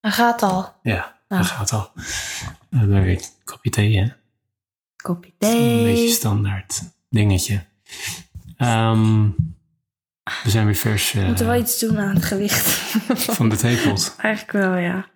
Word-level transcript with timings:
Hij 0.00 0.10
gaat 0.10 0.42
al. 0.42 0.74
Ja, 0.82 1.16
Ah. 1.28 1.38
dat 1.38 1.46
gaat 1.46 1.72
al. 1.72 1.90
We 2.68 2.76
hebben 2.78 3.02
weer 3.02 3.20
kopje 3.44 3.70
thee, 3.70 3.98
hè? 3.98 4.08
Kopje 4.96 5.30
Een 5.38 5.38
beetje 5.82 5.94
thee. 5.94 6.10
standaard 6.10 6.82
dingetje. 7.08 7.64
Ehm, 8.56 9.28
we 10.42 10.50
zijn 10.50 10.64
weer 10.66 10.74
vers 10.74 11.12
We 11.12 11.20
eh, 11.20 11.26
moeten 11.26 11.46
wel 11.46 11.60
iets 11.60 11.78
doen 11.78 11.98
aan 11.98 12.14
het 12.14 12.24
gewicht. 12.24 12.66
van 13.36 13.48
de 13.48 13.56
theepot. 13.56 14.14
Eigenlijk 14.18 14.52
wel, 14.52 14.74
ja. 14.76 15.06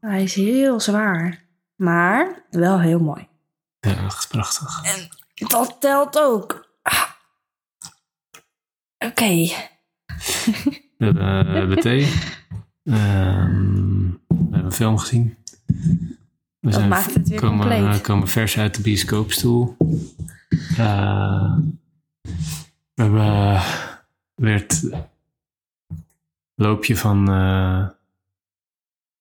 Hij 0.00 0.22
is 0.22 0.34
heel 0.34 0.80
zwaar. 0.80 1.44
Maar 1.76 2.44
wel 2.50 2.80
heel 2.80 2.98
mooi. 3.00 3.28
Ja, 3.80 3.94
dat 4.02 4.12
is 4.18 4.26
prachtig. 4.26 4.82
En 4.84 5.08
dat 5.48 5.76
telt 5.80 6.18
ook. 6.18 6.68
Ah. 6.82 7.08
Oké. 8.98 9.26
We 9.26 11.04
hebben, 11.04 11.22
eh, 11.22 11.52
we 11.52 11.58
hebben 11.58 11.80
thee. 11.80 12.12
Ehm, 12.84 14.10
we 14.26 14.34
hebben 14.50 14.64
een 14.64 14.72
film 14.72 14.98
gezien. 14.98 15.36
We 16.58 16.70
Dat 16.70 16.88
maakt 16.88 17.14
het 17.14 17.28
weer 17.28 17.40
komen, 17.40 17.68
compleet. 17.68 18.00
komen 18.00 18.28
vers 18.28 18.58
uit 18.58 18.74
de 18.74 18.82
bioscoopstoel. 18.82 19.76
Eh, 20.76 21.56
we 22.94 23.02
hebben 23.02 23.20
eh, 23.20 23.66
weer 24.34 24.54
het 24.54 24.90
loopje 26.54 26.96
van 26.96 27.30
eh 27.30 27.88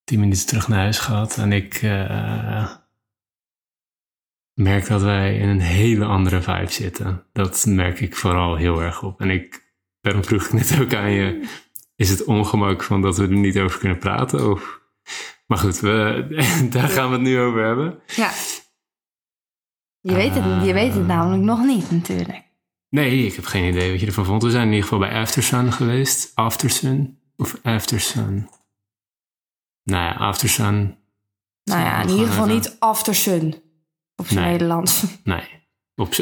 10 0.04 0.20
minuten 0.20 0.46
terug 0.46 0.68
naar 0.68 0.80
huis 0.80 1.00
gehad. 1.00 1.38
En 1.38 1.52
ik 1.52 1.82
merk 4.54 4.88
dat 4.88 5.02
wij 5.02 5.38
in 5.38 5.48
een 5.50 5.60
hele 5.62 6.06
andere 6.06 6.42
vibe 6.42 6.72
zitten. 6.72 7.24
Dat 7.34 7.66
merk 7.66 8.00
ik 8.00 8.16
vooral 8.16 8.56
heel 8.56 8.82
erg 8.82 9.04
op. 9.04 9.22
En 9.22 9.30
ik, 9.30 9.74
daarom 10.02 10.24
vroeg 10.24 10.46
ik 10.46 10.54
net 10.54 10.80
ook 10.80 10.94
aan 10.94 11.12
je, 11.12 11.50
is 12.02 12.10
het 12.10 12.24
ongemak 12.24 12.84
van 12.84 13.02
dat 13.02 13.18
we 13.18 13.24
er 13.24 13.30
niet 13.32 13.58
over 13.60 13.80
kunnen 13.80 13.98
praten? 13.98 14.52
Of... 14.52 14.82
Maar 15.48 15.58
goed, 15.58 15.80
we, 15.80 16.26
daar 16.72 16.90
gaan 16.90 17.08
we 17.08 17.14
het 17.14 17.22
nu 17.22 17.40
over 17.40 17.64
hebben. 17.66 18.00
Ja. 18.16 18.32
Je 20.00 20.14
weet, 20.14 20.34
het, 20.34 20.66
je 20.66 20.74
weet 20.74 20.94
het 20.94 21.08
namelijk 21.08 21.44
nog 21.44 21.64
niet, 21.66 21.92
natuurlijk. 21.92 22.44
Nee, 22.90 23.26
ik 23.26 23.36
heb 23.36 23.46
geen 23.46 23.70
idee 23.70 23.92
wat 23.92 24.00
je 24.00 24.06
ervan 24.06 24.26
vond. 24.26 24.44
We 24.44 24.50
zijn 24.50 24.68
in 24.68 24.74
ieder 24.74 24.84
geval 24.84 25.00
bij 25.00 25.20
Aftersun 25.22 25.72
geweest. 25.74 26.32
Aftersun 26.36 27.20
of 27.38 27.60
Aftersun? 27.64 28.50
Nou 29.84 30.04
ja, 30.04 30.12
Aftersun. 30.14 30.98
Nou 31.64 31.80
ja, 31.82 32.02
in 32.02 32.10
ieder 32.10 32.28
geval 32.28 32.44
even- 32.44 32.56
niet 32.56 32.76
After 32.80 33.16
Sun. 33.16 33.62
Op 34.16 34.28
zijn 34.28 34.40
Nee. 34.40 34.52
Nederlands. 34.52 35.04
Nee, 35.24 35.61
op, 36.02 36.14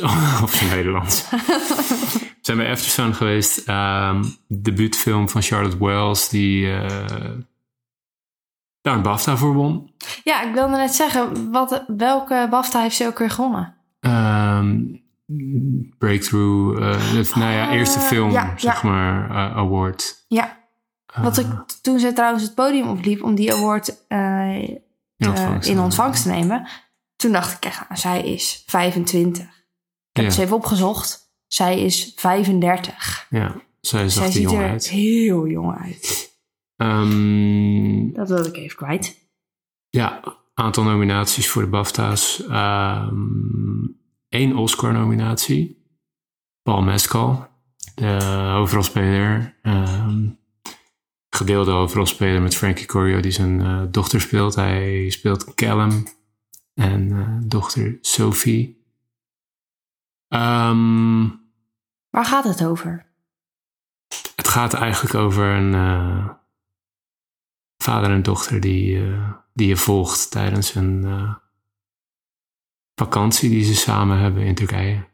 zijn 0.52 0.69
Nederlands. 0.75 1.30
We 1.30 2.35
zijn 2.41 2.58
bij 2.58 2.72
Aftersun 2.72 3.16
geweest. 3.16 3.58
ehm 3.58 4.23
debuutfilm 4.47 5.30
van 5.30 5.41
Charlotte 5.41 5.77
Wells, 5.77 6.30
die 6.30 6.71
eh 6.71 7.38
daar 8.81 8.95
een 8.95 9.02
BAFTA 9.02 9.38
voor 9.38 9.53
won. 9.53 9.91
Ja, 10.23 10.41
ik 10.41 10.53
wilde 10.53 10.75
net 10.77 10.95
zeggen, 10.95 11.52
wat, 11.52 11.83
welke 11.88 12.47
BAFTA 12.49 12.81
heeft 12.81 12.95
ze 12.95 13.05
ook 13.08 13.19
weer 13.19 13.30
gewonnen? 13.30 13.75
Ehm, 13.99 14.81
breakthrough, 15.97 16.83
eh, 16.83 17.14
het, 17.14 17.36
nou 17.36 17.52
ja, 17.53 17.67
Ah, 17.67 17.73
eerste 17.73 17.99
film, 17.99 18.31
ja, 18.31 18.53
zeg 18.58 18.81
ja. 18.81 18.89
maar, 18.89 19.30
eh, 19.30 19.58
award. 19.58 20.25
Ja, 20.27 20.58
wat 21.21 21.38
ik 21.38 21.45
Eh, 21.45 21.59
toen 21.81 21.99
ze 21.99 22.14
trouwens 22.14 22.43
het 22.43 22.55
podium 22.55 22.88
opliep 22.88 23.23
om 23.23 23.36
die 23.36 23.53
award 23.53 24.05
eh, 24.08 24.64
in 25.17 25.27
ontvangst. 25.27 25.69
in 25.69 25.80
ontvangst 25.80 26.23
te 26.23 26.30
nemen. 26.30 26.67
Toen 27.16 27.31
dacht 27.31 27.53
ik 27.55 27.66
echt, 27.66 27.89
nou, 27.89 27.99
zij 28.02 28.33
is 28.33 28.64
25. 28.66 29.58
Heb 30.21 30.29
Ja. 30.29 30.35
ze 30.35 30.41
even 30.41 30.55
opgezocht. 30.55 31.31
Zij 31.47 31.79
is 31.81 32.13
35. 32.15 33.25
Ja, 33.29 33.61
zij 33.81 34.09
zag 34.09 34.23
Zij 34.23 34.31
ziet 34.31 34.51
er 34.51 34.69
uit. 34.69 34.89
heel 34.89 35.47
jong 35.47 35.77
uit. 35.79 36.31
Ehm, 36.75 38.11
Dat 38.13 38.29
wilde 38.29 38.47
ik 38.49 38.55
even 38.57 38.77
kwijt. 38.77 39.17
ja, 39.89 40.37
aantal 40.53 40.83
nominaties 40.83 41.49
voor 41.49 41.61
de 41.61 41.67
BAFTA's. 41.67 42.43
Eén 44.29 44.57
Oscar-nominatie. 44.57 45.77
Paul 46.61 46.81
Mescal, 46.81 47.47
de 47.95 48.23
hoofdrolspeler. 48.53 49.58
ehm, 49.61 50.27
gedeelde 51.29 51.71
hoofdrolspeler 51.71 52.41
met 52.41 52.55
Frankie 52.55 52.85
Corio, 52.85 53.19
die 53.19 53.31
zijn 53.31 53.61
eh, 53.61 53.81
dochter 53.91 54.21
speelt. 54.21 54.55
Hij 54.55 55.09
speelt 55.09 55.53
Callum 55.53 56.03
en 56.73 57.11
eh, 57.11 57.37
dochter 57.49 57.97
Sophie. 58.02 58.78
Ehm, 60.29 61.27
Waar 62.09 62.25
gaat 62.25 62.43
het 62.43 62.63
over? 62.65 63.05
Het 64.35 64.47
gaat 64.47 64.73
eigenlijk 64.73 65.15
over 65.15 65.45
een 65.45 65.73
eh, 65.73 66.29
vader 67.77 68.11
en 68.11 68.23
dochter 68.23 68.59
die, 68.59 69.05
eh, 69.05 69.33
die 69.53 69.67
je 69.67 69.77
volgt 69.77 70.31
tijdens 70.31 70.75
een 70.75 71.05
eh, 71.05 71.35
vakantie 72.95 73.49
die 73.49 73.63
ze 73.63 73.75
samen 73.75 74.17
hebben 74.17 74.43
in 74.43 74.55
Turkije. 74.55 75.07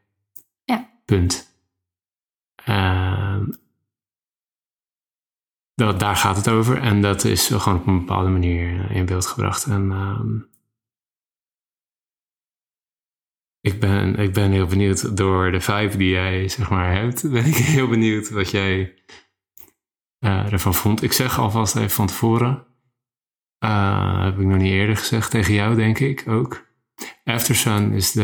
Ja. 0.64 0.90
Punt. 1.06 1.54
Ehm, 2.56 3.48
dat, 5.74 6.00
daar 6.00 6.16
gaat 6.16 6.36
het 6.36 6.48
over 6.48 6.82
en 6.82 7.02
dat 7.02 7.24
is 7.24 7.48
gewoon 7.48 7.80
op 7.80 7.88
een 7.88 8.00
bepaalde 8.00 8.30
manier 8.30 8.92
in 8.92 9.06
beeld 9.06 9.26
gebracht. 9.26 9.66
En 9.66 9.92
ehm, 9.92 10.40
ik, 13.66 13.80
ben, 13.80 14.16
ik 14.16 14.34
ben 14.34 14.52
heel 14.52 14.66
benieuwd 14.66 15.18
door 15.18 15.52
de 15.52 15.62
vibe 15.62 15.98
die 15.98 16.10
jij 16.10 16.48
zeg 16.48 16.70
maar 16.70 16.94
hebt. 16.94 17.22
Ben 17.32 17.46
ik 17.46 17.56
heel 17.56 17.88
benieuwd 17.88 18.30
wat 18.30 18.52
jij 18.52 18.94
eh, 20.20 20.52
ervan 20.52 20.74
vond. 20.74 21.04
Ik 21.04 21.14
zeg 21.14 21.40
alvast 21.40 21.76
even 21.76 21.90
van 21.90 22.08
tevoren. 22.08 22.66
eh, 23.58 24.24
heb 24.24 24.40
ik 24.40 24.46
nog 24.46 24.58
niet 24.58 24.72
eerder 24.72 24.98
gezegd 24.98 25.32
tegen 25.32 25.54
jou, 25.54 25.76
denk 25.76 26.00
ik 26.00 26.24
ook. 26.28 26.66
Aftersun 27.24 27.92
is 27.94 28.12
de. 28.12 28.22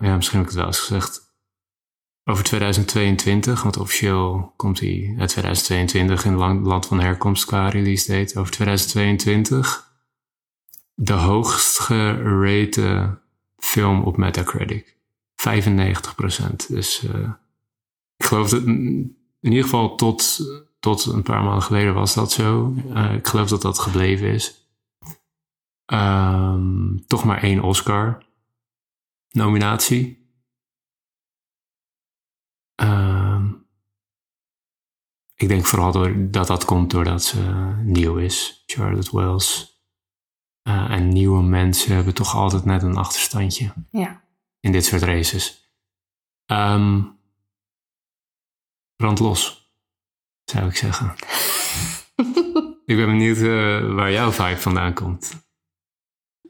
Ja, 0.00 0.16
misschien 0.16 0.38
heb 0.38 0.48
ik 0.48 0.54
het 0.54 0.62
wel 0.62 0.66
eens 0.66 0.80
gezegd. 0.80 1.28
Over 2.24 2.44
2022, 2.44 3.62
want 3.62 3.76
officieel 3.76 4.52
komt 4.56 4.80
hij 4.80 5.14
uit 5.18 5.28
2022 5.28 6.24
in 6.24 6.32
het 6.32 6.66
land 6.66 6.86
van 6.86 7.00
herkomst 7.00 7.44
qua 7.44 7.68
release 7.68 8.12
date. 8.12 8.38
Over 8.38 8.52
2022. 8.52 9.88
De 10.94 11.12
hoogst 11.12 11.78
gerate 11.78 13.18
film 13.60 14.02
op 14.02 14.16
Metacritic. 14.16 14.96
95%. 15.40 16.66
Dus 16.68 17.04
eh, 17.04 17.32
ik 18.16 18.24
geloof 18.26 18.48
dat 18.48 18.62
in 18.62 19.16
ieder 19.40 19.62
geval 19.62 19.96
tot, 19.96 20.38
tot 20.80 21.04
een 21.04 21.22
paar 21.22 21.42
maanden 21.42 21.62
geleden 21.62 21.94
was 21.94 22.14
dat 22.14 22.32
zo. 22.32 22.74
Eh, 22.94 23.14
ik 23.14 23.26
geloof 23.26 23.48
dat 23.48 23.62
dat 23.62 23.78
gebleven 23.78 24.28
is. 24.28 24.68
Ehm, 25.84 26.96
toch 27.06 27.24
maar 27.24 27.42
één 27.42 27.62
Oscar 27.62 28.22
nominatie. 29.30 30.18
Ehm, 32.74 33.52
ik 35.34 35.48
denk 35.48 35.66
vooral 35.66 35.92
door, 35.92 36.30
dat 36.30 36.46
dat 36.46 36.64
komt 36.64 36.90
doordat 36.90 37.24
ze 37.24 37.72
nieuw 37.82 38.16
is, 38.16 38.62
Charlotte 38.66 39.16
Wells. 39.16 39.69
Eh, 40.70 40.90
en 40.90 41.08
nieuwe 41.08 41.42
mensen 41.42 41.94
hebben 41.94 42.14
toch 42.14 42.34
altijd 42.34 42.64
net 42.64 42.82
een 42.82 42.96
achterstandje 42.96 43.72
Ja. 43.90 44.22
in 44.60 44.72
dit 44.72 44.84
soort 44.84 45.02
races. 45.02 45.72
Ehm 46.46 47.02
brand 48.96 49.18
los, 49.18 49.72
zou 50.44 50.68
ik 50.68 50.76
zeggen. 50.76 51.14
ik 52.90 52.96
ben 52.96 53.06
benieuwd 53.06 53.36
eh, 53.36 53.94
waar 53.94 54.12
jouw 54.12 54.30
vibe 54.30 54.56
vandaan 54.60 54.94
komt. 54.94 55.48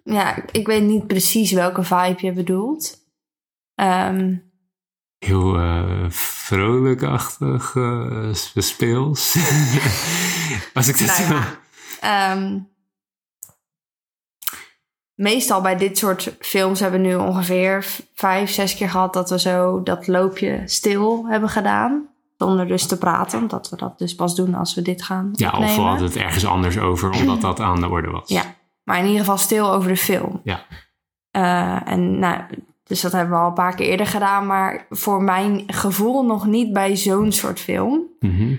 ja, 0.04 0.50
ik 0.52 0.66
weet 0.66 0.82
niet 0.82 1.06
precies 1.06 1.52
welke 1.52 1.82
vibe 1.82 2.26
je 2.26 2.32
bedoelt. 2.32 2.98
Ehm, 3.74 4.36
Heel 5.18 5.56
eh 5.58 6.10
vrolijkachtig, 6.10 7.74
speels. 8.54 9.34
Als 10.74 10.88
ik 10.88 10.98
dat 10.98 11.18
Nou 11.18 11.32
ja. 11.34 11.58
Ehm, 12.00 12.58
meestal 15.20 15.60
bij 15.60 15.76
dit 15.76 15.98
soort 15.98 16.36
films 16.38 16.80
hebben 16.80 17.00
we 17.00 17.06
nu 17.06 17.14
ongeveer 17.14 17.86
vijf, 18.14 18.50
zes 18.50 18.76
keer 18.76 18.90
gehad 18.90 19.12
dat 19.12 19.30
we 19.30 19.38
zo 19.38 19.82
dat 19.82 20.06
loopje 20.06 20.62
stil 20.64 21.26
hebben 21.26 21.48
gedaan. 21.48 22.08
Zonder 22.36 22.66
dus 22.66 22.86
te 22.86 22.98
praten, 22.98 23.38
omdat 23.38 23.68
we 23.68 23.76
dat 23.76 23.98
dus 23.98 24.14
pas 24.14 24.34
doen 24.34 24.54
als 24.54 24.74
we 24.74 24.82
dit 24.82 25.02
gaan 25.02 25.30
Ja, 25.32 25.50
of 25.50 25.76
we 25.76 25.80
hadden 25.80 26.06
het 26.06 26.16
ergens 26.16 26.46
anders 26.46 26.78
over, 26.78 27.10
omdat 27.10 27.40
dat 27.50 27.60
aan 27.60 27.80
de 27.80 27.88
orde 27.88 28.10
was. 28.10 28.28
Ja, 28.28 28.42
maar 28.84 28.98
in 28.98 29.04
ieder 29.04 29.20
geval 29.20 29.38
stil 29.38 29.72
over 29.72 29.88
de 29.88 29.96
film. 29.96 30.40
Ja. 30.44 30.64
Eh, 31.30 31.92
en 31.92 32.18
nou, 32.18 32.42
dus 32.84 33.00
dat 33.00 33.12
hebben 33.12 33.34
we 33.34 33.40
al 33.40 33.48
een 33.48 33.54
paar 33.54 33.74
keer 33.74 33.86
eerder 33.86 34.06
gedaan, 34.06 34.46
maar 34.46 34.86
voor 34.90 35.22
mijn 35.22 35.62
gevoel 35.66 36.22
nog 36.22 36.46
niet 36.46 36.72
bij 36.72 36.96
zo'n 36.96 37.32
soort 37.32 37.60
film. 37.60 38.02
Mhm. 38.20 38.54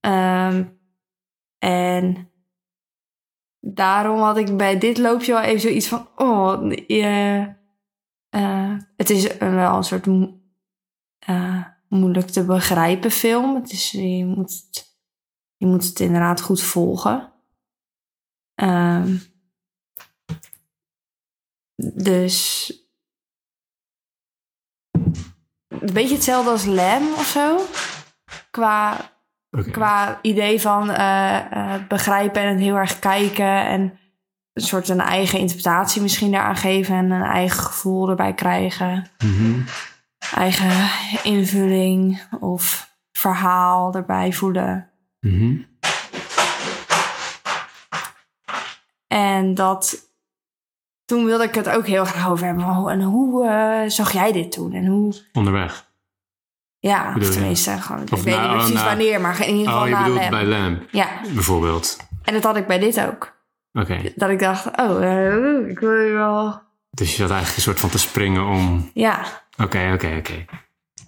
Ehm, 0.00 0.64
en 1.58 2.28
daarom 3.66 4.20
had 4.20 4.36
ik 4.36 4.56
bij 4.56 4.78
dit 4.78 4.98
loopje 4.98 5.32
wel 5.32 5.42
even 5.42 5.60
zoiets 5.60 5.88
van: 5.88 6.08
oh, 6.16 6.72
je, 6.86 7.54
eh, 8.28 8.76
het 8.96 9.10
is 9.10 9.40
een, 9.40 9.54
wel 9.54 9.76
een 9.76 9.84
soort 9.84 10.06
eh, 11.18 11.64
moeilijk 11.88 12.26
te 12.26 12.44
begrijpen 12.44 13.10
film. 13.10 13.54
Het 13.54 13.72
is, 13.72 13.90
je, 13.90 14.24
moet 14.26 14.52
het, 14.52 14.96
je 15.56 15.66
moet 15.66 15.84
het 15.84 16.00
inderdaad 16.00 16.40
goed 16.40 16.62
volgen. 16.62 17.32
Ehm, 18.54 19.16
dus 21.94 22.68
een 25.68 25.92
beetje 25.92 26.14
hetzelfde 26.14 26.50
als 26.50 26.64
Lam 26.64 27.12
of 27.12 27.26
zo. 27.26 27.60
Qua, 28.50 29.12
Qua 29.62 30.18
idee 30.22 30.60
van 30.60 30.90
eh, 30.90 31.52
eh, 31.52 31.80
begrijpen 31.88 32.42
en 32.42 32.58
heel 32.58 32.76
erg 32.76 32.98
kijken. 32.98 33.66
En 33.66 33.98
een 34.52 34.62
soort 34.62 34.88
een 34.88 35.00
eigen 35.00 35.38
interpretatie 35.38 36.02
misschien 36.02 36.30
daaraan 36.30 36.56
geven. 36.56 36.94
En 36.94 37.10
een 37.10 37.22
eigen 37.22 37.64
gevoel 37.64 38.08
erbij 38.08 38.34
krijgen. 38.34 39.06
Mhm. 39.18 39.60
Eigen 40.34 40.90
invulling 41.22 42.22
of 42.40 42.92
verhaal 43.12 43.94
erbij 43.94 44.32
voelen. 44.32 44.90
Mhm. 45.20 45.56
En 49.06 49.54
dat. 49.54 50.12
Toen 51.04 51.24
wilde 51.24 51.44
ik 51.44 51.54
het 51.54 51.68
ook 51.68 51.86
heel 51.86 52.04
graag 52.04 52.28
over 52.30 52.46
hebben. 52.46 52.88
En 52.88 53.02
hoe 53.02 53.46
eh, 53.46 53.90
zag 53.90 54.12
jij 54.12 54.32
dit 54.32 54.52
toen? 54.52 54.72
En 54.72 54.86
hoe. 54.86 55.14
Onderweg. 55.32 55.92
Ja, 56.88 57.12
Bedoel 57.12 57.28
of 57.28 57.34
tenminste, 57.34 57.70
gewoon, 57.70 58.02
ik 58.02 58.08
weet 58.08 58.24
na- 58.24 58.46
niet 58.46 58.56
precies 58.56 58.74
na- 58.74 58.84
wanneer, 58.84 59.20
maar 59.20 59.46
in 59.46 59.54
ieder 59.56 59.66
geval 59.72 59.80
Oh, 59.82 59.88
je 59.88 59.94
na 59.94 60.02
bedoelt 60.02 60.20
Lam. 60.20 60.30
bij 60.30 60.44
Lam, 60.44 60.78
Ja, 60.90 61.08
bijvoorbeeld. 61.34 61.96
en 62.24 62.32
dat 62.34 62.42
had 62.42 62.56
ik 62.56 62.66
bij 62.66 62.78
dit 62.78 63.00
ook. 63.06 63.32
Oké. 63.72 64.12
Dat 64.14 64.30
ik 64.30 64.38
dacht, 64.38 64.66
oh, 64.80 65.04
eh, 65.04 65.68
ik 65.68 65.78
wil 65.78 65.92
je 65.92 66.12
wel... 66.12 66.60
Dus 66.90 67.10
je 67.10 67.16
zat 67.16 67.30
eigenlijk 67.30 67.56
een 67.56 67.62
soort 67.62 67.80
van 67.80 67.88
te 67.90 67.98
springen 67.98 68.44
om... 68.46 68.90
Ja, 68.94 69.24
Oké, 69.56 69.90
oké, 69.94 70.16
oké. 70.18 70.44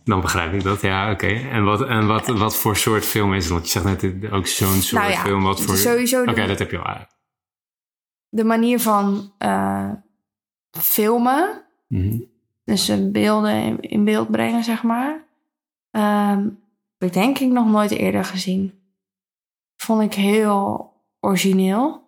Dan 0.05 0.20
begrijp 0.20 0.52
ik 0.52 0.62
dat, 0.62 0.81
ja, 0.81 1.11
oké. 1.11 1.26
En, 1.26 1.64
wat, 1.64 1.82
en 1.87 2.06
wat, 2.06 2.26
wat 2.26 2.56
voor 2.56 2.76
soort 2.76 3.05
film 3.05 3.34
is 3.34 3.44
het? 3.44 3.52
Want 3.52 3.64
je 3.72 3.81
zegt 3.81 3.84
net 4.02 4.32
ook 4.32 4.46
zo'n 4.46 4.81
soort 4.81 5.02
Nou 5.02 5.14
ja, 5.14 5.20
film. 5.20 5.43
Wat 5.43 5.61
voor... 5.61 5.76
sowieso 5.76 6.22
Oké, 6.22 6.46
dat 6.46 6.58
heb 6.58 6.70
je 6.70 6.79
al. 6.79 6.96
de 8.29 8.44
manier 8.44 8.81
van 8.81 9.32
eh, 9.38 9.90
filmen, 10.70 11.62
Mhm. 11.88 12.19
dus 12.64 12.88
eh, 12.88 12.96
beelden 13.00 13.52
in, 13.62 13.81
in 13.81 14.05
beeld 14.05 14.31
brengen, 14.31 14.64
zeg 14.64 14.82
maar, 14.82 15.25
ehm, 16.00 16.43
heb 16.98 17.08
ik 17.08 17.12
denk 17.12 17.38
ik 17.38 17.50
nog 17.50 17.66
nooit 17.66 17.90
eerder 17.90 18.25
gezien. 18.25 18.81
Vond 19.76 20.02
ik 20.02 20.14
heel 20.14 20.93
origineel. 21.20 22.04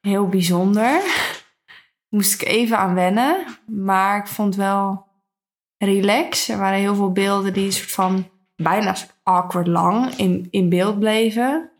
Heel 0.00 0.28
bijzonder. 0.28 1.00
Moest 2.14 2.42
ik 2.42 2.48
even 2.48 2.78
aan 2.78 2.94
wennen, 2.94 3.44
maar 3.66 4.18
ik 4.18 4.26
vond 4.26 4.54
wel 4.56 5.06
relax. 5.78 6.48
Er 6.48 6.58
waren 6.58 6.78
heel 6.78 6.94
veel 6.94 7.12
beelden 7.12 7.52
die 7.52 7.64
een 7.66 7.72
soort 7.72 7.90
van 7.92 8.28
bijna 8.56 8.94
awkward 9.22 9.66
lang 9.66 10.14
in, 10.14 10.48
in 10.50 10.68
beeld 10.68 10.98
bleven. 10.98 11.70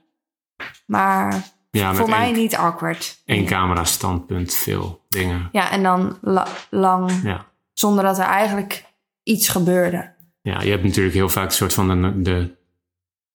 Maar 0.86 1.42
Ja, 1.70 1.94
voor 1.94 2.08
mij 2.08 2.32
niet 2.32 2.56
awkward. 2.56 3.22
één 3.24 3.46
camera 3.46 3.84
standpunt, 3.84 4.54
veel 4.54 5.04
dingen. 5.08 5.48
Ja, 5.52 5.70
en 5.70 5.82
dan 5.82 6.18
la- 6.20 6.48
lang 6.70 7.20
Ja. 7.22 7.44
zonder 7.72 8.04
dat 8.04 8.18
er 8.18 8.24
eigenlijk 8.24 8.84
iets 9.22 9.48
gebeurde. 9.48 10.14
Ja, 10.46 10.62
je 10.62 10.70
hebt 10.70 10.82
natuurlijk 10.82 11.14
heel 11.14 11.28
vaak 11.28 11.44
een 11.44 11.52
soort 11.52 11.72
van 11.72 12.02
de, 12.02 12.22
de 12.22 12.50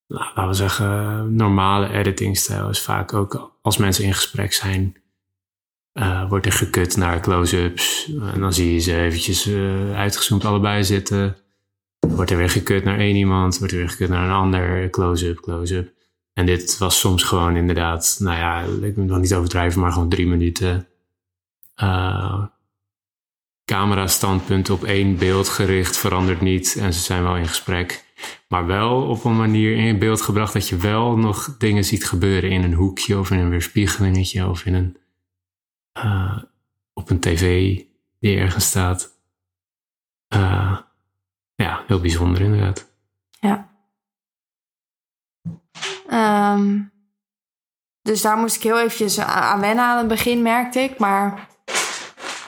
nou, 0.07 0.25
laten 0.25 0.47
we 0.47 0.53
zeggen, 0.53 1.35
normale 1.35 1.89
editingstijl 1.89 2.69
is 2.69 2.81
vaak 2.81 3.13
ook 3.13 3.57
als 3.61 3.77
mensen 3.77 4.03
in 4.03 4.13
gesprek 4.13 4.53
zijn, 4.53 4.95
eh, 5.91 6.29
wordt 6.29 6.45
er 6.45 6.51
gekut 6.51 6.97
naar 6.97 7.19
close-ups. 7.19 8.11
En 8.33 8.39
dan 8.39 8.53
zie 8.53 8.73
je 8.73 8.79
ze 8.79 8.95
eventjes 8.95 9.45
eh, 9.45 9.95
uitgezoomd 9.95 10.45
allebei 10.45 10.83
zitten. 10.83 11.37
Wordt 11.99 12.31
er 12.31 12.37
weer 12.37 12.49
gekut 12.49 12.83
naar 12.83 12.97
één 12.97 13.15
iemand, 13.15 13.57
wordt 13.57 13.73
er 13.73 13.79
weer 13.79 13.89
gekut 13.89 14.09
naar 14.09 14.25
een 14.25 14.35
ander, 14.35 14.89
close-up, 14.89 15.39
close-up. 15.39 15.93
En 16.33 16.45
dit 16.45 16.77
was 16.77 16.99
soms 16.99 17.23
gewoon 17.23 17.55
inderdaad, 17.55 18.17
nou 18.19 18.37
ja, 18.37 18.61
ik 18.87 18.97
moet 18.97 19.07
nog 19.07 19.19
niet 19.19 19.33
overdrijven, 19.33 19.81
maar 19.81 19.91
gewoon 19.91 20.09
drie 20.09 20.27
minuten. 20.27 20.87
eh 21.75 22.43
camera 23.71 24.07
standpunt 24.07 24.69
op 24.69 24.83
één 24.83 25.17
beeld 25.17 25.49
gericht 25.49 25.97
verandert 25.97 26.41
niet 26.41 26.75
en 26.75 26.93
ze 26.93 26.99
zijn 26.99 27.23
wel 27.23 27.35
in 27.35 27.47
gesprek. 27.47 28.05
Maar 28.47 28.65
wel 28.65 29.07
op 29.07 29.23
een 29.23 29.37
manier 29.37 29.77
in 29.77 29.99
beeld 29.99 30.21
gebracht 30.21 30.53
dat 30.53 30.67
je 30.67 30.77
wel 30.77 31.17
nog 31.17 31.57
dingen 31.57 31.83
ziet 31.83 32.05
gebeuren 32.05 32.49
in 32.51 32.63
een 32.63 32.73
hoekje 32.73 33.19
of 33.19 33.31
in 33.31 33.39
een 33.39 33.49
weerspiegelingetje 33.49 34.47
of 34.47 34.65
in 34.65 34.73
een, 34.73 34.97
eh, 35.91 36.43
op 36.93 37.09
een 37.09 37.19
tv 37.19 37.75
die 38.19 38.37
ergens 38.37 38.65
staat. 38.65 39.17
Eh, 40.27 40.77
ja, 41.55 41.83
heel 41.87 41.99
bijzonder 41.99 42.41
inderdaad. 42.41 42.91
Ja. 43.39 43.69
Ehm, 46.07 46.81
dus 48.01 48.21
daar 48.21 48.37
moest 48.37 48.55
ik 48.55 48.63
heel 48.63 48.79
eventjes 48.79 49.19
aan 49.19 49.59
wennen 49.59 49.85
aan 49.85 49.97
het 49.97 50.07
begin, 50.07 50.41
merkte 50.41 50.79
ik. 50.79 50.99
Maar 50.99 51.49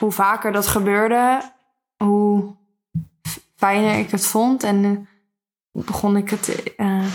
hoe 0.04 0.12
vaker 0.12 0.52
dat 0.52 0.66
gebeurde, 0.66 1.52
hoe 1.96 2.56
fijner 3.54 3.98
ik 3.98 4.10
het 4.10 4.26
vond. 4.26 4.62
En 4.62 4.84
eh, 4.84 5.84
begon 5.84 6.16
ik 6.16 6.30
het 6.30 6.74
eh, 6.76 7.06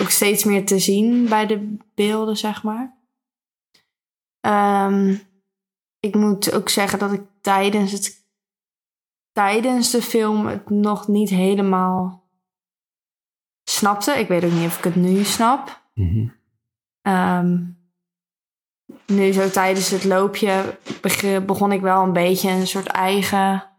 ook 0.00 0.10
steeds 0.10 0.44
meer 0.44 0.66
te 0.66 0.78
zien 0.78 1.28
bij 1.28 1.46
de 1.46 1.76
beelden, 1.94 2.36
zeg 2.36 2.62
maar. 2.62 2.96
Ehm, 4.40 5.16
ik 6.00 6.14
moet 6.14 6.52
ook 6.52 6.68
zeggen 6.68 6.98
dat 6.98 7.12
ik 7.12 7.22
tijdens, 7.40 7.92
het, 7.92 8.26
tijdens 9.32 9.90
de 9.90 10.02
film 10.02 10.46
het 10.46 10.70
nog 10.70 11.08
niet 11.08 11.30
helemaal 11.30 12.28
snapte. 13.64 14.12
Ik 14.12 14.28
weet 14.28 14.44
ook 14.44 14.52
niet 14.52 14.66
of 14.66 14.78
ik 14.78 14.84
het 14.84 14.96
nu 14.96 15.24
snap. 15.24 15.82
Mhm. 15.94 16.28
Ehm, 17.02 17.64
nu 19.06 19.32
zo 19.32 19.50
tijdens 19.50 19.88
het 19.90 20.04
loopje 20.04 20.78
beg- 21.00 21.44
begon 21.44 21.72
ik 21.72 21.80
wel 21.80 22.02
een 22.02 22.12
beetje 22.12 22.50
een 22.50 22.66
soort 22.66 22.86
eigen... 22.86 23.70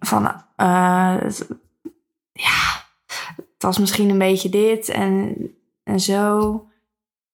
Van, 0.00 0.24
het- 0.24 1.46
ja, 2.32 2.84
het 3.36 3.62
was 3.62 3.78
misschien 3.78 4.08
een 4.10 4.18
beetje 4.18 4.48
dit 4.48 4.88
en, 4.88 5.36
en 5.82 6.00
zo. 6.00 6.66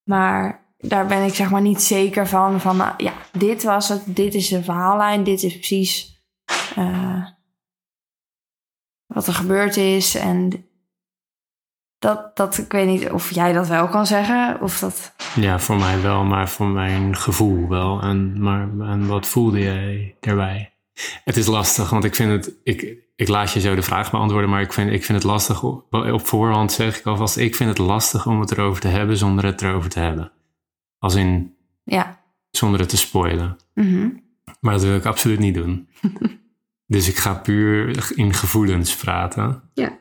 Maar 0.02 0.64
daar 0.78 1.06
ben 1.06 1.24
ik 1.24 1.34
zeg 1.34 1.50
maar 1.50 1.60
niet 1.60 1.82
zeker 1.82 2.28
van. 2.28 2.60
Van 2.60 2.76
nou, 2.76 2.94
ja, 2.96 3.12
dit 3.32 3.62
was 3.62 3.88
het, 3.88 4.02
dit 4.16 4.34
is 4.34 4.48
de 4.48 4.62
verhaallijn, 4.62 5.24
dit 5.24 5.42
is 5.42 5.52
precies 5.54 6.22
eh, 6.76 7.26
wat 9.06 9.26
er 9.26 9.34
gebeurd 9.34 9.76
is. 9.76 10.14
En 10.14 10.66
dat, 12.02 12.36
dat, 12.36 12.58
ik 12.58 12.72
weet 12.72 12.86
niet 12.86 13.10
of 13.10 13.30
jij 13.30 13.52
dat 13.52 13.68
wel 13.68 13.88
kan 13.88 14.06
zeggen. 14.06 14.60
Of 14.60 14.78
dat, 14.78 15.14
Ja, 15.34 15.58
voor 15.58 15.76
mij 15.76 16.02
wel, 16.02 16.24
maar 16.24 16.48
voor 16.48 16.66
mijn 16.66 17.16
gevoel 17.16 17.68
wel. 17.68 18.00
En, 18.00 18.42
maar, 18.42 18.68
en 18.80 19.06
wat 19.06 19.26
voelde 19.26 19.58
jij 19.58 20.16
daarbij? 20.20 20.72
Het 21.24 21.36
is 21.36 21.46
lastig, 21.46 21.90
want 21.90 22.04
ik 22.04 22.14
vind 22.14 22.30
het. 22.30 22.54
Ik, 22.64 22.96
ik 23.16 23.28
laat 23.28 23.52
je 23.52 23.60
zo 23.60 23.74
de 23.74 23.82
vraag 23.82 24.10
beantwoorden, 24.10 24.50
maar 24.50 24.60
ik 24.60 24.72
vind, 24.72 24.90
ik 24.90 25.04
vind 25.04 25.18
het 25.18 25.26
lastig. 25.26 25.62
Op, 25.62 25.94
op 25.94 26.26
voorhand 26.26 26.72
zeg 26.72 26.98
ik 26.98 27.06
alvast: 27.06 27.36
ik 27.36 27.54
vind 27.54 27.68
het 27.68 27.78
lastig 27.78 28.26
om 28.26 28.40
het 28.40 28.50
erover 28.50 28.80
te 28.80 28.88
hebben 28.88 29.16
zonder 29.16 29.44
het 29.44 29.62
erover 29.62 29.90
te 29.90 30.00
hebben. 30.00 30.32
Als 30.98 31.14
in 31.14 31.54
ja. 31.84 32.20
zonder 32.50 32.80
het 32.80 32.88
te 32.88 32.96
spoilen. 32.96 33.56
Mhm. 33.74 34.08
Maar 34.60 34.72
dat 34.72 34.82
wil 34.82 34.96
ik 34.96 35.04
absoluut 35.04 35.38
niet 35.38 35.54
doen. 35.54 35.88
dus 36.94 37.08
ik 37.08 37.16
ga 37.16 37.34
puur 37.34 38.12
in 38.14 38.34
gevoelens 38.34 38.96
praten. 38.96 39.62
Ja. 39.74 40.00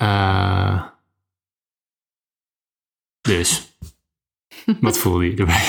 Eh, 0.00 0.86
dus, 3.20 3.76
wat 4.80 4.98
voelde 5.02 5.24
je 5.30 5.36
erbij? 5.36 5.66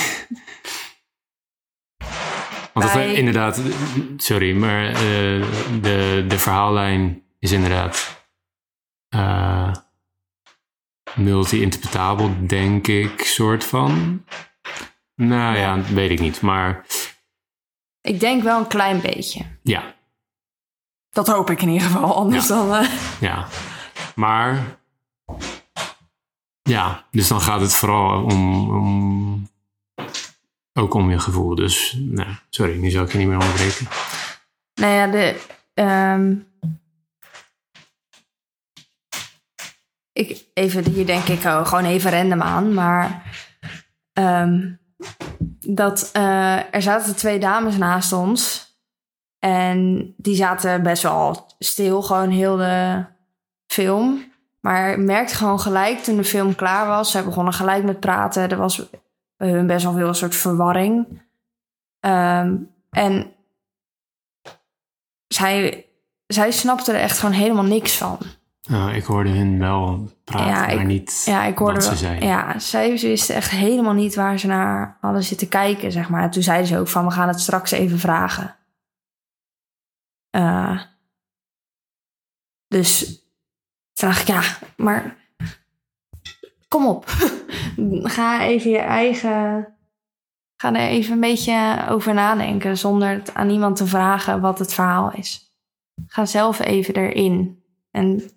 Want 2.73 2.93
dat, 2.93 3.03
inderdaad, 3.05 3.61
sorry, 4.17 4.55
maar 4.55 4.85
eh, 4.87 4.93
de, 5.81 6.25
de 6.27 6.39
verhaallijn 6.39 7.23
is 7.39 7.51
inderdaad 7.51 8.25
eh, 9.09 9.73
multi-interpretabel, 11.15 12.47
denk 12.47 12.87
ik, 12.87 13.21
soort 13.21 13.63
van. 13.65 14.25
Nou 15.15 15.57
ja, 15.57 15.81
weet 15.81 16.09
ik 16.11 16.19
niet, 16.19 16.41
maar 16.41 16.85
Ik 18.01 18.19
denk 18.19 18.43
wel 18.43 18.59
een 18.59 18.67
klein 18.67 19.01
beetje. 19.01 19.45
ja, 19.63 19.95
Dat 21.09 21.27
hoop 21.27 21.49
ik 21.49 21.61
in 21.61 21.69
ieder 21.69 21.87
geval. 21.87 22.15
Anders 22.15 22.47
Ja. 22.47 22.55
dan... 22.55 22.73
eh, 22.75 22.91
Ja, 23.19 23.47
maar 24.15 24.77
ja, 26.61 27.05
dus 27.11 27.27
dan 27.27 27.41
gaat 27.41 27.61
het 27.61 27.75
vooral 27.75 28.23
om, 28.23 28.69
om 28.69 29.49
ook 30.73 30.93
om 30.93 31.09
je 31.11 31.19
gevoel. 31.19 31.55
Dus 31.55 31.97
nou, 31.99 32.29
sorry, 32.49 32.77
nu 32.77 32.89
zal 32.89 33.03
ik 33.03 33.11
je 33.11 33.17
niet 33.17 33.27
meer 33.27 33.39
onderbreken. 33.39 33.87
Nou 34.73 34.93
ja, 34.93 35.07
de. 35.07 35.41
ehm, 35.73 36.35
ik, 40.11 40.45
even, 40.53 40.85
hier 40.89 41.05
denk 41.05 41.27
ik 41.27 41.41
gewoon 41.41 41.85
even 41.85 42.11
random 42.11 42.41
aan, 42.41 42.73
maar. 42.73 43.23
ehm, 44.13 44.71
dat 45.67 46.09
eh, 46.13 46.73
er 46.75 46.81
zaten 46.81 47.15
twee 47.15 47.39
dames 47.39 47.77
naast 47.77 48.13
ons. 48.13 48.69
En 49.39 50.13
die 50.17 50.35
zaten 50.35 50.83
best 50.83 51.03
wel 51.03 51.55
stil, 51.59 52.01
gewoon 52.01 52.29
heel 52.29 52.55
de 52.55 53.05
film. 53.71 54.31
Maar 54.59 54.99
merkte 54.99 55.35
gewoon 55.35 55.59
gelijk 55.59 55.99
toen 55.99 56.15
de 56.17 56.23
film 56.23 56.55
klaar 56.55 56.87
was. 56.87 57.11
Zij 57.11 57.23
begonnen 57.23 57.53
gelijk 57.53 57.83
met 57.83 57.99
praten. 57.99 58.49
Er 58.49 58.57
was 58.57 58.89
bij 59.37 59.49
hun 59.49 59.67
best 59.67 59.83
wel 59.83 59.93
veel 59.93 60.07
een 60.07 60.15
soort 60.15 60.35
verwarring. 60.35 61.21
Ehm, 61.99 62.55
en 62.89 63.33
zij, 65.27 65.85
zij 66.27 66.51
snapte 66.51 66.91
er 66.91 66.99
echt 66.99 67.19
gewoon 67.19 67.35
helemaal 67.35 67.63
niks 67.63 67.97
van. 67.97 68.17
Nou, 68.61 68.91
ik 68.93 69.03
hoorde 69.03 69.29
hun 69.29 69.59
wel 69.59 70.09
praten, 70.23 70.47
Ja, 70.47 70.59
maar 70.59 70.71
ik- 70.73 70.85
niet 70.87 71.21
Ja, 71.25 71.43
ik 71.43 71.57
hoorde 71.57 71.73
wat 71.73 71.83
ze 71.83 71.95
zeiden. 71.95 72.27
Ja, 72.27 72.59
zij 72.59 72.91
wisten 72.91 73.35
echt 73.35 73.49
helemaal 73.49 73.93
niet 73.93 74.15
waar 74.15 74.39
ze 74.39 74.47
naar 74.47 74.97
hadden 75.01 75.23
zitten 75.23 75.47
kijken, 75.47 75.91
zeg 75.91 76.09
maar. 76.09 76.31
Toen 76.31 76.43
zeiden 76.43 76.67
ze 76.67 76.77
ook 76.77 76.87
van, 76.87 77.05
we 77.05 77.11
gaan 77.11 77.27
het 77.27 77.39
straks 77.39 77.71
even 77.71 77.99
vragen. 77.99 78.55
Eh, 80.29 80.81
dus 82.67 83.20
toen 83.93 84.09
dacht 84.09 84.21
ik, 84.21 84.27
ja, 84.27 84.41
maar 84.75 85.15
kom 86.67 86.85
op. 86.85 87.05
Ga 88.17 88.41
even 88.41 88.71
je 88.71 88.77
eigen... 88.77 89.67
Ga 90.55 90.73
er 90.73 90.89
even 90.89 91.13
een 91.13 91.19
beetje 91.19 91.85
over 91.89 92.13
nadenken 92.13 92.77
zonder 92.77 93.09
het 93.09 93.33
aan 93.33 93.49
iemand 93.49 93.75
te 93.75 93.87
vragen 93.87 94.41
wat 94.41 94.59
het 94.59 94.73
verhaal 94.73 95.11
is. 95.11 95.55
Ga 96.07 96.25
zelf 96.25 96.59
even 96.59 96.93
erin. 96.93 97.63
En 97.91 98.31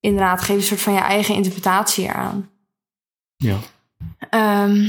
inderdaad, 0.00 0.40
geef 0.40 0.56
een 0.56 0.62
soort 0.62 0.80
van 0.80 0.92
je 0.92 1.00
eigen 1.00 1.34
interpretatie 1.34 2.04
eraan. 2.04 2.50
Ja. 3.36 3.56
Ehm, 4.30 4.84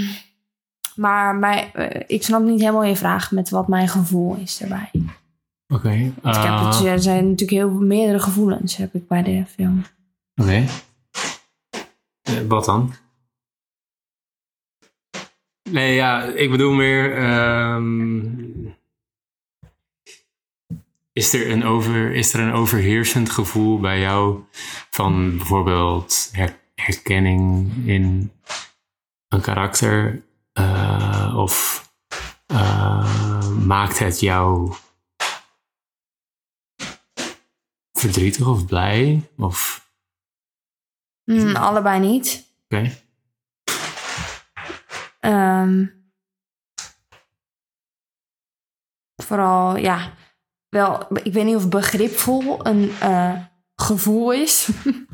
maar 0.95 1.35
mij, 1.35 1.71
eh, 1.73 2.03
ik 2.07 2.23
snap 2.23 2.41
niet 2.41 2.59
helemaal 2.59 2.83
je 2.83 2.95
vraag 2.95 3.31
met 3.31 3.49
wat 3.49 3.67
mijn 3.67 3.87
gevoel 3.87 4.35
is 4.35 4.61
erbij. 4.61 4.91
Oké. 5.67 5.91
ik 5.91 6.13
heb 6.23 6.33
eh, 6.33 6.91
er 6.91 7.01
zijn 7.01 7.29
natuurlijk 7.29 7.59
heel 7.59 7.69
meerdere 7.69 8.19
gevoelens 8.19 8.75
heb 8.75 8.93
ik 8.93 9.07
bij 9.07 9.23
de 9.23 9.45
film. 9.45 9.83
Oké. 10.41 10.65
Eh, 12.21 12.41
wat 12.47 12.65
dan? 12.65 12.93
Nee, 15.69 15.95
ja, 15.95 16.23
ik 16.23 16.49
bedoel 16.51 16.73
meer. 16.73 17.17
ehm, 17.17 18.35
is, 21.13 21.33
er 21.33 21.51
een 21.51 21.63
over, 21.63 22.11
is 22.15 22.33
er 22.33 22.39
een 22.39 22.53
overheersend 22.53 23.29
gevoel 23.29 23.79
bij 23.79 23.99
jou 23.99 24.43
van 24.89 25.37
bijvoorbeeld 25.37 26.29
her- 26.31 26.59
herkenning 26.75 27.71
in 27.87 28.31
een 29.27 29.41
karakter? 29.41 30.23
Eh, 30.53 31.33
of 31.37 31.85
eh, 32.45 33.49
maakt 33.51 33.99
het 33.99 34.19
jou 34.19 34.73
verdrietig 37.91 38.47
of 38.47 38.65
blij? 38.65 39.29
Of 39.37 39.86
Hmm, 41.27 41.55
allebei 41.55 41.99
niet. 41.99 42.53
Oké. 42.69 42.91
Ehm, 45.19 45.85
vooral, 49.23 49.77
ja, 49.77 50.11
wel, 50.69 51.07
ik 51.23 51.33
weet 51.33 51.45
niet 51.45 51.55
of 51.55 51.69
begripvol 51.69 52.65
een 52.67 52.91
eh, 52.99 53.33
gevoel 53.75 54.31
is. 54.33 54.67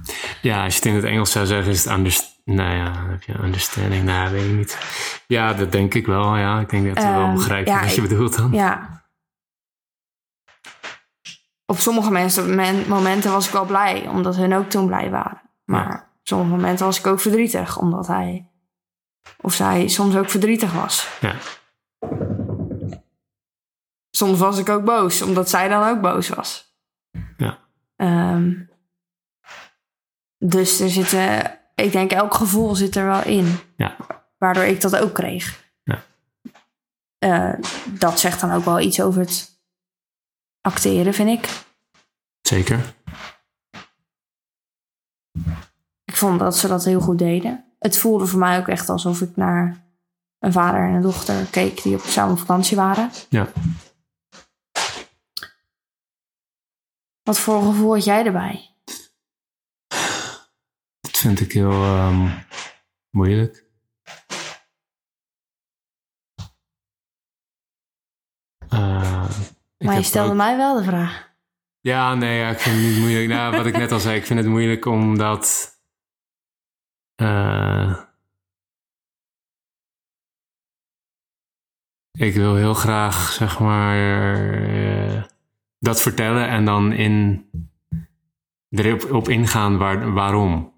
Ja, 0.42 0.64
als 0.64 0.74
je 0.74 0.80
het 0.80 0.88
in 0.90 0.96
het 0.96 1.04
Engels 1.04 1.32
zou 1.32 1.46
zeggen, 1.46 1.72
is 1.72 1.84
het 1.84 1.94
underst 1.94 2.42
nou 2.46 2.76
ja, 2.76 3.08
heb 3.10 3.24
je 3.24 3.40
understanding. 3.40 4.04
Nou, 4.04 4.32
weet 4.32 4.46
ik 4.50 4.56
niet. 4.56 4.78
Ja, 5.28 5.54
dat 5.54 5.72
denk 5.72 5.94
ik 5.94 6.06
wel. 6.06 6.38
Ja, 6.38 6.60
ik 6.60 6.70
denk 6.70 6.86
dat 6.96 7.04
we 7.04 7.10
wel 7.10 7.22
Ehm, 7.24 7.34
begrijpen 7.34 7.74
ja, 7.74 7.80
wat 7.82 7.96
je 7.96 8.02
ik- 8.02 8.10
bedoelt 8.10 8.36
dan. 8.38 8.52
ja. 8.52 9.04
Op 11.66 11.78
sommige 11.78 12.12
mensen, 12.12 12.56
men- 12.56 12.88
momenten 12.88 13.32
was 13.32 13.46
ik 13.48 13.54
wel 13.54 13.66
blij, 13.66 14.08
omdat 14.08 14.36
hun 14.36 14.54
ook 14.56 14.70
toen 14.70 14.88
blij 14.88 15.10
waren. 15.10 15.42
Maar 15.66 16.10
op 16.20 16.28
sommige 16.28 16.50
momenten 16.50 16.86
was 16.86 17.00
ik 17.00 17.08
ook 17.08 17.20
verdrietig, 17.20 17.78
omdat 17.78 18.08
hij 18.08 18.52
of 19.42 19.54
zij 19.54 19.88
soms 19.88 20.16
ook 20.16 20.30
verdrietig 20.30 20.74
was. 20.74 21.08
Ja. 21.22 21.36
Soms 24.10 24.40
was 24.40 24.58
ik 24.58 24.70
ook 24.70 24.84
boos, 24.84 25.22
omdat 25.22 25.50
zij 25.50 25.68
dan 25.68 25.88
ook 25.90 26.02
boos 26.02 26.30
was. 26.30 26.76
Ja. 27.38 27.60
Ehm, 27.96 28.54
dus 30.38 30.80
er 30.80 30.90
zitten, 30.90 31.60
ik 31.76 31.92
denk 31.92 32.12
elk 32.12 32.34
gevoel 32.34 32.76
zit 32.76 32.96
er 32.96 33.06
wel 33.06 33.24
in. 33.24 33.58
Ja. 33.78 33.96
Waardoor 34.38 34.64
ik 34.64 34.82
dat 34.82 34.96
ook 34.96 35.14
kreeg. 35.14 35.64
Ja. 35.84 36.04
Eh, 37.18 37.54
dat 37.86 38.20
zegt 38.20 38.42
dan 38.42 38.52
ook 38.52 38.66
wel 38.66 38.80
iets 38.80 39.02
over 39.02 39.22
het 39.22 39.62
acteren, 40.62 41.14
vind 41.14 41.30
ik. 41.30 41.50
Zeker. 42.42 42.94
Ik 46.14 46.20
vond 46.20 46.40
dat 46.40 46.58
ze 46.58 46.68
dat 46.68 46.86
heel 46.86 47.00
goed 47.02 47.18
deden. 47.18 47.76
Het 47.80 47.98
voelde 47.98 48.26
voor 48.26 48.40
mij 48.40 48.60
ook 48.60 48.68
echt 48.68 48.90
alsof 48.90 49.22
ik 49.22 49.36
naar 49.36 49.86
een 50.40 50.52
vader 50.52 50.88
en 50.88 50.94
een 50.94 51.02
dochter 51.02 51.46
keek 51.46 51.84
die 51.84 51.96
op 51.96 52.02
samen 52.02 52.38
vakantie 52.38 52.78
waren. 52.78 53.12
Ja. 53.30 53.52
Wat 57.24 57.40
voor 57.40 57.62
gevoel 57.62 57.94
had 57.94 58.04
jij 58.04 58.26
erbij? 58.26 58.76
Dat 61.02 61.18
vind 61.18 61.40
ik 61.40 61.52
heel 61.52 61.72
ehm, 61.72 62.30
moeilijk. 63.10 63.66
Eh, 68.70 69.30
maar 69.78 69.96
je 69.96 70.04
stelde 70.04 70.30
ook- 70.32 70.38
mij 70.38 70.58
wel 70.58 70.76
de 70.76 70.84
vraag. 70.84 71.32
Ja, 71.80 72.16
nee, 72.16 72.40
ja, 72.40 72.50
ik 72.50 72.60
vind 72.60 72.76
het 72.76 72.86
niet 72.86 72.98
moeilijk. 73.00 73.28
Nou, 73.28 73.56
wat 73.58 73.66
ik 73.66 73.78
net 73.78 73.92
al 73.92 74.00
zei, 74.00 74.18
ik 74.18 74.26
vind 74.26 74.40
het 74.40 74.48
moeilijk 74.48 74.86
omdat. 74.86 75.73
Eh, 77.16 78.00
ik 82.12 82.34
wil 82.34 82.56
heel 82.56 82.74
graag, 82.74 83.32
zeg 83.32 83.60
maar, 83.60 83.98
eh, 83.98 85.24
dat 85.80 86.02
vertellen 86.02 86.48
en 86.48 86.66
dan 86.66 86.92
in, 86.92 87.46
erop 88.70 89.12
op 89.12 89.30
ingaan 89.30 89.78
waar, 89.78 90.14
waarom. 90.14 90.72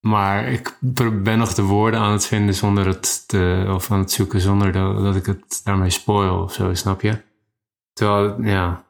Maar 0.00 0.48
ik 0.48 0.78
ben 1.12 1.38
nog 1.38 1.54
de 1.54 1.62
woorden 1.62 2.00
aan 2.00 2.12
het 2.12 2.26
vinden 2.26 2.54
zonder 2.54 2.86
het 2.86 3.28
te, 3.28 3.64
of 3.68 3.90
aan 3.90 3.98
het 3.98 4.10
zoeken 4.10 4.40
zonder 4.40 4.72
dat, 4.72 4.96
dat 5.02 5.16
ik 5.16 5.26
het 5.26 5.60
daarmee 5.64 5.90
spoil 5.90 6.42
of 6.42 6.52
zo, 6.52 6.74
snap 6.74 7.00
je? 7.00 7.22
Terwijl, 7.92 8.42
ja, 8.42 8.84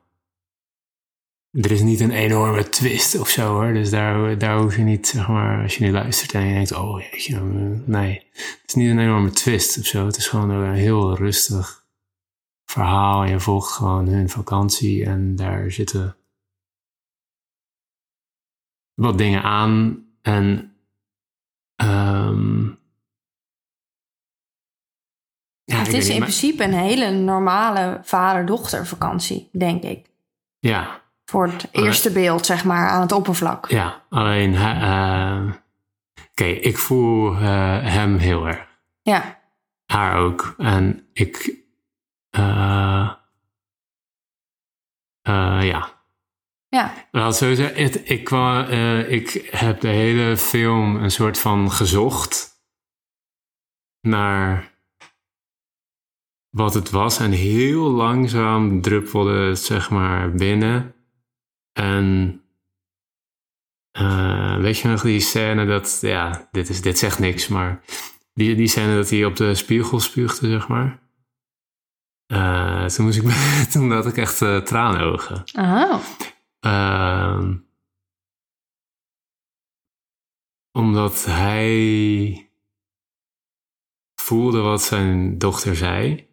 er 1.53 1.71
is 1.71 1.81
niet 1.81 2.01
een 2.01 2.11
enorme 2.11 2.69
twist 2.69 3.19
of 3.19 3.29
zo 3.29 3.49
hoor. 3.49 3.73
Dus 3.73 3.91
daar, 3.91 4.39
daar 4.39 4.59
hoef 4.59 4.77
je 4.77 4.83
niet, 4.83 5.07
zeg 5.07 5.29
maar, 5.29 5.63
als 5.63 5.77
je 5.77 5.85
nu 5.85 5.91
luistert 5.91 6.33
en 6.33 6.47
je 6.47 6.55
denkt, 6.55 6.73
oh 6.73 7.01
jeetje, 7.01 7.41
nee. 7.87 8.27
Het 8.33 8.63
is 8.67 8.75
niet 8.75 8.91
een 8.91 8.99
enorme 8.99 9.31
twist 9.31 9.79
of 9.79 9.85
zo. 9.85 10.07
Het 10.07 10.17
is 10.17 10.27
gewoon 10.27 10.51
een 10.51 10.75
heel 10.75 11.17
rustig 11.17 11.87
verhaal. 12.65 13.23
En 13.23 13.31
je 13.31 13.41
volgt 13.41 13.73
gewoon 13.73 14.09
hun 14.09 14.29
vakantie 14.29 15.05
en 15.05 15.37
daar 15.37 15.71
zitten 15.71 16.17
wat 18.95 19.19
dingen 19.19 19.43
aan. 19.43 20.07
En 20.23 20.77
ehm 21.77 22.67
ja, 25.65 25.79
het 25.79 25.93
is 25.93 26.09
in 26.09 26.21
principe 26.21 26.65
een 26.65 26.75
hele 26.75 27.11
normale 27.11 28.01
vader-dochter 28.03 28.87
vakantie, 28.87 29.49
denk 29.53 29.83
ik. 29.83 30.11
Ja, 30.59 31.02
Voor 31.33 31.47
het 31.47 31.69
eerste 31.71 32.13
beeld, 32.13 32.47
zeg 32.47 32.65
maar, 32.65 32.89
aan 32.89 33.01
het 33.01 33.13
oppervlak. 33.13 33.69
Ja, 33.71 34.05
alleen, 34.09 34.55
hij- 34.55 34.81
eh, 34.81 35.53
oké, 36.31 36.45
ik 36.45 36.79
voel 36.79 37.33
eh, 37.35 37.41
hem 37.83 38.17
heel 38.17 38.47
erg. 38.47 38.67
Ja, 39.03 39.41
Haar 39.87 40.17
ook. 40.17 40.55
En 40.59 41.09
ik, 41.13 41.57
eh, 42.31 43.11
ja. 45.63 45.89
ja, 46.69 46.93
Laat 47.11 47.37
zo 47.37 47.55
zeggen, 47.55 47.83
het- 47.83 48.09
ik, 48.11 48.25
kwam, 48.25 48.65
ik 49.09 49.49
heb 49.51 49.81
de 49.81 49.89
hele 49.89 50.37
film 50.37 50.97
een 50.97 51.11
soort 51.11 51.39
van 51.39 51.71
gezocht 51.71 52.51
naar 54.01 54.71
wat 56.51 56.75
het 56.75 56.91
was. 56.91 57.19
En 57.19 57.31
heel 57.31 57.91
langzaam 57.91 58.81
druppelde 58.81 59.49
het 59.49 59.59
zeg 59.59 59.91
maar 59.91 60.33
binnen. 60.33 60.95
En 61.73 62.41
eh, 63.91 64.57
weet 64.57 64.79
je 64.79 64.89
nog 64.89 65.03
die 65.03 65.21
scène 65.21 65.67
dat, 65.67 65.99
ja, 66.01 66.49
dit, 66.51 66.69
is, 66.69 66.83
dit 66.83 66.99
zegt 66.99 67.19
niks, 67.19 67.49
maar 67.49 67.83
die, 68.35 68.55
die 68.55 68.69
scène 68.69 68.95
dat 68.95 69.11
hij 69.11 69.25
op 69.25 69.37
de 69.37 69.55
spiegel 69.55 70.01
spuugde, 70.01 70.51
zeg 70.51 70.69
maar. 70.69 71.01
Eh, 72.27 72.87
toen, 72.87 73.05
moest 73.05 73.19
ik, 73.19 73.31
toen 73.73 73.91
had 73.91 74.07
ik 74.07 74.17
echt 74.17 74.43
eh, 74.43 74.57
traanogen. 74.57 75.43
oh, 75.59 75.95
Ehm, 76.61 77.57
omdat 80.73 81.25
hij 81.25 82.51
voelde 84.15 84.61
wat 84.61 84.83
zijn 84.83 85.39
dochter 85.39 85.77
zei. 85.77 86.29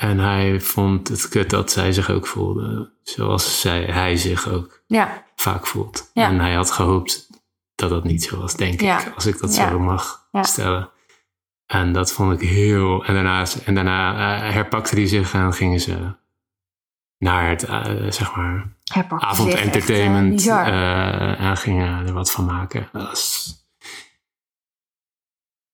En 0.00 0.18
hij 0.18 0.60
vond 0.60 1.08
het 1.08 1.28
kut 1.28 1.50
dat 1.50 1.70
zij 1.72 1.92
zich 1.92 2.10
ook 2.10 2.26
voelde. 2.26 2.90
Zoals 3.02 3.60
zij, 3.60 3.84
hij 3.84 4.16
zich 4.16 4.48
ook 4.48 4.82
ja, 4.86 5.24
vaak 5.36 5.66
voelt. 5.66 6.10
Ja. 6.12 6.28
En 6.28 6.40
hij 6.40 6.54
had 6.54 6.70
gehoopt 6.70 7.28
dat 7.74 7.90
dat 7.90 8.04
niet 8.04 8.22
zo 8.22 8.40
was, 8.40 8.54
denk 8.56 8.80
Ja. 8.80 9.06
ik, 9.06 9.14
als 9.14 9.26
ik 9.26 9.40
dat 9.40 9.54
zo 9.54 9.78
mag 9.78 10.28
Ja. 10.32 10.42
stellen. 10.42 10.90
En 11.66 11.92
dat 11.92 12.12
vond 12.12 12.40
ik 12.42 12.48
heel. 12.48 13.04
En 13.04 13.14
daarna, 13.14 13.46
en 13.64 13.74
daarna 13.74 14.12
eh, 14.14 14.52
herpakte 14.52 14.94
hij 14.94 15.06
zich 15.06 15.34
en 15.34 15.52
gingen 15.52 15.80
ze 15.80 16.14
naar 17.18 17.48
het, 17.48 17.62
eh, 17.64 18.10
zeg 18.10 18.36
maar, 18.36 18.76
avondentertainment 19.08 20.46
eh, 20.46 21.40
en 21.40 21.56
gingen 21.56 22.06
er 22.06 22.12
wat 22.12 22.30
van 22.30 22.44
maken. 22.44 22.88
Dat 22.92 23.02
was... 23.02 23.54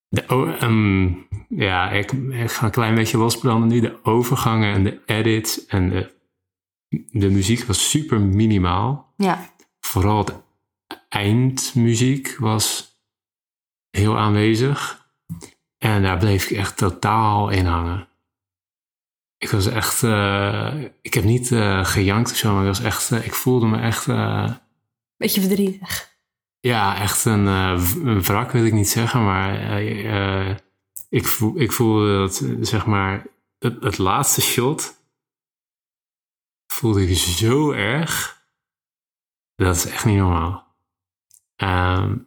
De, 0.08 0.24
ehm, 0.24 1.12
ja, 1.48 1.90
ik, 1.90 2.12
ik 2.12 2.50
ga 2.50 2.64
een 2.64 2.70
klein 2.70 2.94
beetje 2.94 3.18
losbranden 3.18 3.68
nu. 3.68 3.80
De 3.80 4.04
overgangen 4.04 4.74
en 4.74 4.84
de 4.84 5.02
edits 5.06 5.66
en 5.66 5.90
de, 5.90 6.12
de 7.10 7.30
muziek 7.30 7.64
was 7.64 7.90
super 7.90 8.20
minimaal. 8.20 9.12
ja, 9.16 9.54
Vooral 9.80 10.24
de 10.24 10.34
eindmuziek 11.08 12.36
was 12.38 12.94
heel 13.90 14.18
aanwezig. 14.18 15.04
En 15.78 16.02
daar 16.02 16.18
bleef 16.18 16.50
ik 16.50 16.56
echt 16.56 16.76
totaal 16.76 17.48
in 17.50 17.66
hangen. 17.66 18.08
Ik 19.38 19.50
was 19.50 19.66
echt... 19.66 20.02
eh, 20.02 20.82
ik 21.02 21.14
heb 21.14 21.24
niet 21.24 21.52
eh, 21.52 21.84
gejankt 21.84 22.30
of 22.30 22.36
zo, 22.36 22.52
maar 22.52 22.60
ik 22.62 22.68
was 22.68 22.80
echt... 22.80 23.12
eh, 23.12 23.24
ik 23.24 23.34
voelde 23.34 23.66
me 23.66 23.80
echt... 23.80 24.06
beetje 25.16 25.40
verdrietig. 25.40 26.15
Ja, 26.66 27.00
echt 27.00 27.24
een, 27.24 27.46
eh, 27.46 27.94
een 27.94 28.22
wrak 28.22 28.50
wil 28.50 28.64
ik 28.64 28.72
niet 28.72 28.88
zeggen, 28.88 29.24
maar 29.24 29.54
eh, 29.54 30.48
eh, 30.50 30.56
ik, 31.08 31.26
voel, 31.26 31.60
ik 31.60 31.72
voelde 31.72 32.18
dat, 32.18 32.44
zeg 32.60 32.86
maar, 32.86 33.26
het, 33.58 33.82
het 33.82 33.98
laatste 33.98 34.40
shot 34.40 35.00
voelde 36.66 37.08
ik 37.08 37.16
zo 37.16 37.72
erg. 37.72 38.44
Dat 39.54 39.76
is 39.76 39.86
echt 39.86 40.04
niet 40.04 40.16
normaal. 40.16 40.74
Ehm, 41.56 42.18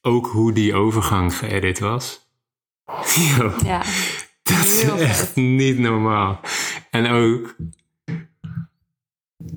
ook 0.00 0.26
hoe 0.26 0.52
die 0.52 0.74
overgang 0.74 1.36
geëdit 1.36 1.78
was. 1.78 2.28
Yo, 3.36 3.54
Ja, 3.62 3.82
dat 4.42 4.64
is 4.64 4.82
echt 4.82 5.36
niet 5.36 5.78
normaal. 5.78 6.40
En 6.90 7.06
ook, 7.06 7.56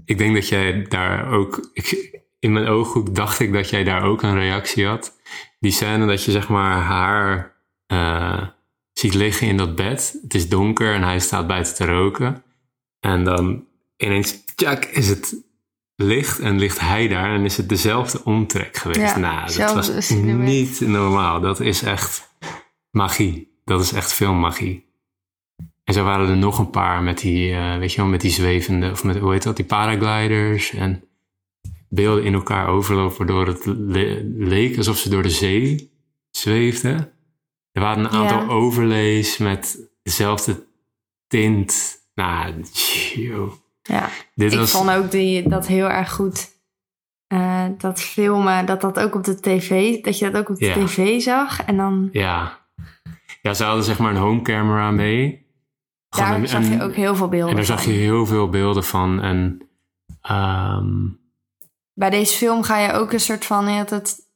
ik 0.05 0.17
denk 0.17 0.35
dat 0.35 0.47
jij 0.47 0.83
daar 0.83 1.31
ook, 1.31 1.69
ik, 1.73 2.21
in 2.43 2.51
mijn 2.51 2.67
ooghoek 2.67 3.15
dacht 3.15 3.39
ik 3.39 3.53
dat 3.53 3.69
jij 3.69 3.83
daar 3.83 4.03
ook 4.03 4.21
een 4.21 4.39
reactie 4.39 4.87
had. 4.87 5.17
Die 5.59 5.71
scène 5.71 6.05
dat 6.05 6.23
je 6.23 6.31
zeg 6.31 6.49
maar 6.49 6.77
haar 6.77 7.55
eh, 7.85 8.47
ziet 8.93 9.13
liggen 9.13 9.47
in 9.47 9.57
dat 9.57 9.75
bed. 9.75 10.19
Het 10.21 10.33
is 10.33 10.49
donker 10.49 10.93
en 10.93 11.03
hij 11.03 11.19
staat 11.19 11.47
buiten 11.47 11.75
te 11.75 11.85
roken. 11.85 12.43
En 12.99 13.23
dan 13.23 13.65
ineens, 13.97 14.45
tjak, 14.55 14.85
is 14.85 15.09
het 15.09 15.35
licht 15.95 16.39
en 16.39 16.59
ligt 16.59 16.79
hij 16.79 17.07
daar 17.07 17.35
en 17.35 17.45
is 17.45 17.57
het 17.57 17.69
dezelfde 17.69 18.23
omtrek 18.23 18.77
geweest. 18.77 18.99
Ja, 18.99 19.17
nou, 19.17 19.53
dat 19.53 19.73
was 19.73 20.09
niet 20.09 20.79
normaal. 20.79 21.41
Dat 21.41 21.59
is 21.59 21.81
echt 21.81 22.35
magie. 22.89 23.61
Dat 23.65 23.81
is 23.81 23.93
echt 23.93 24.13
veel 24.13 24.33
magie. 24.33 24.85
En 25.83 25.93
zo 25.93 26.03
waren 26.03 26.29
er 26.29 26.37
nog 26.37 26.59
een 26.59 26.69
paar 26.69 27.01
met 27.03 27.19
die, 27.19 27.53
eh, 27.53 27.77
weet 27.77 27.91
je 27.91 28.01
wel, 28.01 28.09
met 28.09 28.21
die 28.21 28.31
zwevende, 28.31 28.91
of 28.91 29.03
met, 29.03 29.17
hoe 29.17 29.31
heet 29.31 29.43
dat, 29.43 29.55
die 29.55 29.65
paragliders. 29.65 30.73
En 30.73 31.03
beelden 31.93 32.23
in 32.23 32.33
elkaar 32.33 32.67
overlopen, 32.67 33.17
waardoor 33.17 33.47
het 33.47 33.65
le- 33.65 34.21
leek 34.37 34.77
alsof 34.77 34.97
ze 34.97 35.09
door 35.09 35.23
de 35.23 35.29
zee 35.29 35.91
zweefden. 36.31 37.11
Er 37.71 37.81
waren 37.81 38.03
een 38.03 38.09
aantal 38.11 38.41
Ja. 38.41 38.47
overlays 38.47 39.37
met 39.37 39.89
dezelfde 40.03 40.65
tint. 41.27 41.97
Nou, 42.15 42.63
joh. 43.15 43.51
ja. 43.81 44.09
Dit 44.35 44.51
ik 44.53 44.59
was, 44.59 44.71
vond 44.71 44.91
ook 44.91 45.11
die, 45.11 45.49
dat 45.49 45.67
heel 45.67 45.89
erg 45.89 46.11
goed. 46.11 46.51
eh, 47.27 47.65
dat 47.77 48.01
filmen, 48.01 48.65
dat 48.65 48.81
dat 48.81 48.99
ook 48.99 49.15
op 49.15 49.23
de 49.23 49.39
tv, 49.39 50.01
dat 50.01 50.19
je 50.19 50.29
dat 50.31 50.41
ook 50.41 50.49
op 50.49 50.57
de 50.57 50.65
Ja. 50.65 50.73
tv 50.85 51.21
zag. 51.21 51.63
En 51.63 51.77
dan, 51.77 52.09
ja. 52.11 52.59
Ja, 53.41 53.53
ze 53.53 53.63
hadden 53.63 53.83
zeg 53.83 53.99
maar 53.99 54.11
een 54.11 54.21
homecamera 54.21 54.91
mee. 54.91 55.45
Gewoon 56.09 56.29
daar 56.29 56.39
een- 56.39 56.47
zag 56.47 56.67
je 56.69 56.81
ook 56.83 56.93
heel 56.95 57.15
veel 57.15 57.27
beelden 57.27 57.49
En 57.49 57.55
daar 57.55 57.65
zag 57.65 57.85
je 57.85 57.91
heel 57.91 58.25
veel 58.25 58.49
beelden 58.49 58.83
van. 58.83 59.21
En 59.21 59.67
ehm, 60.21 60.95
Bij 61.93 62.09
deze 62.09 62.37
film 62.37 62.63
ga 62.63 62.77
je 62.77 62.91
ook 62.91 63.11
een 63.13 63.19
soort 63.19 63.45
van, 63.45 63.67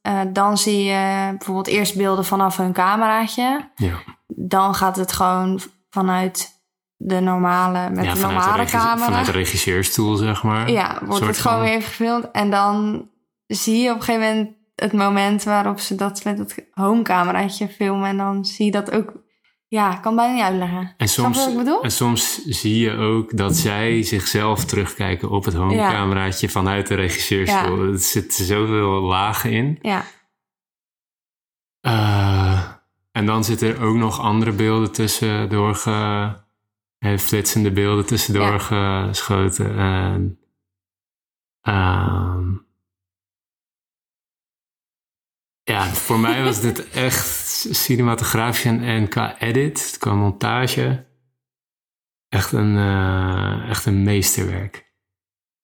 eh, 0.01 0.21
dan 0.27 0.57
zie 0.57 0.83
je 0.83 1.27
bijvoorbeeld 1.37 1.67
eerst 1.67 1.97
beelden 1.97 2.25
vanaf 2.25 2.57
hun 2.57 2.73
cameraatje. 2.73 3.69
ja, 3.75 3.99
Dan 4.27 4.75
gaat 4.75 4.95
het 4.95 5.11
gewoon 5.11 5.59
vanuit 5.89 6.55
de 6.95 7.19
normale, 7.19 7.89
met 7.89 8.05
ja, 8.05 8.13
de 8.13 8.19
normale 8.19 8.65
camera. 8.65 8.97
vanuit 8.97 9.25
de 9.25 9.31
regisseurstoel, 9.31 10.15
zeg 10.15 10.43
maar. 10.43 10.71
Ja, 10.71 10.99
wordt 11.05 11.25
het 11.25 11.37
gewoon 11.37 11.57
van. 11.57 11.67
weer 11.67 11.81
gefilmd. 11.81 12.31
En 12.31 12.49
dan 12.49 13.07
zie 13.47 13.81
je 13.81 13.89
op 13.89 13.95
een 13.95 14.03
gegeven 14.03 14.27
moment 14.27 14.55
het 14.75 14.93
moment 14.93 15.43
waarop 15.43 15.79
ze 15.79 15.95
dat 15.95 16.23
met 16.23 16.37
het 16.37 16.65
homecameraatje 16.71 17.67
filmen. 17.67 18.09
En 18.09 18.17
dan 18.17 18.45
zie 18.45 18.65
je 18.65 18.71
dat 18.71 18.91
ook... 18.91 19.13
Ja, 19.69 19.95
ik 19.95 20.01
kan 20.01 20.15
bijna 20.15 20.33
niet 20.33 20.43
uitleggen. 20.43 20.93
En 20.97 21.07
soms, 21.09 21.37
wat 21.37 21.47
ik 21.51 21.57
bedoel? 21.57 21.83
en 21.83 21.91
soms 21.91 22.45
zie 22.45 22.77
je 22.79 22.91
ook 22.91 23.37
dat 23.37 23.55
zij 23.67 24.03
zichzelf 24.03 24.65
terugkijken 24.65 25.29
op 25.29 25.45
het 25.45 25.53
homecameraatje 25.53 26.49
vanuit 26.49 26.87
de 26.87 26.95
regisseurstoel. 26.95 27.85
Ja. 27.85 27.91
Er 27.91 27.99
zitten 27.99 28.45
zoveel 28.45 29.01
lagen 29.01 29.51
in. 29.51 29.79
Ja, 29.81 30.03
Eh, 31.81 32.71
en 33.11 33.25
dan 33.25 33.43
zitten 33.43 33.67
er 33.75 33.81
ook 33.81 33.95
nog 33.95 34.19
andere 34.19 34.51
beelden 34.51 34.91
tussen 34.91 35.49
doorge... 35.49 35.91
eh, 36.97 37.17
flitsende 37.17 37.71
beelden 37.71 38.05
tussendoor 38.05 38.51
Ja. 38.51 39.07
geschoten. 39.07 39.77
En, 39.77 40.39
ehm, 41.61 42.53
ja, 45.67 45.83
voor 45.85 46.19
mij 46.19 46.43
was 46.43 46.61
dit 46.61 46.89
echt 46.89 47.27
cinematografisch 47.71 48.65
en, 48.65 48.83
en 48.83 49.07
qua 49.09 49.39
edit, 49.39 49.95
qua 49.99 50.13
montage, 50.13 51.05
echt 52.29 52.51
een, 52.51 52.77
eh, 52.77 53.69
echt 53.69 53.85
een 53.85 54.03
meesterwerk. 54.03 54.85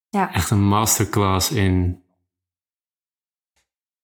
ja, 0.09 0.33
Echt 0.33 0.49
een 0.49 0.63
masterclass 0.67 1.51
in 1.51 2.03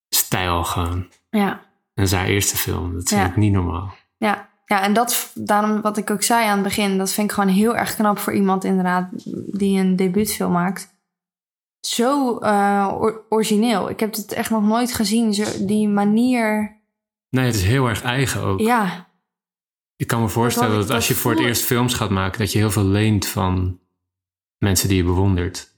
stijl 0.10 0.64
gewoon. 0.64 1.08
ja, 1.30 1.62
is 1.94 2.12
haar 2.12 2.26
eerste 2.26 2.58
film. 2.58 2.94
Dat 2.94 3.08
vind 3.10 3.22
Ja. 3.22 3.28
ik 3.28 3.36
niet 3.36 3.52
normaal. 3.54 3.94
ja. 4.18 4.48
Ja, 4.66 4.82
en 4.82 4.94
dat, 4.94 5.32
daarom 5.36 5.82
wat 5.82 5.98
ik 5.98 6.10
ook 6.10 6.24
zei 6.24 6.46
aan 6.46 6.54
het 6.54 6.64
begin, 6.64 6.98
dat 6.98 7.12
vind 7.12 7.30
ik 7.30 7.34
gewoon 7.36 7.50
heel 7.54 7.76
erg 7.76 7.96
knap 7.96 8.18
voor 8.20 8.34
iemand 8.34 8.64
inderdaad 8.64 9.10
die 9.58 9.80
een 9.80 9.96
debuutfilm 9.96 10.52
maakt. 10.52 10.90
Zo 11.80 12.38
eh, 12.38 12.96
or- 13.00 13.22
origineel. 13.30 13.90
Ik 13.90 14.00
heb 14.00 14.16
het 14.16 14.32
echt 14.34 14.50
nog 14.50 14.64
nooit 14.64 14.94
gezien, 14.94 15.34
zo, 15.34 15.66
die 15.66 15.88
manier. 15.88 16.78
Nee, 17.30 17.46
het 17.46 17.56
is 17.56 17.64
heel 17.64 17.88
erg 17.88 18.02
eigen 18.02 18.42
ook. 18.42 18.60
Ja, 18.60 19.08
Ik 19.96 20.08
kan 20.08 20.22
me 20.22 20.28
voorstellen 20.28 20.76
Dat 20.76 20.90
ik- 20.90 20.96
als 20.96 21.08
je 21.08 21.14
voor 21.16 21.32
het 21.32 21.40
eerst 21.40 21.64
films 21.64 21.94
gaat 21.94 22.10
maken, 22.10 22.40
dat 22.40 22.52
je 22.52 22.58
heel 22.58 22.72
veel 22.72 22.86
leent 22.86 23.28
van 23.28 23.80
mensen 24.58 24.88
die 24.88 24.98
je 24.98 25.04
bewondert. 25.04 25.78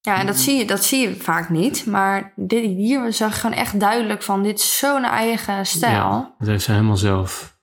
Ja, 0.00 0.18
en 0.18 0.26
dat 0.26 0.36
zie 0.36 0.56
je, 0.58 0.64
dat 0.64 0.84
zie 0.84 1.08
je 1.08 1.16
vaak 1.16 1.48
niet. 1.48 1.86
Maar 1.86 2.32
dit, 2.36 2.64
hier 2.64 3.12
zag 3.12 3.32
je 3.34 3.40
gewoon 3.40 3.56
echt 3.56 3.80
duidelijk 3.80 4.22
van... 4.22 4.42
dit 4.42 4.58
is 4.58 4.78
zo'n 4.78 5.04
eigen 5.04 5.66
stijl. 5.66 5.92
Ja, 5.92 6.34
dat 6.38 6.48
heeft 6.48 6.64
ze 6.64 6.72
helemaal 6.72 6.96
zelf. 6.96 7.58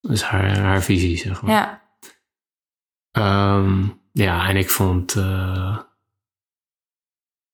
Dat 0.00 0.10
is 0.12 0.22
haar, 0.22 0.58
haar 0.58 0.82
visie, 0.82 1.16
zeg 1.16 1.42
maar. 1.42 1.50
Ja, 1.50 1.78
Ehm, 3.10 3.86
ja, 4.12 4.48
en 4.48 4.56
ik 4.56 4.70
vond... 4.70 5.14
eh, 5.16 5.78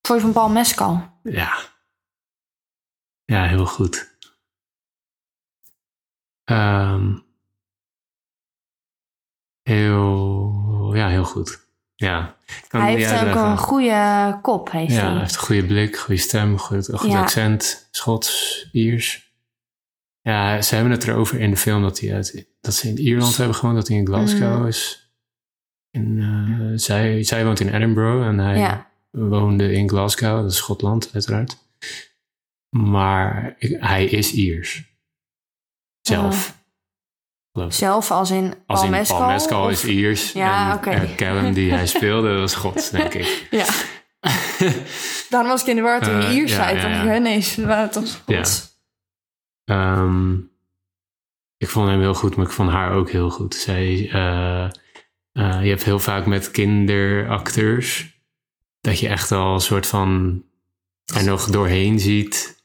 voor 0.07 0.15
je 0.17 0.21
van 0.23 0.33
Paul 0.33 0.49
Mescal. 0.49 1.21
ja. 1.23 1.59
Ja, 3.25 3.47
heel 3.47 3.67
goed. 3.67 4.17
Ehm, 6.45 7.17
heel... 9.63 10.95
Ja, 10.95 11.09
heel 11.09 11.25
goed. 11.25 11.67
Ja. 11.95 12.37
Kan 12.69 12.81
Hij 12.81 12.95
heeft 12.95 13.25
ook 13.29 13.35
een 13.35 13.59
goede 13.59 14.39
kop, 14.43 14.71
heeft 14.71 14.93
Ja, 14.93 15.01
hij 15.01 15.11
hij. 15.11 15.19
heeft 15.21 15.35
een 15.35 15.41
goede 15.41 15.67
blik, 15.67 15.97
goede 15.99 16.21
stem, 16.21 16.59
goed, 16.59 16.89
goed 16.95 17.11
Ja. 17.11 17.21
accent, 17.21 17.89
Schots, 17.91 18.69
Iers. 18.73 19.35
Ja, 20.21 20.63
ze 20.63 20.75
hebben 20.75 20.93
het 20.93 21.07
erover 21.09 21.41
in 21.41 21.51
de 21.51 21.57
film 21.57 21.83
dat, 21.83 22.01
hij 22.01 22.15
uit, 22.15 22.47
dat 22.61 22.75
ze 22.75 22.89
in 22.89 22.99
Ierland 22.99 23.37
hebben 23.37 23.55
gewoond, 23.55 23.77
dat 23.77 23.89
hij 23.89 23.97
in 23.97 24.07
Glasgow 24.07 24.59
Mm. 24.61 24.67
is. 24.67 25.11
En, 25.91 26.19
eh, 26.19 26.79
zij, 26.79 27.23
zij 27.23 27.45
woont 27.45 27.61
in 27.61 27.75
Edinburgh 27.75 28.27
en 28.27 28.39
hij 28.39 28.59
Ja. 28.59 28.91
Woonde 29.17 29.73
in 29.73 29.89
Glasgow, 29.89 30.43
dat 30.43 30.51
is 30.51 30.57
Schotland 30.57 31.11
uiteraard. 31.13 31.57
Maar 32.77 33.55
ik- 33.59 33.77
hij 33.81 34.05
is 34.05 34.33
Iers. 34.33 34.85
Zelf. 36.01 36.55
Zelf 37.69 38.11
als 38.11 38.31
in 38.31 38.55
Als 38.67 38.83
in? 38.83 38.91
Paul 39.07 39.27
Mescal 39.27 39.69
is 39.69 39.85
Iers. 39.85 40.33
Ja, 40.33 40.71
en 40.71 40.77
oké. 40.77 41.15
Callum 41.17 41.53
die 41.53 41.73
hij 41.73 41.87
speelde 41.87 42.35
was 42.39 42.53
Schots, 42.53 42.91
denk 42.91 43.15
ik. 43.15 43.47
Ja, 43.51 43.67
daarom 45.31 45.51
was 45.51 45.61
ik 45.61 45.67
in 45.67 45.77
de 45.77 45.83
war 45.83 46.01
toen 46.03 46.21
je 46.21 46.27
Eh, 46.27 46.35
Iers 46.35 46.51
ja, 46.51 46.57
zei. 46.69 46.77
ja, 46.93 47.13
ja. 47.15 47.19
nee, 47.19 47.41
ze 47.41 47.67
waren 47.67 47.91
toch 47.91 48.07
Schots. 48.07 48.75
Ehm, 49.65 50.35
ik 51.57 51.69
vond 51.69 51.89
hem 51.89 52.01
heel 52.01 52.15
goed, 52.15 52.37
maar 52.37 52.47
ik 52.47 52.53
vond 52.53 52.71
haar 52.71 52.93
ook 52.93 53.11
heel 53.11 53.31
goed. 53.31 53.55
Zij, 53.55 54.11
eh, 54.13 54.65
eh, 55.33 55.63
je 55.63 55.69
hebt 55.69 55.85
heel 55.85 55.99
vaak 55.99 56.27
met 56.27 56.51
kinderacteurs 56.51 58.16
dat 58.87 58.99
je 59.01 59.09
echt 59.09 59.33
al 59.33 59.55
een 59.55 59.61
soort 59.61 59.87
van 59.87 60.43
er 61.15 61.25
nog 61.25 61.51
doorheen 61.51 62.01
ziet. 62.01 62.65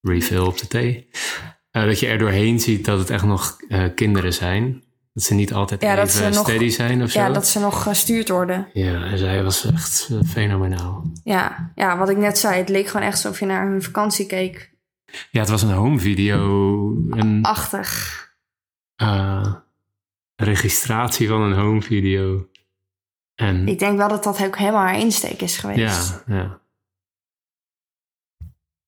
Refill 0.00 0.38
op 0.38 0.58
de 0.58 0.66
thee. 0.66 1.08
Eh, 1.70 1.84
dat 1.84 2.00
je 2.00 2.06
er 2.06 2.18
doorheen 2.18 2.60
ziet 2.60 2.84
dat 2.84 2.98
het 2.98 3.10
echt 3.10 3.24
nog 3.24 3.56
eh, 3.68 3.84
kinderen 3.94 4.32
zijn. 4.34 4.82
Dat 5.14 5.22
ze 5.24 5.34
niet 5.34 5.52
altijd 5.52 5.82
Ja, 5.82 5.94
dat 5.94 6.08
even 6.08 6.30
nog- 6.32 6.42
steady 6.48 6.68
zijn 6.68 7.02
of 7.02 7.10
zo. 7.10 7.20
Ja, 7.20 7.30
dat 7.30 7.46
ze 7.46 7.60
nog 7.60 7.82
gestuurd 7.82 8.28
worden. 8.28 8.68
Ja, 8.72 9.02
en 9.04 9.18
zij 9.18 9.42
was 9.42 9.64
echt 9.64 10.08
eh, 10.10 10.18
fenomenaal. 10.30 11.10
Ja, 11.24 11.72
ja, 11.74 11.98
wat 11.98 12.08
ik 12.08 12.16
net 12.16 12.38
zei, 12.38 12.56
het 12.58 12.68
leek 12.68 12.86
gewoon 12.86 13.06
echt 13.06 13.24
alsof 13.24 13.40
je 13.40 13.46
naar 13.46 13.68
hun 13.70 13.82
vakantie 13.82 14.26
keek. 14.26 14.70
Ja, 15.30 15.40
het 15.40 15.48
was 15.48 15.62
een 15.62 15.70
home 15.72 15.98
video. 15.98 16.40
Een 17.10 17.42
Achtig. 17.42 18.16
registratie 20.36 21.28
van 21.28 21.40
een 21.42 21.58
home 21.58 21.82
video. 21.82 22.48
En 23.40 23.68
Ik 23.68 23.78
denk 23.78 23.98
wel 23.98 24.08
dat 24.08 24.24
dat 24.24 24.44
ook 24.44 24.56
helemaal 24.56 24.82
haar 24.82 24.98
insteek 24.98 25.42
is 25.42 25.56
geweest. 25.56 26.22
ja, 26.26 26.34
ja. 26.34 26.60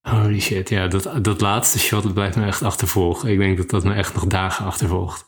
Holy 0.01 0.39
shit, 0.39 0.69
ja, 0.69 0.87
dat, 0.87 1.23
dat 1.23 1.41
laatste 1.41 1.79
shot 1.79 2.03
dat 2.03 2.13
blijft 2.13 2.35
me 2.35 2.45
echt 2.45 2.63
achtervolgen. 2.63 3.29
Ik 3.29 3.37
denk 3.37 3.57
dat 3.57 3.69
dat 3.69 3.83
me 3.83 3.93
echt 3.93 4.13
nog 4.13 4.25
dagen 4.25 4.65
achtervolgt. 4.65 5.25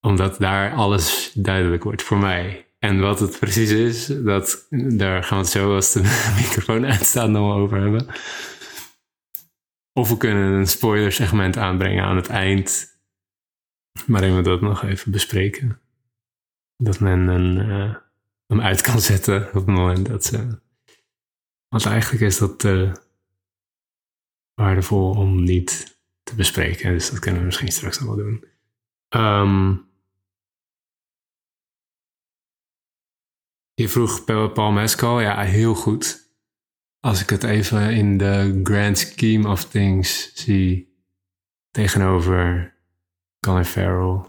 Omdat 0.00 0.38
daar 0.38 0.74
alles 0.74 1.32
duidelijk 1.34 1.82
wordt 1.82 2.02
voor 2.02 2.18
mij. 2.18 2.66
En 2.78 3.00
wat 3.00 3.20
het 3.20 3.38
precies 3.38 3.70
is, 3.70 4.06
dat, 4.06 4.66
daar 4.70 5.24
gaan 5.24 5.38
we 5.38 5.44
het 5.44 5.52
zo 5.52 5.74
als 5.74 5.92
de 5.92 6.00
microfoon 6.40 6.84
uitstaat 6.84 7.28
nog 7.28 7.46
wel 7.46 7.62
over 7.62 7.80
hebben. 7.80 8.06
Of 9.92 10.08
we 10.08 10.16
kunnen 10.16 10.52
een 10.52 10.66
spoiler 10.66 11.12
segment 11.12 11.56
aanbrengen 11.56 12.04
aan 12.04 12.16
het 12.16 12.28
eind. 12.28 12.98
Waarin 14.06 14.36
we 14.36 14.42
dat 14.42 14.60
nog 14.60 14.84
even 14.84 15.12
bespreken. 15.12 15.80
Dat 16.76 17.00
men 17.00 17.18
een, 17.28 17.58
eh, 17.70 17.96
hem 18.46 18.60
uit 18.60 18.80
kan 18.80 19.00
zetten 19.00 19.46
op 19.46 19.52
het 19.52 19.66
moment 19.66 20.06
dat 20.06 20.24
ze... 20.24 20.60
Want 21.68 21.86
eigenlijk 21.86 22.22
is 22.22 22.38
dat 22.38 22.64
eh, 22.64 22.92
waardevol 24.54 25.10
om 25.10 25.42
niet 25.42 25.98
te 26.22 26.34
bespreken. 26.34 26.92
Dus 26.92 27.10
dat 27.10 27.18
kunnen 27.18 27.40
we 27.40 27.46
misschien 27.46 27.68
straks 27.72 27.98
nog 27.98 28.08
wel 28.08 28.16
doen. 28.16 28.44
Ehm, 29.08 29.76
je 33.74 33.88
vroeg 33.88 34.24
Pa- 34.24 34.48
Paul 34.48 34.70
Mescal. 34.70 35.20
Ja, 35.20 35.42
heel 35.42 35.74
goed. 35.74 36.24
Als 37.00 37.22
ik 37.22 37.30
het 37.30 37.42
even 37.42 37.94
in 37.94 38.18
de 38.18 38.60
grand 38.62 38.98
scheme 38.98 39.48
of 39.48 39.64
things 39.64 40.34
zie 40.34 40.94
tegenover 41.70 42.74
Colin 43.46 43.64
Farrell, 43.64 44.24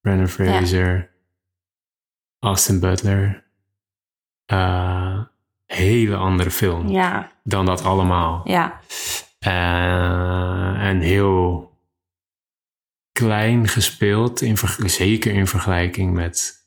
Brendan 0.00 0.28
Fraser, 0.28 1.13
Austin 2.44 2.80
Butler. 2.80 3.42
eh, 4.46 5.20
hele 5.66 6.16
andere 6.16 6.50
film 6.50 6.88
Ja, 6.88 7.30
dan 7.42 7.66
dat 7.66 7.84
allemaal. 7.84 8.40
ja, 8.44 8.80
Eh, 9.38 10.86
en 10.88 11.00
heel 11.00 11.72
klein 13.12 13.68
gespeeld, 13.68 14.40
in 14.40 14.56
zeker 14.78 15.32
in 15.32 15.46
vergelijking 15.46 16.12
met 16.12 16.62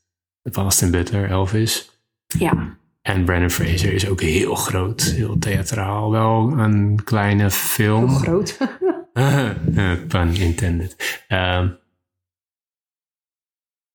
Austin 0.58 0.92
Butler, 0.92 1.30
Elvis. 1.30 1.92
ja. 2.28 2.76
En 3.02 3.26
Brandon 3.26 3.50
Fraser 3.50 3.94
is 3.94 4.08
ook 4.10 4.22
heel 4.22 4.56
groot, 4.56 5.02
heel 5.02 5.38
theatraal. 5.40 6.12
Wel 6.12 6.52
een 6.60 7.04
kleine 7.04 7.52
film. 7.52 8.10
Groot. 8.10 8.58
Eh, 9.13 9.50
Pun 10.08 10.36
intended. 10.36 11.22
Ehm, 11.28 11.70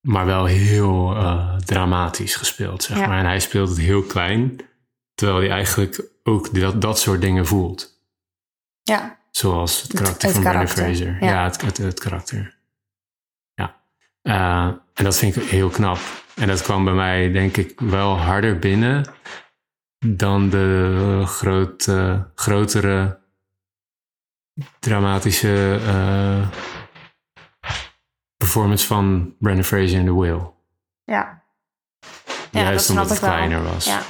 maar 0.02 0.26
wel 0.26 0.44
heel 0.44 1.16
eh, 1.16 1.56
dramatisch 1.56 2.34
gespeeld, 2.36 2.82
zeg 2.82 2.98
Ja. 2.98 3.06
maar. 3.06 3.18
En 3.18 3.24
hij 3.24 3.40
speelt 3.40 3.68
het 3.68 3.78
heel 3.78 4.02
klein, 4.02 4.56
terwijl 5.14 5.38
hij 5.38 5.50
eigenlijk 5.50 6.02
ook 6.22 6.60
dat, 6.60 6.80
dat 6.80 6.98
soort 6.98 7.20
dingen 7.20 7.46
voelt. 7.46 8.00
ja, 8.82 9.20
Zoals 9.30 9.82
het 9.82 9.92
karakter 9.92 10.28
het 10.28 10.36
van 10.36 10.44
karakter, 10.44 10.76
Fraser. 10.84 11.16
ja. 11.20 11.26
Ja, 11.30 11.44
het, 11.44 11.60
het, 11.60 11.76
het 11.76 12.00
karakter. 12.00 12.56
Ja. 13.54 13.76
Eh, 14.22 14.74
en 14.94 15.04
dat 15.04 15.16
vind 15.18 15.36
ik 15.36 15.42
heel 15.42 15.68
knap. 15.68 15.98
En 16.34 16.46
dat 16.48 16.62
kwam 16.62 16.84
bij 16.84 16.92
mij, 16.94 17.32
denk 17.32 17.56
ik, 17.56 17.80
wel 17.80 18.18
harder 18.18 18.58
binnen 18.58 19.04
dan 20.06 20.50
de 20.50 21.22
grote, 21.26 22.26
grotere, 22.34 23.18
dramatische 24.78 25.80
eh, 25.86 26.48
performance 28.46 28.86
van 28.86 29.34
Brandon 29.38 29.64
Fraser 29.64 29.98
in 29.98 30.04
The 30.04 30.14
Whale. 30.14 30.50
ja. 31.04 31.40
Ja, 32.50 32.60
Juist 32.62 32.86
dat 32.86 32.96
omdat 32.96 33.10
het 33.10 33.20
wel. 33.20 33.30
kleiner 33.30 33.62
was. 33.62 33.84
Ja, 33.84 34.02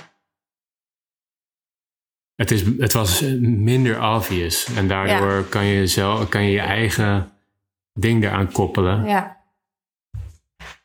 Het, 2.35 2.51
is, 2.51 2.63
het 2.79 2.93
was 2.93 3.21
minder 3.41 4.03
obvious. 4.15 4.65
En 4.65 4.89
daardoor 4.89 5.43
kan, 5.45 5.65
je 5.65 5.87
zelf, 5.87 6.29
kan 6.29 6.43
je 6.45 6.51
je 6.51 6.61
eigen 6.61 7.33
ding 7.93 8.25
eraan 8.25 8.53
koppelen. 8.53 9.05
ja, 9.05 9.41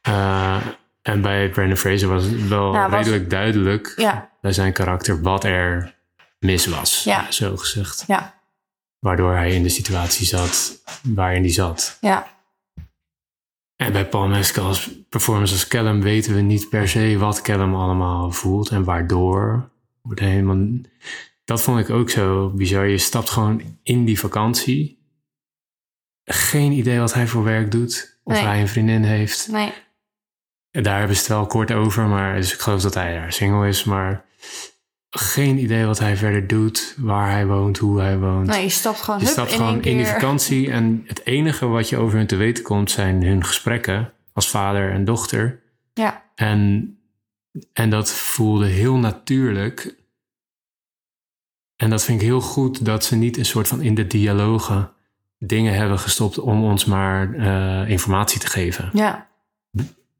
Eh, 0.01 0.65
en 1.01 1.21
bij 1.21 1.49
Brandon 1.49 1.77
Fraser 1.77 2.07
was 2.10 2.23
het 2.23 2.47
wel 2.47 2.71
Nou, 2.71 2.89
was- 2.91 2.99
redelijk 3.05 3.29
duidelijk 3.29 3.93
ja, 3.95 4.29
bij 4.41 4.51
zijn 4.53 4.73
karakter 4.73 5.21
wat 5.21 5.43
er 5.43 5.95
mis 6.39 6.65
was. 6.65 7.03
Ja. 7.03 7.31
Zo 7.31 7.57
gezegd. 7.57 8.03
ja, 8.07 8.36
Waardoor 8.99 9.33
hij 9.36 9.51
in 9.51 9.63
de 9.63 9.69
situatie 9.69 10.25
zat 10.25 10.81
waarin 11.03 11.41
hij 11.41 11.51
zat. 11.51 11.97
ja. 12.01 12.36
En 13.78 13.92
bij 13.92 14.08
Paul 14.08 14.28
Mescal's 14.28 14.90
performance 15.10 15.54
als 15.54 15.68
Callum 15.68 16.02
weten 16.02 16.36
we 16.36 16.42
niet 16.42 16.70
per 16.70 16.88
se 16.90 17.18
wat 17.18 17.42
Callum 17.42 17.76
allemaal 17.76 18.32
voelt 18.32 18.70
en 18.70 18.84
waardoor. 18.84 19.70
Wordt 20.02 20.20
helemaal... 20.20 20.68
Dat 21.46 21.62
vond 21.62 21.80
ik 21.80 21.90
ook 21.90 22.10
zo 22.10 22.50
bizar. 22.50 22.88
Je 22.88 22.98
stapt 22.98 23.30
gewoon 23.30 23.62
in 23.84 24.06
die 24.06 24.20
vakantie. 24.20 25.06
Geen 26.24 26.72
idee 26.72 27.00
wat 27.00 27.13
hij 27.13 27.28
voor 27.28 27.44
werk 27.44 27.72
doet. 27.72 28.20
Of 28.24 28.34
Nee. 28.34 28.44
hij 28.44 28.62
een 28.62 28.68
vriendin 28.68 29.04
heeft. 29.04 29.48
Nee, 29.52 29.74
En 30.72 30.84
daar 30.84 30.98
hebben 30.98 31.16
ze 31.16 31.22
het 31.22 31.32
wel 31.32 31.46
kort 31.46 31.72
over. 31.72 32.08
Maar 32.08 32.36
dus 32.36 32.54
ik 32.54 32.60
geloof 32.60 32.82
dat 32.82 32.94
hij 32.94 33.13
daar 33.13 33.34
single 33.34 33.68
is. 33.68 33.84
Maar 33.84 34.26
geen 35.10 35.58
idee 35.58 35.86
wat 35.86 36.00
hij 36.00 36.17
verder 36.17 36.48
doet. 36.48 36.96
Waar 36.98 37.32
hij 37.32 37.46
woont, 37.48 37.78
hoe 37.78 38.00
hij 38.00 38.17
woont. 38.20 38.48
nee, 38.48 38.63
je 38.63 38.70
stapt 38.70 39.02
gewoon, 39.02 39.20
Je 39.20 39.26
hup, 39.26 39.34
stapt 39.34 39.52
in 39.52 39.58
gewoon 39.58 39.82
in 39.84 39.98
die 39.98 40.06
vakantie 40.06 40.72
en 40.72 41.04
het 41.08 41.26
enige 41.26 41.65
wat 41.65 41.89
je 41.89 41.98
over 41.98 42.17
hun 42.17 42.28
te 42.28 42.36
weten 42.36 42.63
komt 42.63 42.91
zijn 42.91 43.24
hun 43.24 43.46
gesprekken 43.46 44.13
als 44.34 44.50
vader 44.50 44.91
en 44.91 45.06
dochter. 45.06 45.62
Ja, 45.93 46.24
En, 46.36 46.91
en 47.74 47.89
dat 47.89 48.12
voelde 48.13 48.65
heel 48.65 48.96
natuurlijk. 48.98 49.96
En 51.76 51.89
dat 51.89 52.04
vind 52.04 52.22
ik 52.22 52.28
heel 52.28 52.41
goed 52.41 52.86
dat 52.86 53.06
ze 53.06 53.15
niet 53.15 53.38
een 53.38 53.46
soort 53.46 53.67
van 53.67 53.82
in 53.82 53.96
de 53.96 54.08
dialogen 54.08 54.91
dingen 55.39 55.74
hebben 55.74 56.00
gestopt 56.00 56.39
om 56.39 56.63
ons 56.63 56.86
maar 56.86 57.34
eh, 57.34 57.89
informatie 57.89 58.39
te 58.39 58.48
geven. 58.48 58.89
ja, 58.93 59.28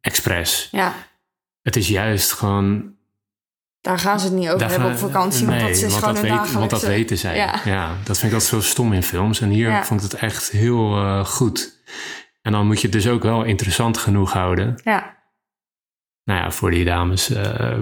Expres. 0.02 0.67
ja. 0.71 0.93
Het 1.62 1.76
is 1.76 1.88
juist 1.88 2.32
gewoon. 2.32 2.95
Daar 3.88 4.00
gaan 4.00 4.19
ze 4.19 4.26
het 4.26 4.36
niet 4.36 4.47
over 4.47 4.60
daar 4.60 4.69
hebben 4.69 4.91
op 4.91 4.97
vakantie, 4.97 5.45
want 5.45 5.60
dat 5.60 5.69
is 5.69 5.82
want 5.82 5.93
gewoon 5.93 6.13
dat 6.13 6.23
een 6.23 6.30
weet-. 6.30 6.52
Want 6.52 6.69
dat 6.69 6.82
weten 6.82 7.17
zij. 7.17 7.36
Ja. 7.36 7.62
Ja. 7.65 7.88
dat 8.04 8.17
vind 8.17 8.32
ik 8.32 8.39
altijd 8.39 8.63
zo 8.63 8.69
stom 8.69 8.93
in 8.93 9.04
films. 9.04 9.41
En 9.41 9.50
hier 9.50 9.69
Ja. 9.69 9.84
vond 9.84 10.04
ik 10.04 10.12
het 10.12 10.21
echt 10.21 10.50
heel 10.52 10.95
eh, 10.95 11.26
goed. 11.26 11.82
En 12.41 12.52
dan 12.52 12.65
moet 12.65 12.82
je 12.82 12.88
het 12.88 12.91
dus 12.91 13.08
ook 13.08 13.23
wel 13.23 13.43
interessant 13.43 13.97
genoeg 13.97 14.34
houden. 14.34 14.82
Ja, 14.84 15.17
Nou 16.23 16.39
ja, 16.39 16.52
voor 16.52 16.71
die 16.71 16.86
dames 16.86 17.30
eh, 17.30 17.80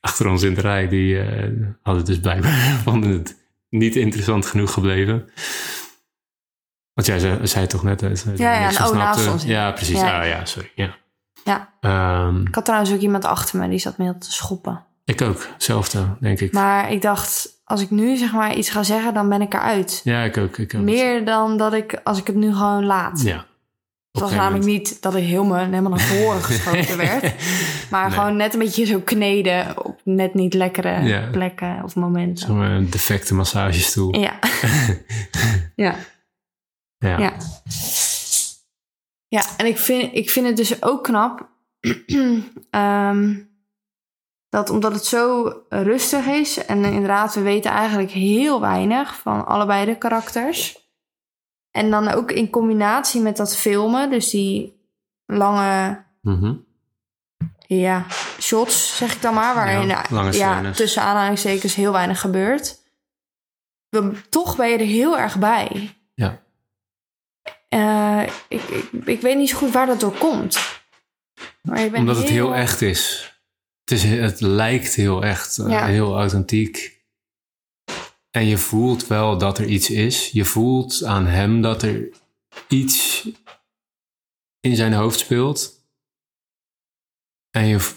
achter 0.00 0.28
ons 0.28 0.42
in 0.42 0.54
de 0.54 0.60
rij, 0.60 0.88
die 0.88 1.20
eh, 1.20 1.50
hadden 1.82 2.04
dus 2.04 2.20
blijkbaar 2.20 2.52
vonden 2.84 3.10
het 3.10 3.36
niet 3.68 3.96
interessant 3.96 4.46
genoeg 4.46 4.72
gebleven. 4.72 5.30
Want 6.94 7.06
jij 7.06 7.18
zei, 7.18 7.46
zei 7.46 7.66
toch 7.66 7.82
net... 7.82 8.00
dat 8.00 8.24
Ja, 8.36 8.70
ja, 8.70 8.88
oh, 8.88 8.92
naast. 8.92 9.44
Ja, 9.44 9.72
precies. 9.72 10.00
Ja. 10.00 10.06
Ja, 10.06 10.22
ja 10.22 10.44
sorry. 10.44 10.72
Ja. 10.74 10.96
ja. 11.44 11.72
Ehm, 11.80 12.46
Ik 12.46 12.54
had 12.54 12.64
trouwens 12.64 12.92
ook 12.92 13.00
iemand 13.00 13.24
achter 13.24 13.58
me 13.58 13.68
die 13.68 13.78
zat 13.78 13.98
me 13.98 14.18
te 14.18 14.32
schoppen. 14.32 14.88
Ik 15.10 15.22
ook, 15.22 15.46
hetzelfde, 15.52 16.06
denk 16.20 16.40
ik. 16.40 16.52
Maar 16.52 16.92
ik 16.92 17.02
dacht, 17.02 17.48
als 17.64 17.80
ik 17.80 17.90
nu 17.90 18.16
zeg 18.16 18.32
maar 18.32 18.54
iets 18.56 18.70
ga 18.70 18.82
zeggen, 18.82 19.14
dan 19.14 19.28
ben 19.28 19.42
ik 19.42 19.54
eruit. 19.54 20.00
ja, 20.04 20.22
ik 20.22 20.36
ook. 20.36 20.58
Ik 20.58 20.74
ook. 20.74 20.82
Meer 20.82 21.24
dan 21.24 21.56
dat 21.56 21.72
ik, 21.72 22.00
als 22.04 22.18
ik 22.18 22.26
het 22.26 22.36
nu 22.36 22.52
gewoon 22.54 22.84
laat. 22.84 23.22
Ja. 23.22 23.48
Het 24.10 24.20
was 24.22 24.30
een 24.30 24.36
namelijk 24.36 24.64
niet 24.64 25.02
dat 25.02 25.14
ik 25.14 25.24
helemaal, 25.24 25.56
helemaal 25.64 25.90
naar 25.90 26.00
voren 26.00 26.42
geschoten 26.42 26.96
werd. 27.08 27.34
Maar 27.90 28.08
Nee. 28.08 28.18
gewoon 28.18 28.36
net 28.36 28.52
een 28.52 28.58
beetje 28.58 28.84
zo 28.84 29.00
kneden 29.00 29.84
op 29.84 30.00
net 30.04 30.34
niet 30.34 30.54
lekkere 30.54 31.02
Ja. 31.02 31.28
plekken 31.30 31.80
of 31.84 31.94
momenten. 31.94 32.46
Zo'n 32.46 32.62
eh, 32.64 32.90
defecte 32.90 33.34
massagestoel. 33.34 34.16
Ja. 34.18 34.38
ja. 35.86 35.94
Ja. 36.98 37.18
Ja. 37.18 37.32
Ja, 39.28 39.42
en 39.56 39.66
ik 39.66 39.78
vind, 39.78 40.14
ik 40.14 40.30
vind 40.30 40.46
het 40.46 40.56
dus 40.56 40.82
ook 40.82 41.04
knap 41.04 41.48
ehm, 42.70 43.34
dat 44.50 44.70
omdat 44.70 44.92
het 44.92 45.04
zo 45.04 45.52
rustig 45.68 46.26
is 46.26 46.64
en 46.64 46.84
inderdaad, 46.84 47.34
we 47.34 47.40
weten 47.40 47.70
eigenlijk 47.70 48.10
heel 48.10 48.60
weinig 48.60 49.16
van 49.16 49.46
allebei 49.46 49.84
de 49.86 49.98
karakters. 49.98 50.88
En 51.70 51.90
dan 51.90 52.08
ook 52.08 52.30
in 52.32 52.50
combinatie 52.50 53.20
met 53.20 53.36
dat 53.36 53.56
filmen, 53.56 54.10
dus 54.10 54.30
die 54.30 54.80
lange 55.26 56.02
Mhm. 56.22 56.54
ja, 57.66 58.06
shots, 58.40 58.96
zeg 58.96 59.14
ik 59.14 59.22
dan 59.22 59.34
maar, 59.34 59.54
waarin 59.54 59.86
Ja, 59.86 60.04
lange 60.10 60.32
ja, 60.32 60.54
scènes. 60.56 60.76
tussen 60.76 61.02
aanhalingstekens 61.02 61.74
heel 61.74 61.92
weinig 61.92 62.20
gebeurt. 62.20 62.78
Dan, 63.88 64.16
toch 64.28 64.56
ben 64.56 64.68
je 64.68 64.78
er 64.78 64.84
heel 64.84 65.18
erg 65.18 65.38
bij. 65.38 65.96
Ja. 66.14 66.42
Eh, 67.68 68.22
ik, 68.48 68.62
ik, 68.62 68.90
ik 69.04 69.20
weet 69.20 69.36
niet 69.36 69.48
zo 69.48 69.56
goed 69.56 69.70
waar 69.72 69.86
dat 69.86 70.00
door 70.00 70.18
komt. 70.18 70.58
Maar 71.62 71.80
je 71.80 71.84
bent 71.90 71.96
Omdat 71.98 72.16
het 72.16 72.28
heel 72.28 72.54
echt 72.54 72.80
is. 72.82 73.34
Het, 73.90 73.98
is, 73.98 74.04
het 74.04 74.40
lijkt 74.40 74.94
heel 74.94 75.22
echt, 75.24 75.58
eh, 75.58 75.68
Ja. 75.68 75.86
heel 75.86 76.16
authentiek. 76.16 76.98
En 78.30 78.44
je 78.46 78.58
voelt 78.58 79.06
wel 79.06 79.38
dat 79.38 79.58
er 79.58 79.66
iets 79.66 79.90
is. 79.90 80.28
Je 80.30 80.44
voelt 80.44 81.04
aan 81.04 81.26
hem 81.26 81.60
dat 81.62 81.82
er 81.82 82.08
iets 82.68 83.28
in 84.60 84.76
zijn 84.76 84.92
hoofd 84.92 85.18
speelt. 85.18 85.84
En 87.50 87.66
je... 87.66 87.90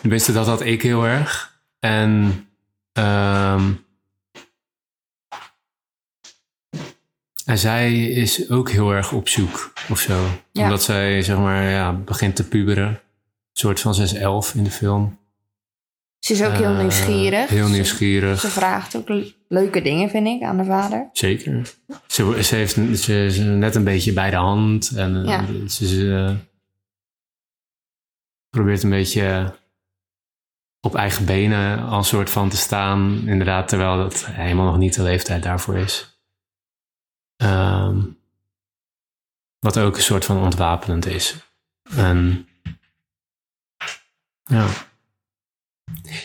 Tenminste, 0.00 0.32
dat 0.32 0.46
had 0.46 0.60
ik 0.60 0.82
heel 0.82 1.04
erg. 1.04 1.60
En... 1.78 2.46
ehm, 2.92 3.72
en 7.44 7.58
zij 7.58 8.04
is 8.04 8.50
ook 8.50 8.70
heel 8.70 8.90
erg 8.90 9.12
op 9.12 9.28
zoek 9.28 9.72
of 9.88 10.00
zo. 10.00 10.26
Ja. 10.52 10.62
Omdat 10.62 10.82
zij, 10.82 11.22
zeg 11.22 11.36
maar, 11.36 11.62
ja, 11.62 11.92
begint 11.92 12.36
te 12.36 12.48
puberen. 12.48 13.00
Een 13.58 13.64
soort 13.76 13.80
van 13.80 13.94
6-11 13.94 14.54
in 14.54 14.64
de 14.64 14.70
film. 14.70 15.18
Ze 16.18 16.32
is 16.32 16.42
ook 16.42 16.52
heel 16.52 16.64
Eh, 16.72 16.78
nieuwsgierig. 16.78 17.48
Heel 17.48 17.68
nieuwsgierig. 17.68 18.40
Ze 18.40 18.48
vraagt 18.48 18.96
ook 18.96 19.08
le- 19.08 19.32
leuke 19.48 19.82
dingen, 19.82 20.10
vind 20.10 20.26
ik, 20.26 20.42
aan 20.42 20.56
de 20.56 20.64
vader. 20.64 21.08
Zeker. 21.12 21.74
Ze, 22.06 22.42
ze, 22.42 22.54
heeft, 22.54 22.74
ze 23.00 23.24
is 23.24 23.38
net 23.38 23.74
een 23.74 23.84
beetje 23.84 24.12
bij 24.12 24.30
de 24.30 24.36
hand. 24.36 24.90
En 24.96 25.16
eh, 25.16 25.24
Ja. 25.28 25.68
ze, 25.68 25.86
ze, 25.86 26.24
eh, 26.28 26.34
probeert 28.50 28.82
een 28.82 28.90
beetje 28.90 29.54
op 30.80 30.94
eigen 30.94 31.24
benen 31.26 31.82
al 31.88 32.02
soort 32.02 32.30
van 32.30 32.48
te 32.48 32.56
staan. 32.56 33.22
Inderdaad, 33.28 33.68
terwijl 33.68 33.96
dat 33.96 34.26
helemaal 34.26 34.66
nog 34.66 34.78
niet 34.78 34.94
de 34.94 35.02
leeftijd 35.02 35.42
daarvoor 35.42 35.76
is. 35.76 36.20
Ehm, 37.36 38.00
wat 39.58 39.78
ook 39.78 39.96
een 39.96 40.02
soort 40.02 40.24
van 40.24 40.42
ontwapenend 40.42 41.06
is. 41.06 41.36
En 41.96 42.47
ja. 44.48 44.66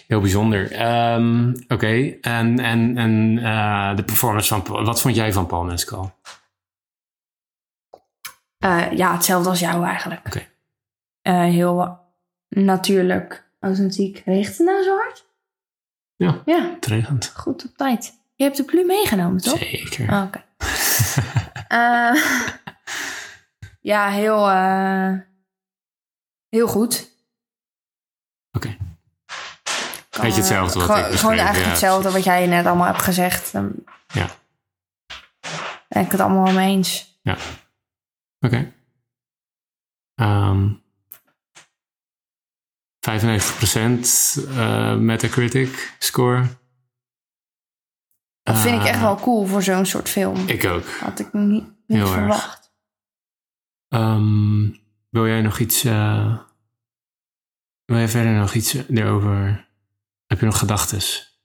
Heel 0.07 0.19
bijzonder. 0.21 0.71
Ehm, 0.71 1.53
Oké, 1.67 2.17
en, 2.21 2.59
en, 2.59 2.97
en 2.97 3.37
eh, 3.43 3.95
de 3.95 4.03
performance 4.03 4.47
van 4.47 4.61
Paul. 4.63 4.85
Wat 4.85 5.01
vond 5.01 5.15
jij 5.15 5.33
van 5.33 5.45
Paul 5.45 5.63
Mescal? 5.63 6.15
Eh, 8.57 8.91
ja, 8.91 9.13
hetzelfde 9.13 9.49
als 9.49 9.59
jou 9.59 9.85
eigenlijk. 9.85 10.25
Oké. 10.27 10.47
Eh, 11.21 11.41
heel 11.41 11.99
natuurlijk, 12.49 13.49
authentiek. 13.59 14.21
Regent 14.25 14.57
het 14.57 14.67
nou 14.67 14.83
zo 14.83 14.95
hard? 14.97 15.25
Ja. 16.15 16.41
Ja, 16.45 16.69
Het 16.73 16.85
regent. 16.85 17.31
goed 17.35 17.65
op 17.65 17.77
tijd. 17.77 18.21
Je 18.35 18.43
hebt 18.43 18.57
de 18.57 18.63
pluim 18.63 18.87
meegenomen, 18.87 19.41
toch? 19.41 19.57
Zeker. 19.57 20.11
Oh, 20.11 20.23
Oké. 20.23 20.43
Ja, 23.81 24.09
heel, 24.09 24.49
eh, 24.49 25.13
heel 26.49 26.67
goed. 26.67 27.12
Oké. 28.57 28.77
Kan, 30.09 30.21
Beetje 30.21 30.39
hetzelfde 30.39 30.79
wat 30.79 30.89
gewoon, 30.89 31.11
ik 31.11 31.17
Gewoon 31.19 31.35
eigenlijk 31.35 31.65
ja, 31.65 31.69
hetzelfde 31.69 32.11
wat 32.11 32.23
jij 32.23 32.47
net 32.47 32.65
allemaal 32.65 32.87
hebt 32.87 33.01
gezegd. 33.01 33.51
Ja. 34.13 34.27
ben 35.87 36.03
ik 36.03 36.11
het 36.11 36.19
allemaal 36.19 36.43
wel 36.43 36.53
mee 36.53 36.69
eens. 36.75 37.17
Oké. 38.39 38.73
Ehm 40.15 40.69
95% 42.99 43.09
eh 44.49 44.95
Metacritic 44.95 45.95
score. 45.99 46.45
Dat 48.43 48.57
vind 48.57 48.81
ik 48.81 48.87
echt 48.87 48.95
Eh, 48.95 49.01
wel 49.01 49.15
cool 49.15 49.45
voor 49.45 49.63
zo'n 49.63 49.85
soort 49.85 50.09
film. 50.09 50.47
Ik 50.47 50.65
ook. 50.65 50.87
Had 50.87 51.19
ik 51.19 51.33
niet, 51.33 51.63
niet 51.87 51.97
Heel 51.97 52.01
erg. 52.01 52.11
verwacht. 52.13 52.73
Ehm, 53.87 54.69
wil 55.09 55.27
jij 55.27 55.41
nog 55.41 55.59
iets... 55.59 55.83
eh, 55.83 56.39
wil 57.85 57.97
jij 57.97 58.07
verder 58.07 58.31
nog 58.31 58.53
iets 58.53 58.75
erover... 58.89 59.67
Heb 60.27 60.39
je 60.39 60.45
nog 60.45 60.57
gedachtes? 60.57 61.37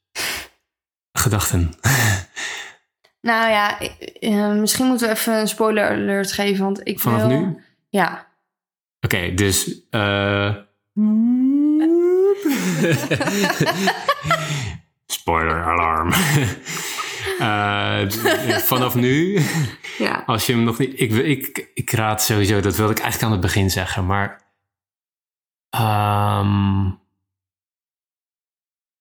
Gedachten. 1.13 1.73
Nou 3.21 3.51
ja, 3.51 3.79
ik- 3.81 4.17
eh, 4.21 4.53
misschien 4.53 4.87
moeten 4.87 5.09
we 5.09 5.15
even 5.15 5.35
een 5.41 5.49
spoiler 5.49 5.89
alert 5.91 6.33
geven. 6.33 6.65
Want 6.65 6.81
ik 6.87 7.01
Vanaf 7.01 7.21
wil... 7.27 7.41
nu? 7.41 7.63
Ja. 7.89 8.27
Oké, 9.01 9.35
dus... 9.35 9.81
eh 9.91 10.55
Spoiler 15.07 15.65
alarm. 15.65 16.13
Eh, 17.39 18.11
vanaf 18.61 18.95
nu, 18.95 19.41
Ja. 19.99 20.23
als 20.27 20.47
je 20.47 20.53
hem 20.53 20.63
nog 20.65 20.79
niet. 20.79 21.01
Ik, 21.01 21.13
ik, 21.13 21.71
ik 21.75 21.91
raad 21.91 22.23
sowieso, 22.23 22.61
dat 22.61 22.77
wilde 22.77 22.93
ik 22.93 22.99
eigenlijk 22.99 23.33
aan 23.33 23.39
het 23.39 23.47
begin 23.47 23.71
zeggen, 23.71 24.07
maar. 24.07 24.41
Ehm, 25.79 26.91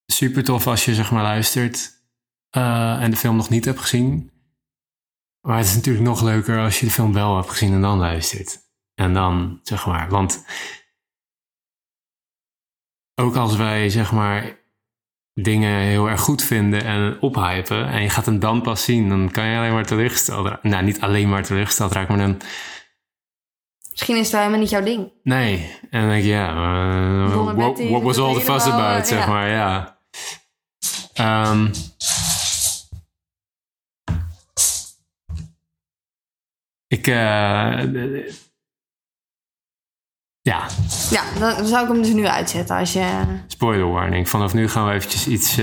super 0.05 0.43
tof 0.43 0.67
als 0.67 0.85
je 0.85 0.95
zeg 0.95 1.11
maar 1.11 1.23
luistert 1.23 1.95
eh, 2.49 3.01
en 3.01 3.11
de 3.11 3.17
film 3.17 3.35
nog 3.35 3.49
niet 3.49 3.65
hebt 3.65 3.79
gezien. 3.79 4.31
Maar 5.47 5.57
het 5.57 5.65
is 5.65 5.75
natuurlijk 5.75 6.05
nog 6.05 6.21
leuker 6.21 6.59
als 6.59 6.79
je 6.79 6.85
de 6.85 6.91
film 6.91 7.13
wel 7.13 7.35
hebt 7.35 7.49
gezien 7.49 7.73
en 7.73 7.81
dan 7.81 7.97
luistert. 7.97 8.59
En 8.93 9.13
dan, 9.13 9.59
zeg 9.63 9.85
maar, 9.85 10.09
want 10.09 10.45
ook 13.21 13.35
als 13.35 13.55
wij, 13.55 13.89
zeg 13.89 14.11
maar, 14.11 14.57
dingen 15.33 15.79
heel 15.79 16.09
erg 16.09 16.21
goed 16.21 16.43
vinden 16.43 16.83
en 16.83 17.21
ophypen 17.21 17.87
en 17.87 18.01
je 18.01 18.09
gaat 18.09 18.25
hem 18.25 18.39
dan 18.39 18.61
pas 18.61 18.83
zien, 18.83 19.09
dan 19.09 19.31
kan 19.31 19.45
je 19.45 19.57
alleen 19.57 19.73
maar 19.73 19.85
teleurgesteld 19.85 20.47
raken. 20.47 20.69
Nou, 20.69 20.83
niet 20.83 21.01
alleen 21.01 21.29
maar 21.29 21.43
teleurgesteld 21.43 21.91
raken, 21.91 22.17
maar 22.17 22.27
dan, 22.27 22.41
Misschien 23.97 24.17
is 24.17 24.31
wel 24.31 24.39
helemaal 24.39 24.61
niet 24.61 24.69
jouw 24.69 24.83
ding. 24.83 25.11
nee. 25.23 25.77
En 25.89 25.99
dan 25.99 26.09
denk 26.09 26.23
je, 26.23 26.29
ja, 26.29 26.49
eh, 26.49 27.53
what, 27.55 27.79
what 27.79 28.01
was 28.01 28.15
dat 28.15 28.25
all 28.25 28.33
the 28.33 28.41
fuss 28.41 28.65
about, 28.65 28.99
eh, 28.99 29.03
zeg 29.03 29.19
ja. 29.19 29.27
maar, 29.27 29.49
ja. 29.49 29.97
Ehm, 31.13 31.67
ik, 36.87 37.07
eh, 37.07 37.15
ja, 40.41 40.67
Ja, 41.09 41.23
dan 41.39 41.65
zou 41.65 41.83
ik 41.83 41.91
hem 41.91 42.01
dus 42.01 42.13
nu 42.13 42.27
uitzetten 42.27 42.75
als 42.77 42.93
je... 42.93 43.23
Spoiler 43.47 43.91
warning. 43.91 44.29
Vanaf 44.29 44.53
nu 44.53 44.69
gaan 44.69 44.87
we 44.87 44.93
eventjes 44.93 45.27
iets, 45.27 45.57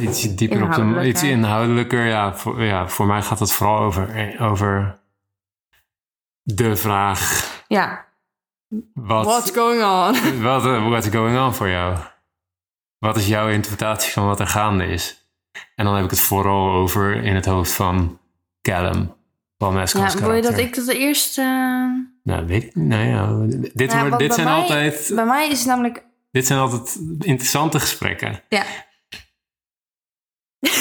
iets 0.00 0.34
dieper 0.34 0.62
op 0.62 0.74
de... 0.74 1.06
Iets 1.06 1.22
inhoudelijker. 1.22 2.06
Ja 2.06 2.36
voor, 2.36 2.62
ja, 2.62 2.88
voor 2.88 3.06
mij 3.06 3.22
gaat 3.22 3.38
het 3.38 3.52
vooral 3.52 3.78
over, 3.78 4.36
over 4.40 5.00
de 6.42 6.76
vraag... 6.76 7.58
Ja. 7.70 8.06
Wat, 8.94 9.24
What's 9.24 9.50
going 9.50 9.82
on? 9.82 10.12
wat, 10.50 10.64
eh, 10.64 10.88
what's 10.88 11.08
going 11.08 11.38
on 11.38 11.54
voor 11.54 11.68
jou? 11.68 11.98
Wat 12.98 13.16
is 13.16 13.26
jouw 13.26 13.48
interpretatie 13.48 14.12
van 14.12 14.26
wat 14.26 14.40
er 14.40 14.46
gaande 14.46 14.86
is? 14.86 15.28
En 15.74 15.84
dan 15.84 15.94
heb 15.94 16.04
ik 16.04 16.10
het 16.10 16.20
vooral 16.20 16.70
over 16.70 17.14
in 17.24 17.34
het 17.34 17.44
hoofd 17.44 17.72
van 17.72 18.18
Callum. 18.62 19.12
Van 19.58 19.74
Mescal's 19.74 20.12
Ja, 20.12 20.20
wil 20.20 20.32
je 20.34 20.42
dat 20.42 20.58
ik 20.58 20.74
dat 20.74 20.88
eerst... 20.88 21.38
eh, 21.38 21.44
Nou, 22.22 22.46
weet 22.46 22.62
ik 22.64 22.74
Nou 22.74 23.04
ja, 23.04 23.56
dit, 23.74 23.90
Ja, 23.92 23.98
wordt- 23.98 24.08
want 24.08 24.18
dit 24.18 24.34
zijn 24.34 24.46
mij- 24.46 24.56
altijd... 24.56 25.10
Bij 25.14 25.24
mij 25.26 25.48
is 25.48 25.58
het 25.58 25.66
namelijk... 25.68 26.04
Dit 26.30 26.46
zijn 26.46 26.58
altijd 26.58 26.98
interessante 27.18 27.80
gesprekken. 27.80 28.42
Ja. 28.48 28.64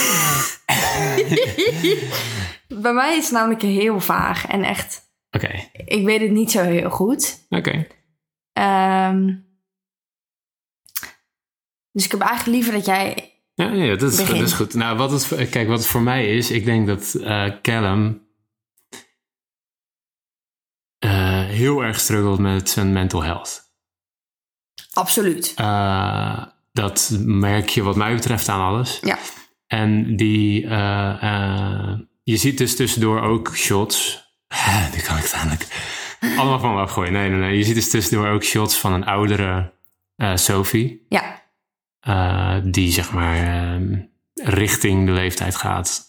bij 2.81 2.93
mij 2.93 3.17
is 3.17 3.23
het 3.23 3.31
namelijk 3.33 3.61
heel 3.61 3.99
vaag 3.99 4.47
en 4.47 4.63
echt... 4.63 5.07
Oké, 5.31 5.69
Ik 5.85 6.05
weet 6.05 6.21
het 6.21 6.31
niet 6.31 6.51
zo 6.51 6.63
heel 6.63 6.89
goed. 6.89 7.45
oké. 7.49 7.87
Ehm, 8.53 9.35
dus 11.91 12.05
ik 12.05 12.11
heb 12.11 12.21
eigenlijk 12.21 12.55
liever 12.57 12.73
dat 12.73 12.85
jij... 12.85 13.33
Ja, 13.53 13.71
ja 13.71 13.95
dat, 13.95 14.11
is, 14.11 14.17
dat 14.17 14.29
is 14.29 14.53
goed. 14.53 14.73
Nou, 14.73 14.97
wat 14.97 15.11
het, 15.11 15.49
kijk, 15.49 15.67
wat 15.67 15.77
het 15.77 15.87
voor 15.87 16.01
mij 16.01 16.35
is, 16.35 16.51
ik 16.51 16.65
denk 16.65 16.87
dat 16.87 17.13
eh, 17.13 17.51
Callum 17.61 18.27
eh, 20.97 21.45
heel 21.45 21.83
erg 21.83 21.99
struggelt 21.99 22.39
met 22.39 22.69
zijn 22.69 22.93
mental 22.93 23.23
health. 23.23 23.73
Absoluut. 24.93 25.53
Eh, 25.55 26.45
dat 26.71 27.17
merk 27.19 27.69
je 27.69 27.83
wat 27.83 27.95
mij 27.95 28.13
betreft 28.13 28.49
aan 28.49 28.61
alles. 28.61 28.99
Ja. 29.01 29.19
En 29.67 30.15
die, 30.15 30.67
je 32.23 32.37
ziet 32.37 32.57
dus 32.57 32.75
tussendoor 32.75 33.21
ook 33.21 33.55
shots. 33.55 34.27
Nu 34.95 35.01
kan 35.01 35.17
ik 35.17 35.23
het 35.23 35.33
eindelijk 35.33 35.67
allemaal 36.37 36.59
van 36.59 36.73
me 36.75 36.81
afgooien. 36.81 37.13
Nee, 37.13 37.29
nee, 37.29 37.39
nee. 37.39 37.57
Je 37.57 37.63
ziet 37.63 37.75
dus 37.75 37.89
tussendoor 37.89 38.27
ook 38.27 38.43
shots 38.43 38.77
van 38.77 38.93
een 38.93 39.05
oudere 39.05 39.71
eh, 40.15 40.35
Sophie. 40.35 41.05
Ja. 41.09 41.41
eh, 41.99 42.57
die 42.63 42.91
zeg 42.91 43.11
maar 43.11 43.35
ehm, 43.35 43.99
richting 44.33 45.05
de 45.05 45.11
leeftijd 45.11 45.55
gaat 45.55 46.07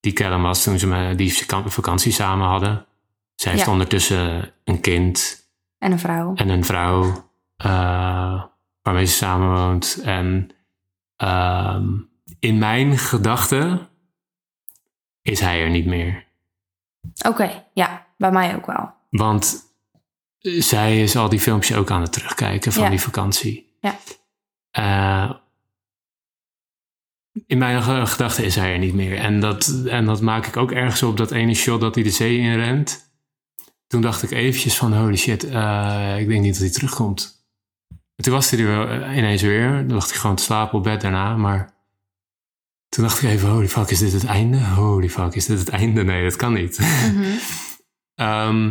die 0.00 0.12
Callum 0.12 0.42
was 0.42 0.62
toen 0.62 0.78
ze 0.78 0.86
me 0.86 1.14
die 1.14 1.34
vaka- 1.34 1.68
vakantie 1.68 2.12
samen 2.12 2.46
hadden. 2.48 2.86
Zij 3.34 3.52
heeft 3.52 3.64
Ja. 3.64 3.70
ondertussen 3.72 4.52
een 4.64 4.80
kind 4.80 5.44
En 5.78 5.92
een 5.92 5.98
vrouw. 5.98 6.34
en 6.34 6.48
een 6.48 6.64
vrouw. 6.64 7.28
eh, 7.56 8.44
waarmee 8.82 9.04
ze 9.06 9.14
samenwoont. 9.14 10.00
En 10.04 10.50
ehm, 11.16 11.86
in 12.38 12.58
mijn 12.58 12.98
gedachten 12.98 13.88
is 15.22 15.40
hij 15.40 15.62
er 15.62 15.70
niet 15.70 15.86
meer. 15.86 16.26
Oké, 17.26 17.64
ja, 17.74 18.06
bij 18.16 18.30
mij 18.30 18.56
ook 18.56 18.66
wel. 18.66 18.92
Want 19.10 19.62
zij 20.58 21.02
is 21.02 21.16
al 21.16 21.28
die 21.28 21.40
filmpjes 21.40 21.76
ook 21.76 21.90
aan 21.90 22.00
het 22.02 22.12
terugkijken 22.12 22.72
van 22.72 22.82
Ja. 22.82 22.90
die 22.90 23.00
vakantie. 23.00 23.76
Ja. 23.80 23.96
Eh, 24.70 25.32
in 27.46 27.58
mijn 27.58 27.82
ge- 27.82 28.06
gedachten 28.06 28.44
is 28.44 28.54
hij 28.56 28.72
er 28.72 28.78
niet 28.78 28.94
meer. 28.94 29.16
En 29.18 29.40
dat, 29.40 29.82
en 29.86 30.04
dat 30.04 30.20
maak 30.20 30.46
ik 30.46 30.56
ook 30.56 30.72
ergens 30.72 31.02
op 31.02 31.16
dat 31.16 31.30
ene 31.30 31.54
shot 31.54 31.80
dat 31.80 31.94
hij 31.94 32.04
de 32.04 32.10
zee 32.10 32.38
in 32.38 32.54
rent. 32.56 33.08
Toen 33.86 34.00
dacht 34.00 34.22
ik 34.22 34.30
eventjes 34.30 34.76
van 34.76 34.94
holy 34.94 35.16
shit, 35.16 35.44
eh, 35.44 36.18
ik 36.18 36.28
denk 36.28 36.42
niet 36.42 36.52
dat 36.52 36.62
hij 36.62 36.70
terugkomt. 36.70 37.44
En 37.88 38.24
toen 38.24 38.32
was 38.32 38.50
hij 38.50 38.60
er 38.60 39.02
eh, 39.02 39.16
ineens 39.16 39.42
weer. 39.42 39.70
Dan 39.86 39.96
lag 39.96 40.08
hij 40.10 40.18
gewoon 40.18 40.36
te 40.36 40.42
slapen 40.42 40.78
op 40.78 40.84
bed 40.84 41.00
daarna. 41.00 41.36
Maar 41.36 41.74
toen 42.90 43.04
dacht 43.04 43.22
ik 43.22 43.28
even, 43.28 43.48
holy 43.48 43.68
fuck, 43.68 43.90
is 43.90 43.98
dit 43.98 44.12
het 44.12 44.24
einde? 44.24 44.64
Holy 44.64 45.10
fuck, 45.10 45.34
is 45.34 45.46
dit 45.46 45.58
het 45.58 45.68
einde? 45.68 46.04
Nee, 46.04 46.22
dat 46.22 46.36
kan 46.36 46.52
niet. 46.52 46.78
Mhm. 46.78 47.24
Ehm, 48.14 48.70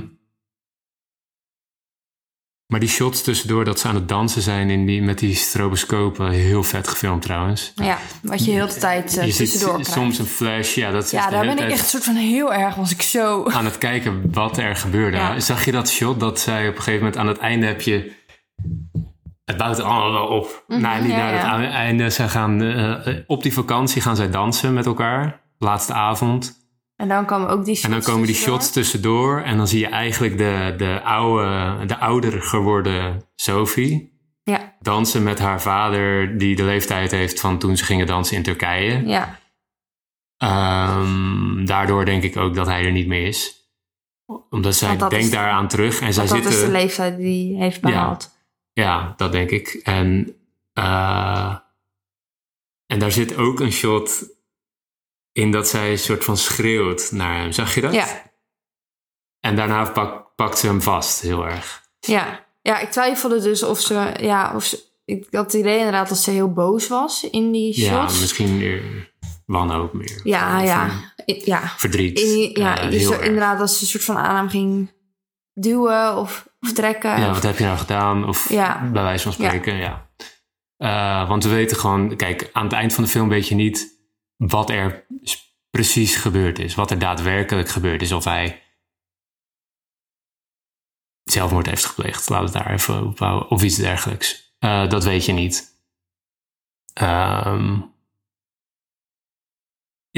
maar 2.66 2.80
die 2.80 2.90
shots 2.90 3.22
tussendoor 3.22 3.66
dat 3.66 3.80
ze 3.80 3.88
aan 3.88 3.96
het 3.96 4.08
dansen 4.08 4.42
zijn 4.42 4.70
in 4.70 4.86
die, 4.86 5.02
met 5.02 5.20
die 5.20 5.36
stroboscopen, 5.36 6.30
heel 6.32 6.64
vet 6.64 6.88
gefilmd 6.88 7.22
trouwens. 7.22 7.72
Ja, 7.76 7.98
wat 8.22 8.46
je 8.46 8.52
heel 8.52 8.68
de 8.68 8.74
tijd 8.74 9.18
eh, 9.18 9.26
je 9.26 9.32
ziet 9.32 9.52
tussendoor 9.52 9.86
soms 9.86 10.20
een 10.20 10.26
flash, 10.26 10.76
ja, 10.76 10.92
dat 10.92 11.04
is 11.04 11.12
ja, 11.12 11.30
daar 11.30 11.46
ben 11.46 11.58
ik 11.58 11.72
echt 11.72 11.88
soort 11.88 12.04
van 12.04 12.16
heel 12.16 12.54
erg, 12.54 12.76
was 12.76 12.92
ik 12.92 13.02
zo... 13.02 13.46
aan 13.50 13.66
het 13.66 13.78
kijken 13.78 14.32
wat 14.32 14.58
er 14.58 14.76
gebeurde. 14.76 15.18
Ja. 15.18 15.40
Zag 15.40 15.66
je 15.66 15.72
dat 15.72 15.90
shot 15.90 16.20
dat 16.20 16.40
zij 16.40 16.68
op 16.68 16.76
een 16.76 16.82
gegeven 16.82 17.00
moment 17.00 17.18
aan 17.18 17.28
het 17.28 17.38
einde 17.38 17.66
heb 17.66 17.82
je... 17.82 18.12
Het 19.50 19.58
bouwt 19.58 19.80
allemaal 19.80 20.12
wel 20.12 20.28
op. 20.28 20.64
Mhm, 20.68 20.82
nou, 20.82 21.08
ja, 21.08 21.16
naar 21.18 21.34
ja. 21.34 21.60
het 21.60 21.72
einde. 21.72 22.10
Zij 22.10 22.28
gaan, 22.30 22.62
eh, 22.62 23.16
op 23.28 23.44
die 23.44 23.54
vakantie 23.54 24.02
gaan 24.02 24.16
zij 24.16 24.30
dansen 24.30 24.74
met 24.74 24.86
elkaar. 24.86 25.42
Laatste 25.60 25.94
avond. 25.94 26.58
En 26.96 27.08
dan 27.08 27.26
komen 27.26 27.50
ook 27.50 27.66
die 27.66 27.76
shots 27.76 27.86
En 27.86 27.92
dan 27.92 28.02
komen 28.02 28.26
die 28.26 28.36
tussendoor. 28.36 28.60
shots 28.60 28.72
tussendoor. 28.72 29.42
En 29.42 29.58
dan 29.58 29.68
zie 29.68 29.80
je 29.80 29.88
eigenlijk 29.88 30.38
de, 30.38 30.74
de, 30.78 31.02
oude, 31.04 31.76
de 31.86 31.98
ouder 31.98 32.42
geworden 32.42 33.24
Sophie 33.36 34.18
Ja, 34.44 34.76
dansen 34.80 35.24
met 35.24 35.40
haar 35.40 35.62
vader, 35.62 36.38
die 36.38 36.56
de 36.56 36.64
leeftijd 36.64 37.12
heeft 37.12 37.40
van 37.40 37.58
toen 37.60 37.78
ze 37.78 37.84
gingen 37.86 38.08
dansen 38.08 38.38
in 38.38 38.44
Turkije. 38.44 39.08
ja, 39.08 39.38
Ehm, 40.38 41.66
daardoor 41.66 42.06
denk 42.06 42.24
ik 42.24 42.38
ook 42.38 42.56
dat 42.56 42.68
hij 42.68 42.86
er 42.86 42.92
niet 42.92 43.08
meer 43.08 43.28
is. 43.28 43.58
Omdat 44.50 44.76
zij 44.76 44.98
denkt 45.10 45.32
daaraan 45.32 45.68
terug 45.68 46.00
en 46.02 46.14
zij 46.14 46.28
want 46.28 46.44
dat 46.44 46.52
zitten. 46.52 46.52
is 46.52 46.66
de 46.66 46.82
leeftijd 46.82 47.18
die 47.18 47.56
hij 47.56 47.64
heeft 47.64 47.82
behaald. 47.82 48.24
Ja, 48.24 48.39
dat 49.18 49.32
denk 49.32 49.50
ik. 49.50 49.68
En, 49.84 50.36
eh, 50.74 51.58
en 52.86 53.00
daar 53.00 53.12
zit 53.12 53.36
ook 53.38 53.60
een 53.60 53.72
shot 53.72 54.24
in 55.32 55.52
dat 55.52 55.68
zij 55.68 55.92
een 55.92 55.98
soort 56.00 56.24
van 56.24 56.38
schreeuwt 56.38 57.12
naar 57.12 57.38
hem. 57.38 57.52
Zag 57.52 57.76
je 57.76 57.82
dat? 57.82 57.94
Ja, 57.94 58.32
En 59.40 59.56
daarna 59.56 59.90
pak- 59.90 60.36
pakt 60.36 60.58
ze 60.58 60.68
hem 60.68 60.82
vast, 60.82 61.22
heel 61.22 61.46
erg. 61.48 61.90
ja. 62.00 62.46
ja, 62.62 62.80
ik 62.80 62.90
twijfelde 62.92 63.42
dus 63.42 63.64
of 63.64 63.80
ze... 63.80 64.14
Ja, 64.20 64.56
of 64.56 64.64
ze 64.64 64.88
ik 65.06 65.28
had 65.32 65.46
het 65.46 65.54
idee 65.54 65.78
inderdaad 65.78 66.10
dat 66.10 66.18
ze 66.18 66.32
heel 66.32 66.54
boos 66.54 66.88
was 66.88 67.30
in 67.30 67.52
die 67.52 67.82
Ja, 67.82 67.92
shots. 68.08 68.20
misschien 68.20 68.58
meer 68.58 69.14
wanhoop 69.46 69.94
meer. 69.94 70.20
Ja, 70.24 70.62
ja. 70.62 70.90
eh, 71.16 71.36
I- 71.38 71.42
ja. 71.46 71.68
Verdriet. 71.78 72.20
In- 72.20 72.50
ja, 72.54 72.78
erg. 73.14 73.26
inderdaad 73.26 73.60
dat 73.60 73.72
ze 73.72 73.82
een 73.82 73.88
soort 73.88 74.04
van 74.04 74.18
aan 74.18 74.36
hem 74.36 74.50
ging 74.50 74.92
duwen 75.54 76.18
of, 76.18 76.49
of 76.60 76.74
trekken. 76.74 77.20
Ja, 77.20 77.32
wat 77.34 77.44
heb 77.44 77.58
je 77.58 77.64
nou 77.64 77.78
gedaan? 77.78 78.28
Of 78.28 78.50
Ja. 78.50 78.90
bij 78.92 79.02
wijze 79.04 79.24
van 79.24 79.34
spreken, 79.34 79.74
ja. 79.76 80.10
Eh, 80.78 81.28
want 81.28 81.44
we 81.44 81.50
weten 81.50 81.78
gewoon, 81.78 82.16
kijk, 82.16 82.50
aan 82.54 82.64
het 82.64 82.74
eind 82.74 82.94
van 82.94 83.04
de 83.04 83.10
film 83.10 83.30
weet 83.30 83.48
je 83.48 83.56
niet 83.56 84.00
wat 84.36 84.70
er 84.70 85.06
precies 85.70 86.16
gebeurd 86.16 86.60
is. 86.60 86.76
Wat 86.76 86.92
er 86.92 87.00
daadwerkelijk 87.00 87.70
gebeurd 87.70 88.02
is. 88.02 88.12
Of 88.12 88.24
hij 88.24 88.64
zelfmoord 91.24 91.66
heeft 91.66 91.86
gepleegd. 91.86 92.30
Laten 92.30 92.52
we 92.52 92.58
het 92.58 92.66
daar 92.66 92.74
even 92.74 93.06
op 93.06 93.20
houden. 93.20 93.50
Of 93.50 93.64
iets 93.64 93.76
dergelijks. 93.76 94.54
Eh, 94.60 94.90
dat 94.90 95.04
weet 95.04 95.26
je 95.26 95.34
niet. 95.34 95.78
Ehm, 96.94 97.82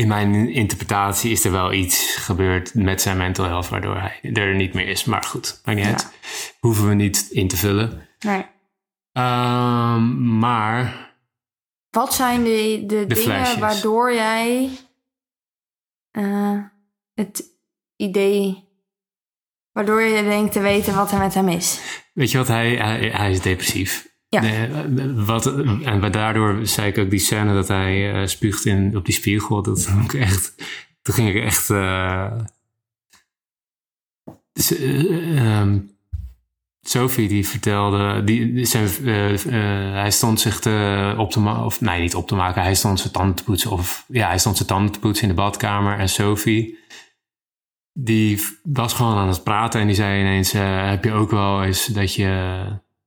in 0.02 0.08
mijn 0.08 0.50
interpretatie 0.50 1.32
is 1.32 1.44
er 1.46 1.52
wel 1.52 1.74
iets 1.74 2.16
gebeurd 2.16 2.74
met 2.74 3.02
zijn 3.02 3.18
mental 3.18 3.46
health 3.46 3.70
waardoor 3.70 3.98
hij 3.98 4.20
er 4.34 4.56
niet 4.56 4.74
meer 4.74 4.88
is. 4.88 5.06
Maar 5.06 5.24
goed, 5.24 5.62
maakt 5.66 5.78
niet 5.78 5.88
Ja. 5.88 5.92
uit. 5.92 6.08
Hoeven 6.60 6.88
we 6.88 6.94
niet 6.94 7.28
in 7.32 7.48
te 7.48 7.58
vullen. 7.58 8.08
Nee. 8.20 8.46
Ehm, 9.12 10.38
maar 10.40 11.10
Wat 11.90 12.14
zijn 12.14 12.44
de, 12.44 12.84
de, 12.88 13.06
dingen 13.06 13.16
flashes. 13.24 13.58
waardoor 13.58 14.14
jij 14.14 14.70
eh, 16.12 16.60
het 17.14 17.44
idee, 17.96 18.70
waardoor 19.72 20.02
je 20.02 20.24
denkt 20.24 20.52
te 20.52 20.60
weten 20.60 20.96
wat 20.96 21.12
er 21.12 21.18
met 21.20 21.34
hem 21.34 21.48
is? 21.50 21.80
weet 22.14 22.32
je 22.32 22.38
wat, 22.38 22.48
hij, 22.48 22.76
hij, 22.76 23.10
hij 23.10 23.32
is 23.32 23.42
depressief. 23.42 24.10
Ja. 24.34 24.42
De- 24.42 25.24
wat, 25.26 25.46
en 25.84 26.12
daardoor 26.12 26.60
zei 26.68 26.88
ik 26.88 26.98
ook 26.98 27.10
die 27.10 27.20
scène 27.20 27.54
dat 27.54 27.68
hij 27.68 28.14
eh, 28.22 28.28
spuugt 28.28 28.66
in, 28.66 28.98
op 28.98 29.06
die 29.06 29.14
spiegel. 29.14 29.62
Dat 29.62 29.94
ik 30.04 30.14
echt, 30.14 30.56
toen 31.02 31.16
ging 31.16 31.30
ik 31.30 31.44
echt... 31.44 31.70
eh, 31.70 32.32
dus, 34.54 34.78
eh, 34.78 35.60
ehm, 35.60 35.80
Sophie 36.82 37.28
die 37.28 37.48
vertelde, 37.48 38.24
die, 38.24 38.66
zijn, 38.66 38.88
eh, 39.06 39.34
eh, 39.34 39.94
hij 39.94 40.12
stond 40.12 40.40
zich 40.40 40.60
te, 40.60 41.16
op 41.18 41.32
te 41.32 41.40
maken, 41.40 41.64
of 41.66 41.82
nee, 41.82 42.02
niet 42.02 42.16
op 42.16 42.28
te 42.28 42.36
maken, 42.36 42.62
hij 42.62 42.76
stond 42.76 43.00
zijn 43.00 43.14
tanden 43.14 43.36
te 43.36 43.44
poetsen, 43.44 43.72
of 43.72 44.06
ja, 44.08 44.28
hij 44.28 44.38
stond 44.38 44.56
zijn 44.58 44.68
tanden 44.70 44.92
te 44.92 45.00
poetsen 45.00 45.24
in 45.30 45.36
de 45.36 45.42
badkamer. 45.42 46.00
En 46.00 46.10
Sophie, 46.10 46.78
die 47.94 48.42
was 48.64 48.94
gewoon 48.94 49.18
aan 49.18 49.28
het 49.28 49.44
praten 49.44 49.82
en 49.82 49.88
die 49.88 49.96
zei 49.96 50.20
ineens: 50.20 50.54
eh, 50.54 50.90
Heb 50.90 51.04
je 51.04 51.12
ook 51.12 51.32
wel 51.32 51.64
eens 51.64 51.86
dat 51.86 52.14
je, 52.14 52.62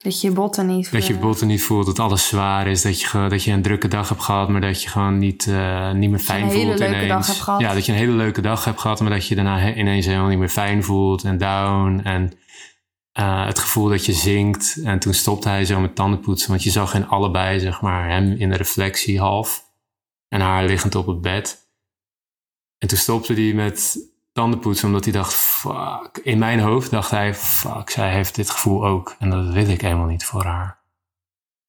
Dat 0.04 0.20
je 0.20 0.28
je 0.28 0.34
botten 0.34 0.66
niet... 0.66 0.92
dat 0.92 1.06
je 1.06 1.18
botten 1.18 1.46
niet 1.46 1.62
voelt, 1.62 1.86
dat 1.86 1.98
alles 1.98 2.28
zwaar 2.28 2.66
is, 2.66 2.82
dat 2.82 3.00
je, 3.00 3.26
dat 3.28 3.44
je 3.44 3.52
een 3.52 3.62
drukke 3.62 3.88
dag 3.88 4.08
hebt 4.08 4.22
gehad, 4.22 4.48
maar 4.48 4.60
dat 4.60 4.82
je 4.82 4.88
gewoon 4.88 5.18
niet, 5.18 5.46
eh, 5.46 5.92
niet 5.92 6.10
meer 6.10 6.18
fijn 6.18 6.42
een 6.42 6.48
hele 6.48 6.64
voelt 6.64 6.78
leuke 6.78 6.94
ineens. 6.94 7.08
dag 7.08 7.26
hebt 7.26 7.40
gehad. 7.40 7.60
Ja, 7.60 7.74
dat 7.74 7.86
je 7.86 7.92
een 7.92 7.98
hele 7.98 8.12
leuke 8.12 8.40
dag 8.40 8.64
hebt 8.64 8.80
gehad, 8.80 9.00
maar 9.00 9.10
dat 9.10 9.26
je 9.26 9.34
daarna 9.34 9.74
ineens 9.74 10.06
helemaal 10.06 10.28
niet 10.28 10.38
meer 10.38 10.48
fijn 10.48 10.82
voelt 10.82 11.24
en 11.24 11.38
down. 11.38 12.00
En 12.02 12.32
eh, 13.12 13.46
het 13.46 13.58
gevoel 13.58 13.88
dat 13.88 14.06
je 14.06 14.12
zinkt. 14.12 14.80
En 14.84 14.98
toen 14.98 15.14
stopte 15.14 15.48
hij 15.48 15.64
zo 15.64 15.80
met 15.80 15.94
tandenpoetsen, 15.94 16.50
want 16.50 16.62
je 16.62 16.70
zag 16.70 16.94
in 16.94 17.08
allebei, 17.08 17.60
zeg 17.60 17.80
maar, 17.80 18.08
hem 18.10 18.32
in 18.32 18.50
de 18.50 18.56
reflectie 18.56 19.20
half 19.20 19.64
en 20.28 20.40
haar 20.40 20.64
liggend 20.64 20.94
op 20.94 21.06
het 21.06 21.20
bed. 21.20 21.68
En 22.78 22.88
toen 22.88 22.98
stopte 22.98 23.34
hij 23.34 23.52
met 23.52 23.98
tandenpoetsen, 24.34 24.86
omdat 24.86 25.04
hij 25.04 25.12
dacht, 25.12 25.34
fuck. 25.34 26.18
In 26.22 26.38
mijn 26.38 26.60
hoofd 26.60 26.90
dacht 26.90 27.10
hij, 27.10 27.34
fuck, 27.34 27.90
zij 27.90 28.12
heeft 28.12 28.34
dit 28.34 28.50
gevoel 28.50 28.86
ook. 28.86 29.16
En 29.18 29.30
dat 29.30 29.46
wil 29.46 29.68
ik 29.68 29.80
helemaal 29.80 30.06
niet 30.06 30.24
voor 30.24 30.44
haar. 30.44 30.78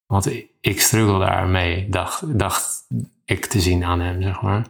Want 0.06 0.26
ik, 0.26 0.50
ik 0.60 0.80
struggle 0.80 1.18
daarmee, 1.18 1.88
dacht, 1.88 2.38
dacht 2.38 2.86
ik 3.24 3.46
te 3.46 3.60
zien 3.60 3.84
aan 3.84 4.00
hem, 4.00 4.22
zeg 4.22 4.40
maar. 4.40 4.66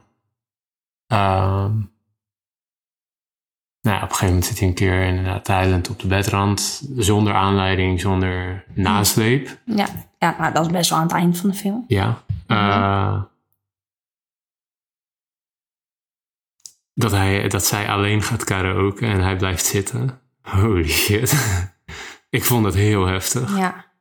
Ehm, 1.06 1.74
nou, 3.80 3.96
ja, 3.96 4.02
op 4.02 4.02
een 4.02 4.08
gegeven 4.08 4.26
moment 4.26 4.44
zit 4.44 4.58
hij 4.58 4.68
een 4.68 4.74
keer 4.74 5.06
inderdaad 5.06 5.46
huilend 5.46 5.90
op 5.90 6.00
de 6.00 6.06
bedrand, 6.06 6.88
zonder 6.96 7.34
aanleiding, 7.34 8.00
zonder 8.00 8.64
nasleep. 8.74 9.58
Ja, 9.64 9.86
ja 10.18 10.36
nou, 10.38 10.52
dat 10.52 10.66
is 10.66 10.72
best 10.72 10.90
wel 10.90 10.98
aan 10.98 11.06
het 11.06 11.16
eind 11.16 11.38
van 11.38 11.50
de 11.50 11.56
film. 11.56 11.84
Ja. 11.86 12.22
Eh, 12.46 13.22
dat, 16.96 17.10
hij, 17.10 17.48
dat 17.48 17.64
zij 17.64 17.88
alleen 17.88 18.22
gaat 18.22 18.44
karaoke 18.44 19.06
en 19.06 19.20
hij 19.20 19.36
blijft 19.36 19.64
zitten. 19.64 20.20
Holy 20.42 20.88
shit. 20.88 21.34
ik 22.30 22.44
vond 22.44 22.64
het 22.64 22.74
heel 22.74 23.06
heftig. 23.06 23.56
Ja, 23.56 23.92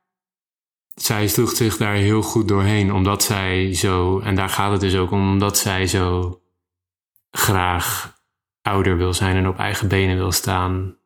Zij 0.94 1.28
sloeg 1.28 1.50
zich 1.50 1.76
daar 1.76 1.94
heel 1.94 2.22
goed 2.22 2.48
doorheen, 2.48 2.92
omdat 2.92 3.22
zij 3.22 3.74
zo, 3.74 4.20
en 4.20 4.34
daar 4.34 4.48
gaat 4.48 4.72
het 4.72 4.80
dus 4.80 4.96
ook 4.96 5.10
om, 5.10 5.30
omdat 5.30 5.58
zij 5.58 5.86
zo 5.86 6.40
graag 7.30 8.14
ouder 8.62 8.96
wil 8.96 9.14
zijn 9.14 9.36
en 9.36 9.48
op 9.48 9.58
eigen 9.58 9.88
benen 9.88 10.16
wil 10.16 10.32
staan. 10.32 10.96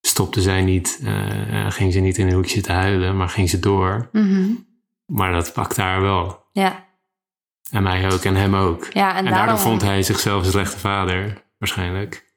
Stopte 0.00 0.40
zij 0.40 0.62
niet, 0.62 1.00
eh, 1.02 1.66
eh, 1.66 1.72
ging 1.72 1.92
ze 1.92 2.00
niet 2.00 2.18
in 2.18 2.26
een 2.26 2.34
hoekje 2.34 2.60
te 2.60 2.72
huilen, 2.72 3.16
maar 3.16 3.28
ging 3.28 3.50
ze 3.50 3.58
door. 3.58 4.08
Mhm. 4.12 4.50
Maar 5.06 5.32
dat 5.32 5.52
pakt 5.52 5.76
haar 5.76 6.00
wel. 6.00 6.44
ja. 6.52 6.90
En 7.72 7.82
mij 7.82 8.12
ook 8.12 8.24
en 8.24 8.34
hem 8.34 8.54
ook. 8.54 8.86
ja 8.92 9.16
en, 9.16 9.26
En, 9.26 9.32
daarom, 9.32 9.58
vond 9.58 9.82
hij 9.82 10.02
zichzelf 10.02 10.44
een 10.44 10.50
slechte 10.50 10.78
vader, 10.78 11.42
waarschijnlijk. 11.58 12.30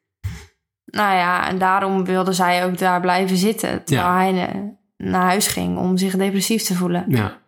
Nou 0.85 1.15
ja, 1.15 1.47
en 1.47 1.57
daarom 1.57 2.05
wilde 2.05 2.33
zij 2.33 2.65
ook 2.65 2.77
daar 2.77 3.01
blijven 3.01 3.37
zitten. 3.37 3.83
Terwijl 3.83 4.07
Ja. 4.07 4.15
hij 4.15 4.77
naar 4.97 5.21
huis 5.21 5.47
ging 5.47 5.77
om 5.77 5.97
zich 5.97 6.15
depressief 6.15 6.63
te 6.63 6.75
voelen. 6.75 7.05
Ja. 7.07 7.41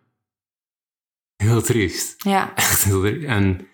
Heel 1.35 1.61
triest. 1.61 2.23
Ja, 2.23 2.53
Echt 2.55 2.83
heel 2.83 3.01
triest. 3.01 3.25
En 3.25 3.67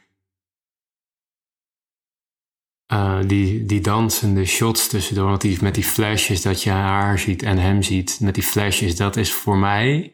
eh, 2.85 3.19
die, 3.27 3.65
die 3.65 3.81
dansende 3.81 4.45
shots 4.45 4.87
tussendoor, 4.87 5.27
want 5.29 5.41
die, 5.41 5.57
met 5.63 5.75
die 5.75 5.83
flashes 5.83 6.41
dat 6.41 6.63
je 6.63 6.69
haar 6.69 7.19
ziet 7.19 7.43
en 7.43 7.57
hem 7.57 7.81
ziet, 7.81 8.19
met 8.21 8.33
die 8.35 8.43
flashes, 8.43 8.95
dat 8.95 9.15
is 9.15 9.33
voor 9.33 9.57
mij 9.57 10.13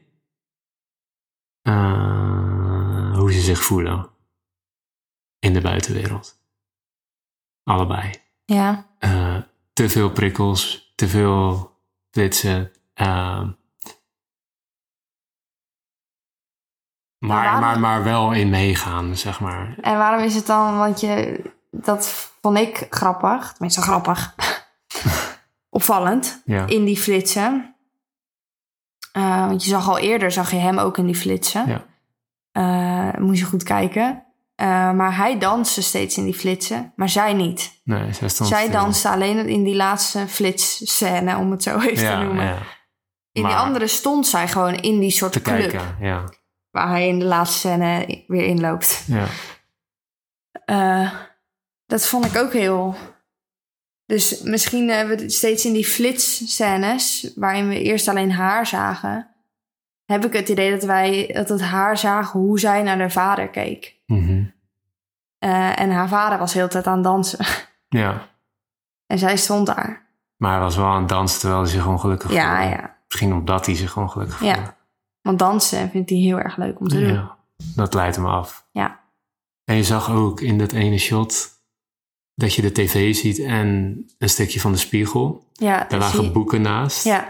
eh, 1.62 2.49
hoe 3.30 3.38
ze 3.38 3.44
zich 3.44 3.64
voelen 3.64 4.10
in 5.40 5.54
de 5.54 5.62
buitenwereld. 5.62 6.40
Allebei. 7.64 8.12
Ja. 8.46 8.88
Eh, 9.00 9.38
te 9.74 9.90
veel 9.90 10.12
prikkels, 10.12 10.92
te 10.96 11.08
veel 11.08 11.72
flitsen. 12.12 12.72
eh, 12.94 13.48
maar, 17.18 17.44
waarom- 17.44 17.60
maar, 17.60 17.80
maar 17.80 18.04
wel 18.04 18.32
in 18.32 18.50
meegaan, 18.50 19.16
zeg 19.18 19.40
maar. 19.40 19.78
En 19.82 19.98
waarom 19.98 20.24
is 20.24 20.36
het 20.36 20.46
dan, 20.46 20.78
want 20.78 21.00
je, 21.00 21.42
dat 21.72 22.08
vond 22.42 22.58
ik 22.58 22.88
grappig, 22.90 23.52
tenminste 23.52 23.82
grappig, 23.82 24.36
opvallend, 25.80 26.42
Ja. 26.46 26.66
in 26.68 26.86
die 26.86 26.98
flitsen. 26.98 27.76
Eh, 29.12 29.46
want 29.48 29.64
je 29.64 29.70
zag 29.70 29.90
al 29.90 29.98
eerder, 30.00 30.32
zag 30.32 30.52
je 30.52 30.58
hem 30.58 30.78
ook 30.80 30.98
in 30.98 31.06
die 31.06 31.16
flitsen. 31.16 31.68
Ja. 31.68 31.86
Eh, 32.52 33.14
moest 33.18 33.40
je 33.40 33.46
goed 33.46 33.64
kijken. 33.64 34.24
Eh, 34.56 34.92
maar 34.92 35.16
hij 35.16 35.38
danste 35.40 35.82
steeds 35.82 36.18
in 36.18 36.24
die 36.24 36.34
flitsen, 36.34 36.94
maar 36.96 37.10
zij 37.10 37.34
niet. 37.34 37.82
Nee, 37.84 38.14
zij 38.14 38.30
zij 38.30 38.46
stil. 38.46 38.72
danste 38.72 39.10
alleen 39.10 39.48
in 39.48 39.64
die 39.64 39.76
laatste 39.76 40.28
flitsscène, 40.28 41.38
om 41.38 41.52
het 41.52 41.64
zo 41.64 41.80
even 41.80 42.04
ja, 42.04 42.20
te 42.20 42.24
noemen. 42.26 42.46
ja, 42.46 42.58
In 43.32 43.42
Maar- 43.42 43.52
die 43.52 43.60
andere 43.60 43.88
stond 43.88 44.28
zij 44.28 44.48
gewoon 44.48 44.76
in 44.76 45.00
die 45.00 45.12
soort 45.12 45.32
te 45.32 45.42
club. 45.42 45.58
kijken. 45.70 45.96
Ja, 46.00 46.24
Waar 46.72 46.88
hij 46.90 47.08
in 47.08 47.20
de 47.20 47.26
laatste 47.26 47.58
scène 47.58 48.24
weer 48.28 48.46
inloopt. 48.46 49.04
ja. 49.08 49.26
Eh, 50.66 51.12
dat 51.86 52.08
vond 52.08 52.26
ik 52.26 52.38
ook 52.38 52.54
heel. 52.54 52.96
Dus 54.06 54.42
misschien 54.42 54.90
hebben 54.90 55.18
we 55.18 55.22
het 55.24 55.34
steeds 55.34 55.66
in 55.66 55.74
die 55.74 55.86
flitsscènes, 55.86 57.32
waarin 57.36 57.68
we 57.68 57.82
eerst 57.82 58.08
alleen 58.08 58.32
haar 58.32 58.68
zagen, 58.68 59.36
heb 60.14 60.26
ik 60.26 60.34
het 60.34 60.50
idee 60.50 60.72
dat 60.72 60.84
wij 60.84 61.30
dat 61.34 61.50
het 61.50 61.62
haar 61.62 61.98
zagen 61.98 62.40
hoe 62.40 62.60
zij 62.60 62.84
naar 62.84 62.98
haar 63.00 63.12
vader 63.12 63.48
keek. 63.50 63.96
Mhm. 64.06 64.44
Eh, 65.38 65.80
en 65.80 65.92
haar 65.92 66.08
vader 66.08 66.38
was 66.40 66.54
heel 66.54 66.64
de 66.66 66.70
tijd 66.72 66.88
aan 66.88 66.94
het 66.94 67.04
dansen. 67.04 67.46
ja. 68.04 68.28
en 69.08 69.20
zij 69.20 69.38
stond 69.38 69.66
daar. 69.66 70.08
Maar 70.38 70.52
hij 70.52 70.60
was 70.60 70.76
wel 70.76 70.86
aan 70.86 71.00
het 71.00 71.10
dansen 71.10 71.40
terwijl 71.40 71.62
hij 71.62 71.72
zich 71.72 71.88
ongelukkig 71.88 72.32
Ja, 72.32 72.56
voelde. 72.62 72.76
ja. 72.76 72.96
Misschien 73.08 73.34
omdat 73.34 73.66
hij 73.66 73.76
zich 73.76 73.98
ongelukkig 73.98 74.44
Ja. 74.44 74.54
voelde. 74.56 74.74
Want 75.22 75.40
dansen 75.40 75.90
vindt 75.90 76.10
hij 76.10 76.20
heel 76.20 76.40
erg 76.40 76.58
leuk 76.58 76.80
om 76.80 76.88
te 76.88 77.00
doen. 77.00 77.14
Ja, 77.14 77.38
dat 77.76 77.94
leidt 77.94 78.16
hem 78.16 78.26
af. 78.26 78.68
Ja. 78.72 79.00
En 79.64 79.76
je 79.76 79.84
zag 79.84 80.10
ook 80.12 80.42
in 80.42 80.58
dat 80.58 80.72
ene 80.72 80.98
shot 80.98 81.50
dat 82.36 82.54
je 82.54 82.62
de 82.62 82.72
tv 82.72 83.16
ziet 83.16 83.40
en 83.40 83.68
een 84.18 84.30
stukje 84.30 84.60
van 84.60 84.72
de 84.72 84.78
spiegel. 84.78 85.44
Ja, 85.54 85.86
Daar 85.90 86.00
lagen 86.00 86.34
boeken 86.34 86.62
naast. 86.62 87.04
ja, 87.04 87.28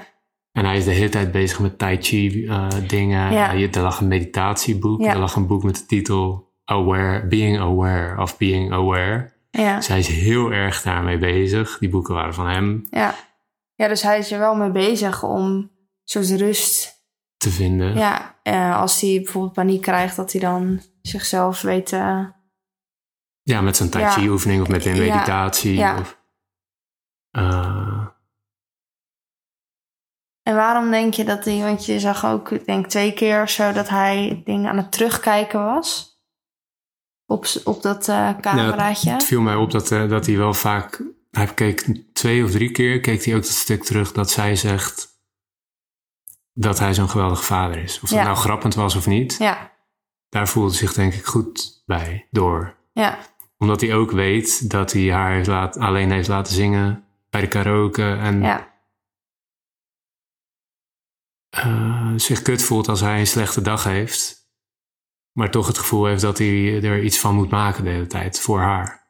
En 0.60 0.66
hij 0.66 0.78
is 0.78 0.84
de 0.86 0.92
hele 0.92 1.10
tijd 1.10 1.32
bezig 1.32 1.60
met 1.60 1.78
tai 1.78 1.98
chi 2.02 2.46
eh, 2.48 2.68
dingen. 2.88 3.32
Ja. 3.32 3.54
Uh, 3.56 3.76
er 3.76 3.82
lag 3.82 4.00
een 4.00 4.08
meditatieboek. 4.08 5.02
Ja. 5.02 5.12
Er 5.12 5.20
lag 5.20 5.36
een 5.36 5.48
boek 5.48 5.64
met 5.64 5.76
de 5.76 5.86
titel 5.86 6.48
Aware, 6.66 7.28
Being 7.28 7.60
Aware 7.60 8.22
of 8.22 8.38
Being 8.38 8.72
Aware. 8.74 9.34
ja, 9.52 9.76
Dus 9.76 9.88
hij 9.88 10.00
is 10.00 10.08
heel 10.08 10.52
erg 10.52 10.82
daarmee 10.82 11.18
bezig. 11.18 11.78
Die 11.80 11.90
boeken 11.90 12.14
waren 12.14 12.34
van 12.34 12.48
hem 12.48 12.88
ja. 12.92 13.16
Ja, 13.76 13.88
dus 13.88 14.02
hij 14.02 14.18
is 14.20 14.32
er 14.32 14.40
wel 14.40 14.56
mee 14.56 14.72
bezig 14.72 15.24
om 15.24 15.46
een 15.46 15.72
soort 16.04 16.30
rust 16.30 17.04
te 17.38 17.50
vinden. 17.50 17.96
Ja, 17.96 18.36
eh, 18.44 18.80
als 18.80 19.02
hij 19.02 19.22
bijvoorbeeld 19.24 19.54
paniek 19.54 19.82
krijgt, 19.82 20.16
dat 20.16 20.32
hij 20.32 20.42
dan 20.42 20.82
zichzelf 21.02 21.62
weet. 21.62 21.92
eh, 21.94 22.24
Ja, 23.42 23.62
met 23.62 23.76
zijn 23.78 23.90
tai 23.90 24.04
Ja. 24.04 24.10
chi 24.10 24.30
oefening 24.30 24.62
of 24.62 24.68
met 24.68 24.86
een 24.86 24.98
meditatie. 24.98 25.76
Ja. 25.76 26.00
Of, 26.00 26.18
En 30.50 30.56
waarom 30.56 30.92
denk 30.92 31.14
je 31.14 31.24
dat 31.24 31.46
hij, 31.46 31.60
want 31.60 31.86
je 31.86 32.00
zag 32.00 32.26
ook, 32.26 32.52
ik 32.52 32.66
denk 32.66 32.88
twee 32.88 33.14
keer 33.14 33.42
of 33.42 33.50
zo, 33.50 33.72
dat 33.72 33.90
hij 33.90 34.42
dingen 34.46 34.70
aan 34.70 34.78
het 34.78 34.92
terugkijken 34.92 35.64
was? 35.64 36.18
Op, 37.26 37.46
op 37.64 37.82
dat 37.82 38.08
eh 38.08 38.30
cameraatje. 38.42 39.10
Het 39.12 39.24
viel 39.24 39.42
mij 39.42 39.56
op 39.56 39.72
dat, 39.72 39.92
eh, 39.92 40.10
dat 40.10 40.26
hij 40.26 40.38
wel 40.38 40.54
vaak... 40.54 41.04
Hij 41.32 41.46
keek 41.48 41.86
twee 42.14 42.44
of 42.44 42.52
drie 42.52 42.72
keer 42.72 43.00
keek 43.00 43.26
hij 43.26 43.36
ook 43.36 43.42
dat 43.42 43.52
stuk 43.52 43.84
terug 43.84 44.12
dat 44.12 44.32
zij 44.32 44.56
zegt 44.56 45.08
dat 46.54 46.80
hij 46.80 46.94
zo'n 46.94 47.10
geweldige 47.10 47.44
vader 47.44 47.78
is. 47.84 48.00
Of 48.04 48.10
Ja. 48.10 48.16
dat 48.16 48.26
nou 48.26 48.38
grappend 48.38 48.76
was 48.76 48.96
of 48.96 49.08
niet. 49.08 49.36
Ja, 49.40 49.72
Daar 50.30 50.48
voelde 50.48 50.74
zich 50.74 50.94
denk 50.94 51.14
ik 51.14 51.26
goed 51.26 51.84
bij 51.86 52.28
door. 52.32 52.76
ja, 52.94 53.18
Omdat 53.58 53.82
hij 53.82 53.94
ook 53.96 54.12
weet 54.12 54.70
dat 54.70 54.92
hij 54.94 55.12
haar 55.12 55.32
heeft 55.32 55.48
laat, 55.48 55.78
alleen 55.78 56.12
heeft 56.12 56.28
laten 56.28 56.54
zingen 56.54 57.04
bij 57.30 57.42
de 57.42 57.48
karaoke. 57.48 58.16
En 58.16 58.42
ja, 58.42 58.68
eh, 61.50 62.14
zich 62.16 62.42
kut 62.42 62.64
voelt 62.64 62.88
als 62.88 63.00
hij 63.00 63.20
een 63.20 63.28
slechte 63.28 63.62
dag 63.62 63.84
heeft. 63.84 64.50
Maar 65.32 65.52
toch 65.52 65.68
het 65.68 65.78
gevoel 65.78 66.06
heeft 66.06 66.22
dat 66.22 66.38
hij 66.38 66.84
er 66.84 67.04
iets 67.04 67.20
van 67.20 67.36
moet 67.36 67.50
maken 67.50 67.84
de 67.84 67.90
hele 67.90 68.08
tijd 68.08 68.40
voor 68.40 68.60
haar. 68.60 69.08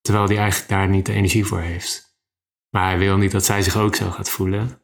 Terwijl 0.00 0.26
hij 0.26 0.38
eigenlijk 0.38 0.70
daar 0.70 0.88
niet 0.88 1.06
de 1.06 1.12
energie 1.12 1.46
voor 1.46 1.60
heeft. 1.60 2.18
Maar 2.70 2.88
hij 2.88 2.98
wil 2.98 3.16
niet 3.16 3.32
dat 3.32 3.44
zij 3.44 3.62
zich 3.62 3.76
ook 3.76 3.94
zo 3.94 4.10
gaat 4.10 4.30
voelen. 4.30 4.80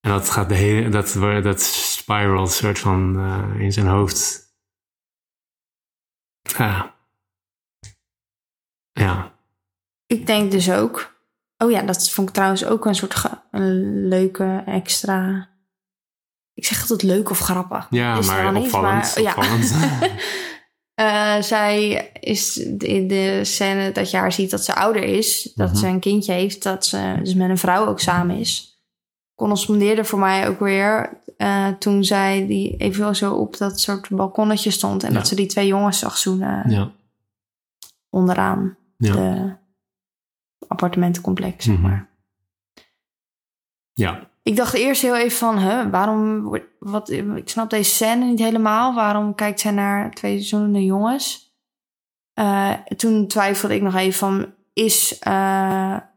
En 0.00 0.10
dat 0.10 0.30
gaat 0.30 0.48
de 0.48 0.54
hele, 0.54 0.88
dat, 0.88 1.12
dat 1.42 1.62
spiral 1.62 2.46
soort 2.46 2.78
van 2.78 3.18
eh, 3.18 3.60
in 3.60 3.72
zijn 3.72 3.86
hoofd. 3.86 4.48
Ja. 6.40 6.94
Ja. 8.92 9.34
Ik 10.06 10.26
denk 10.26 10.50
dus 10.50 10.70
ook. 10.70 11.18
Oh 11.56 11.70
ja, 11.70 11.82
dat 11.82 12.10
vond 12.10 12.28
ik 12.28 12.34
trouwens 12.34 12.64
ook 12.64 12.86
een 12.86 12.94
soort 12.94 13.24
een 13.50 14.08
leuke 14.08 14.62
extra. 14.66 15.48
Ik 16.60 16.66
zeg 16.66 16.80
altijd 16.80 17.02
leuk 17.02 17.30
of 17.30 17.38
grappig. 17.38 17.86
Ja, 17.90 18.18
Is 18.18 18.26
maar 18.26 18.52
niet, 18.52 18.62
opvallend. 18.64 19.14
maar- 19.16 19.22
ja. 19.22 19.34
Eh, 20.94 21.42
zij 21.42 22.10
is 22.20 22.56
in 22.78 23.08
de 23.08 23.40
scène 23.44 23.92
dat 23.92 24.10
je 24.10 24.16
haar 24.16 24.32
ziet 24.32 24.50
dat 24.50 24.64
ze 24.64 24.74
ouder 24.74 25.02
is, 25.02 25.52
dat 25.54 25.68
Mhm. 25.68 25.76
ze 25.78 25.86
een 25.86 26.00
kindje 26.00 26.32
heeft, 26.32 26.62
dat 26.62 26.86
ze 26.86 27.16
dus 27.22 27.34
met 27.34 27.50
een 27.50 27.58
vrouw 27.58 27.86
ook 27.86 28.00
samen 28.00 28.36
is. 28.36 28.80
Correspondeerde 29.34 30.04
voor 30.04 30.18
mij 30.18 30.48
ook 30.48 30.60
weer 30.60 31.18
eh, 31.36 31.68
toen 31.68 32.04
zij 32.04 32.46
die 32.46 32.76
even 32.76 33.16
zo 33.16 33.34
op 33.34 33.56
dat 33.56 33.80
soort 33.80 34.08
balkonnetje 34.08 34.70
stond 34.70 35.02
en 35.02 35.08
Ja. 35.12 35.18
dat 35.18 35.28
ze 35.28 35.34
die 35.34 35.46
twee 35.46 35.66
jongens 35.66 35.98
zag 35.98 36.16
zoenen 36.18 36.70
ja. 36.70 36.90
onderaan 38.10 38.76
Ja. 38.96 39.12
de 39.12 39.56
appartementencomplex, 40.68 41.64
zeg 41.64 41.74
Mhm. 41.74 41.82
maar. 41.82 42.08
ja. 43.92 44.29
Ik 44.50 44.56
dacht 44.56 44.74
eerst 44.74 45.02
heel 45.02 45.16
even 45.16 45.38
van, 45.38 45.58
huh, 45.58 45.90
waarom, 45.90 46.50
wat, 46.78 47.10
ik 47.10 47.48
snap 47.48 47.70
deze 47.70 47.90
scène 47.90 48.24
niet 48.24 48.38
helemaal. 48.38 48.94
Waarom 48.94 49.34
kijkt 49.34 49.60
zij 49.60 49.70
naar 49.70 50.10
twee 50.10 50.40
zoenende 50.40 50.84
jongens? 50.84 51.54
Eh, 52.34 52.72
toen 52.96 53.26
twijfelde 53.28 53.74
ik 53.74 53.82
nog 53.82 53.94
even 53.94 54.18
van, 54.18 54.54
is 54.72 55.18
eh, 55.18 55.32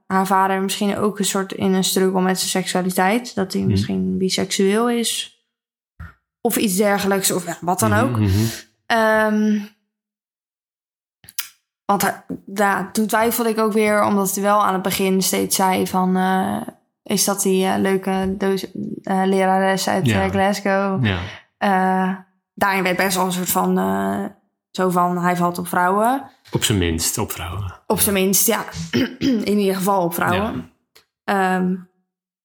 haar 0.08 0.28
vader 0.28 0.62
misschien 0.62 0.98
ook 0.98 1.20
een 1.20 1.26
soort 1.26 1.52
in 1.52 1.74
een 1.74 1.84
struggle 1.84 2.22
met 2.22 2.38
zijn 2.40 2.50
seksualiteit? 2.50 3.36
Dat 3.36 3.54
hij 3.54 3.62
Mhm. 3.62 3.72
misschien 3.72 4.18
biseksueel 4.18 4.90
is? 4.90 5.38
Of 6.42 6.56
iets 6.58 6.76
dergelijks, 6.76 7.32
of 7.32 7.46
ja, 7.46 7.58
wat 7.62 7.80
dan 7.80 7.94
ook. 7.94 8.12
Mhm, 8.12 8.22
mhm. 8.24 8.46
Ehm, 8.86 9.60
want 11.86 12.24
ja, 12.54 12.90
toen 12.92 13.08
twijfelde 13.08 13.50
ik 13.50 13.60
ook 13.60 13.74
weer, 13.74 14.04
omdat 14.04 14.34
hij 14.34 14.44
wel 14.44 14.64
aan 14.66 14.74
het 14.74 14.82
begin 14.82 15.22
steeds 15.22 15.56
zei 15.56 15.88
van... 15.88 16.16
eh, 16.18 16.62
is 17.04 17.24
dat 17.24 17.42
die 17.42 17.66
eh, 17.66 17.74
leuke 17.78 18.36
doos, 18.38 18.72
eh, 19.04 19.22
lerares 19.26 19.90
uit 19.90 20.06
Ja. 20.06 20.24
eh, 20.24 20.30
Glasgow? 20.30 21.06
Ja. 21.06 21.20
Daarin 22.56 22.84
werd 22.84 22.98
best 22.98 23.16
wel 23.16 23.26
een 23.26 23.32
soort 23.32 23.50
van... 23.50 23.76
zo 24.72 24.90
van, 24.90 25.18
hij 25.18 25.36
valt 25.36 25.58
op 25.58 25.68
vrouwen. 25.68 26.24
Op 26.52 26.64
zijn 26.64 26.78
minst 26.78 27.18
op 27.18 27.32
vrouwen. 27.32 27.74
Op 27.88 28.00
zijn 28.00 28.16
minst, 28.16 28.48
ja. 28.48 28.66
In 29.20 29.58
ieder 29.60 29.76
geval 29.76 30.04
op 30.04 30.14
vrouwen. 30.14 30.72
Ehm, 31.24 31.76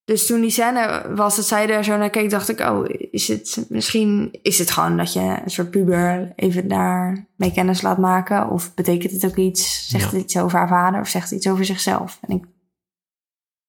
dus 0.05 0.27
toen 0.27 0.41
die 0.41 0.51
scène 0.51 1.03
was 1.15 1.37
dat 1.37 1.45
zij 1.45 1.67
daar 1.67 1.85
zo 1.85 1.97
naar 1.97 2.11
keek, 2.11 2.31
dacht 2.31 2.49
ik, 2.49 2.61
oh, 2.61 2.85
is 3.11 3.29
het 3.29 3.67
misschien 3.69 4.39
is 4.43 4.59
het 4.59 4.71
gewoon 4.71 4.97
dat 4.97 5.13
je 5.13 5.21
een 5.45 5.51
soort 5.51 5.71
puber 5.71 6.33
even 6.37 6.69
daar 6.69 7.27
mee 7.37 7.53
kennis 7.53 7.83
laat 7.83 7.99
maken? 7.99 8.49
Of 8.51 8.75
betekent 8.75 9.13
het 9.13 9.25
ook 9.27 9.37
iets? 9.37 9.89
Zegt 9.89 10.05
Ja. 10.05 10.11
het 10.17 10.21
iets 10.25 10.39
over 10.39 10.59
haar 10.59 10.69
vader 10.69 11.01
of 11.01 11.09
zegt 11.09 11.31
het 11.31 11.39
iets 11.39 11.49
over 11.49 11.65
zichzelf? 11.65 12.19
En 12.29 12.37
ik 12.37 12.45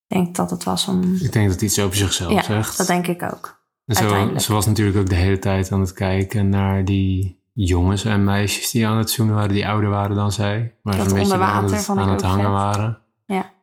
denk 0.10 0.36
dat 0.36 0.50
het 0.50 0.64
was 0.64 0.88
om. 0.88 1.16
Ik 1.22 1.32
denk 1.32 1.50
dat 1.50 1.62
iets 1.62 1.80
over 1.80 1.98
zichzelf 1.98 2.32
Ja, 2.32 2.44
zegt. 2.44 2.78
dat 2.78 2.88
denk 2.88 3.08
ik 3.08 3.24
ook. 3.24 3.58
En 3.86 3.96
zo, 3.96 4.38
ze 4.38 4.54
was 4.54 4.66
natuurlijk 4.66 4.98
ook 4.98 5.10
de 5.10 5.16
hele 5.16 5.40
tijd 5.40 5.72
aan 5.72 5.80
het 5.80 5.94
kijken 5.94 6.50
naar 6.50 6.86
die 6.86 7.44
jongens 7.54 8.04
en 8.06 8.24
meisjes 8.24 8.72
die 8.72 8.88
aan 8.88 8.98
het 8.98 9.10
zoenen 9.10 9.36
waren, 9.36 9.54
die 9.54 9.68
ouder 9.68 9.90
waren 9.90 10.16
dan 10.16 10.32
zij. 10.32 10.78
Maar 10.84 10.98
Dat 10.98 11.08
een 11.08 11.14
beetje 11.14 11.38
aan 11.38 11.64
het, 11.64 11.88
aan 11.90 11.98
hangen 12.20 12.44
vet. 12.44 12.52
waren. 12.52 13.02
Ja. 13.26 13.54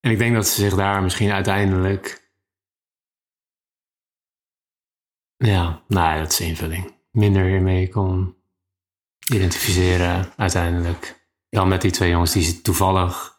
En 0.00 0.10
ik 0.10 0.18
denk 0.18 0.34
dat 0.34 0.48
ze 0.48 0.60
zich 0.60 0.74
daar 0.74 1.02
misschien 1.02 1.30
uiteindelijk... 1.30 2.30
Ja, 5.36 5.82
nou 5.88 6.14
ja, 6.14 6.18
dat 6.20 6.30
is 6.32 6.40
invulling. 6.40 6.94
Minder 7.10 7.44
hiermee 7.44 7.88
kon 7.88 8.36
identificeren 9.32 10.32
uiteindelijk. 10.36 11.26
Dan 11.48 11.68
met 11.68 11.80
die 11.82 11.90
twee 11.90 12.10
jongens 12.10 12.32
die 12.32 12.42
ze 12.42 12.60
toevallig 12.62 13.31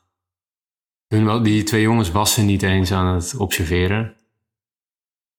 hun, 1.13 1.43
die 1.43 1.63
twee 1.63 1.81
jongens 1.81 2.11
wassen 2.11 2.45
niet 2.45 2.63
eens 2.63 2.91
aan 2.91 3.15
het 3.15 3.35
observeren. 3.37 4.15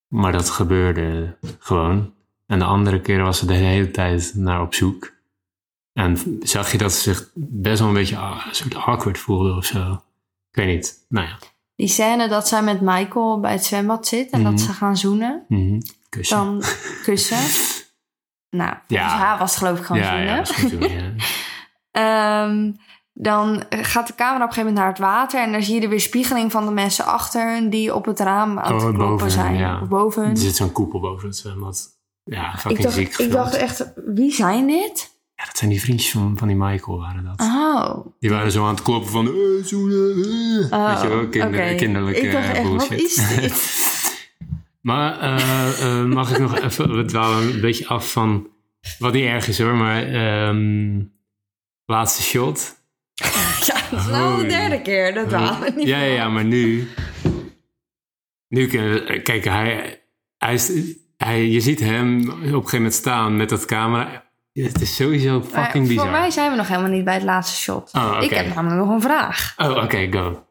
Maar 0.09 0.33
dat 0.33 0.51
gebeurde 0.51 1.37
gewoon. 1.59 2.13
En 2.47 2.59
de 2.59 2.65
andere 2.65 3.01
keer 3.01 3.23
was 3.23 3.39
ze 3.39 3.47
de 3.47 3.55
hele 3.55 3.91
tijd 3.91 4.33
naar 4.35 4.61
op 4.63 4.75
zoek. 4.75 5.13
En 5.93 6.39
zag 6.43 6.73
je 6.73 6.79
dat 6.79 6.93
ze 6.93 7.01
zich 7.13 7.31
best 7.35 7.79
wel 7.79 7.89
een 7.89 7.95
beetje 7.95 8.17
ah, 8.17 8.45
een 8.49 8.55
soort 8.55 8.75
awkward 8.75 9.19
voelde 9.19 9.55
of 9.57 9.65
zo. 9.65 9.93
Ik 10.51 10.57
weet 10.65 10.75
niet. 10.75 11.05
Nou 11.09 11.27
ja. 11.27 11.39
Die 11.77 11.89
scène 11.89 12.29
dat 12.29 12.49
zij 12.49 12.63
met 12.63 12.81
Michael 12.81 13.41
bij 13.41 13.53
het 13.53 13.65
zwembad 13.65 14.07
zit 14.07 14.31
en 14.31 14.41
Mhm. 14.41 14.51
dat 14.51 14.61
ze 14.61 14.73
gaan 14.73 14.97
zoenen, 14.97 15.45
Mhm. 15.49 15.81
Kussen. 16.09 16.37
dan 16.37 16.63
kussen. 17.03 17.39
Nou, 18.51 18.77
Ja. 18.87 19.09
haar 19.09 19.39
was 19.39 19.57
geloof 19.57 19.79
ik 19.79 19.85
gewoon 19.85 20.03
ja, 20.03 20.09
zoenen. 20.09 20.27
ja, 20.27 20.37
dat 20.37 20.49
is 20.49 20.55
goed 20.57 20.71
doen, 20.71 20.91
ja. 20.93 21.13
Ehm, 21.91 22.73
dan 23.17 23.65
gaat 23.71 24.07
de 24.07 24.15
camera 24.15 24.45
op 24.45 24.49
een 24.49 24.55
gegeven 24.55 24.73
moment 24.75 24.77
naar 24.77 24.89
het 24.89 24.99
water 24.99 25.41
en 25.43 25.53
dan 25.53 25.63
zie 25.63 25.75
je 25.75 25.81
de 25.81 25.89
weerspiegeling 25.89 26.51
van 26.53 26.65
de 26.67 26.73
mensen 26.73 27.05
achter 27.05 27.51
hen 27.53 27.71
die 27.71 27.95
op 27.95 28.05
het 28.05 28.21
raam 28.21 28.59
aan 28.59 28.73
het 28.73 28.73
Oh, 28.73 28.79
kloppen 28.79 29.07
boven 29.07 29.31
zijn. 29.31 29.55
ja. 29.57 29.81
Of 29.83 29.89
boven. 29.89 30.25
Er 30.25 30.37
zit 30.37 30.57
zo'n 30.57 30.73
koepel 30.73 31.01
boven 31.01 31.29
het 31.29 31.37
zwembad. 31.37 31.89
Ja, 32.25 32.53
Ik 32.53 32.59
fucking 32.59 32.83
dacht, 32.83 32.95
ziek 32.95 33.17
ik 33.19 33.31
dacht 33.33 33.55
echt, 33.55 33.93
wie 34.07 34.33
zijn 34.33 34.67
dit? 34.67 35.13
Ja, 35.35 35.45
dat 35.45 35.57
zijn 35.57 35.71
die 35.71 35.81
vriendjes 35.81 36.11
van, 36.11 36.39
van 36.39 36.49
die 36.49 36.57
Michael 36.57 36.99
waren 36.99 37.25
dat. 37.25 37.41
Oh, 37.41 38.07
Die 38.21 38.31
waren 38.31 38.53
zo 38.53 38.65
aan 38.65 38.75
het 38.75 38.83
kloppen 38.83 39.11
van... 39.11 39.27
eh, 39.27 39.33
eh. 39.33 40.73
Oh, 40.73 40.89
Weet 40.93 41.01
je 41.03 41.09
wel, 41.09 41.29
kinder, 41.29 41.75
kinderlijke 41.75 42.21
Ik 42.21 42.33
dacht 42.33 42.49
echt, 42.49 42.63
wat 42.63 42.89
bullshit. 42.89 43.01
is 43.01 43.29
dit? 43.37 43.53
maar 44.81 45.21
eh, 45.21 45.99
eh, 46.01 46.05
mag 46.05 46.31
ik 46.31 46.39
nog 46.39 46.59
even... 46.59 46.97
We 46.97 47.05
dwalen 47.05 47.55
een 47.55 47.61
beetje 47.61 47.87
af 47.89 48.13
van... 48.13 48.47
Wat 48.99 49.13
niet 49.13 49.25
erg 49.25 49.49
is 49.49 49.59
hoor, 49.59 49.75
maar... 49.75 50.03
ehm, 50.03 51.03
laatste 51.85 52.23
shot. 52.23 52.83
ja, 53.69 53.81
dat 53.91 54.01
is 54.01 54.07
nou 54.07 54.43
de 54.43 54.49
derde 54.49 54.83
keer. 54.83 55.15
Dat 55.15 55.31
waren 55.31 55.77
niet 55.77 55.89
Ja, 55.89 55.99
ja, 55.99 56.15
ja, 56.15 56.29
maar 56.29 56.45
nu... 56.45 56.89
Nu 58.49 58.67
kunnen 58.67 58.93
we... 58.93 59.23
Kijk, 59.23 59.45
hij... 59.45 60.03
hij, 60.39 60.55
is, 60.55 60.73
hij 61.17 61.47
je 61.47 61.61
ziet 61.61 61.81
hem 61.81 62.29
op 62.31 62.37
een 62.37 62.43
gegeven 62.43 62.77
moment 62.77 62.95
staan 62.95 63.37
met 63.37 63.49
dat 63.49 63.65
camera. 63.65 64.25
Het 64.53 64.81
is 64.81 64.97
sowieso 64.97 65.43
fucking 65.43 65.89
bizar. 65.89 66.05
Voor 66.05 66.13
mij 66.13 66.31
zijn 66.31 66.51
we 66.51 66.57
nog 66.57 66.69
helemaal 66.69 66.91
niet 66.91 67.05
bij 67.05 67.15
het 67.15 67.23
laatste 67.23 67.57
shot. 67.57 67.91
Oh. 67.93 68.19
Ik 68.21 68.31
heb 68.31 68.55
namelijk 68.55 68.81
nog 68.81 68.91
een 68.95 69.01
vraag. 69.01 69.55
Oh, 69.57 69.83
oké, 69.83 70.09
go. 70.11 70.47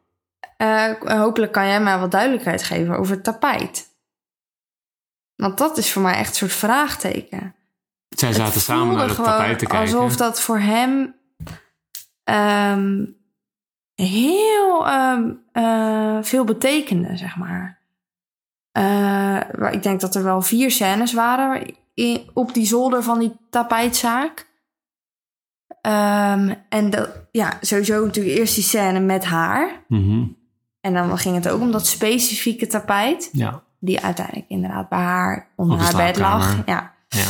Eh, 0.57 0.91
hopelijk 0.99 1.51
kan 1.51 1.67
jij 1.67 1.81
mij 1.81 1.99
wat 1.99 2.11
duidelijkheid 2.11 2.63
geven 2.63 2.97
over 2.97 3.13
het 3.13 3.23
tapijt. 3.23 3.91
Want 5.35 5.57
dat 5.57 5.77
is 5.77 5.91
voor 5.91 6.01
mij 6.01 6.13
echt 6.13 6.29
een 6.29 6.35
soort 6.35 6.53
vraagteken. 6.53 7.55
Zij 8.09 8.33
zaten 8.33 8.61
samen 8.61 8.95
naar 8.95 9.07
het 9.07 9.15
tapijt 9.15 9.59
te 9.59 9.65
kijken. 9.65 9.97
Alsof 9.97 10.15
dat 10.15 10.41
voor 10.41 10.59
hem 10.59 11.15
ehm, 12.23 13.05
heel 13.95 14.87
ehm, 14.87 15.31
eh, 15.51 16.17
veel 16.21 16.43
betekende, 16.43 17.17
zeg 17.17 17.37
maar. 17.37 17.81
Eh, 18.71 19.39
ik 19.71 19.83
denk 19.83 20.01
dat 20.01 20.15
er 20.15 20.23
wel 20.23 20.41
vier 20.41 20.71
scènes 20.71 21.13
waren 21.13 21.75
in- 21.93 22.29
op 22.33 22.53
die 22.53 22.65
zolder 22.65 23.03
van 23.03 23.19
die 23.19 23.35
tapijtzaak. 23.49 24.51
Ehm, 25.81 26.53
en 26.69 26.89
dat, 26.89 27.09
ja, 27.31 27.57
sowieso 27.61 28.05
natuurlijk 28.05 28.37
eerst 28.37 28.55
die 28.55 28.63
scène 28.63 28.99
met 28.99 29.25
haar. 29.25 29.83
Mhm, 29.87 30.25
En 30.81 30.93
dan 30.93 31.17
ging 31.17 31.35
het 31.35 31.49
ook 31.49 31.61
om 31.61 31.71
dat 31.71 31.87
specifieke 31.87 32.67
tapijt. 32.67 33.29
Ja, 33.31 33.63
Die 33.79 33.99
uiteindelijk 34.03 34.49
inderdaad 34.49 34.89
bij 34.89 34.99
haar 34.99 35.47
onder 35.55 35.77
haar 35.77 35.91
bed 36.05 36.17
lag. 36.17 36.65
Ja, 36.65 36.93
ja. 37.07 37.25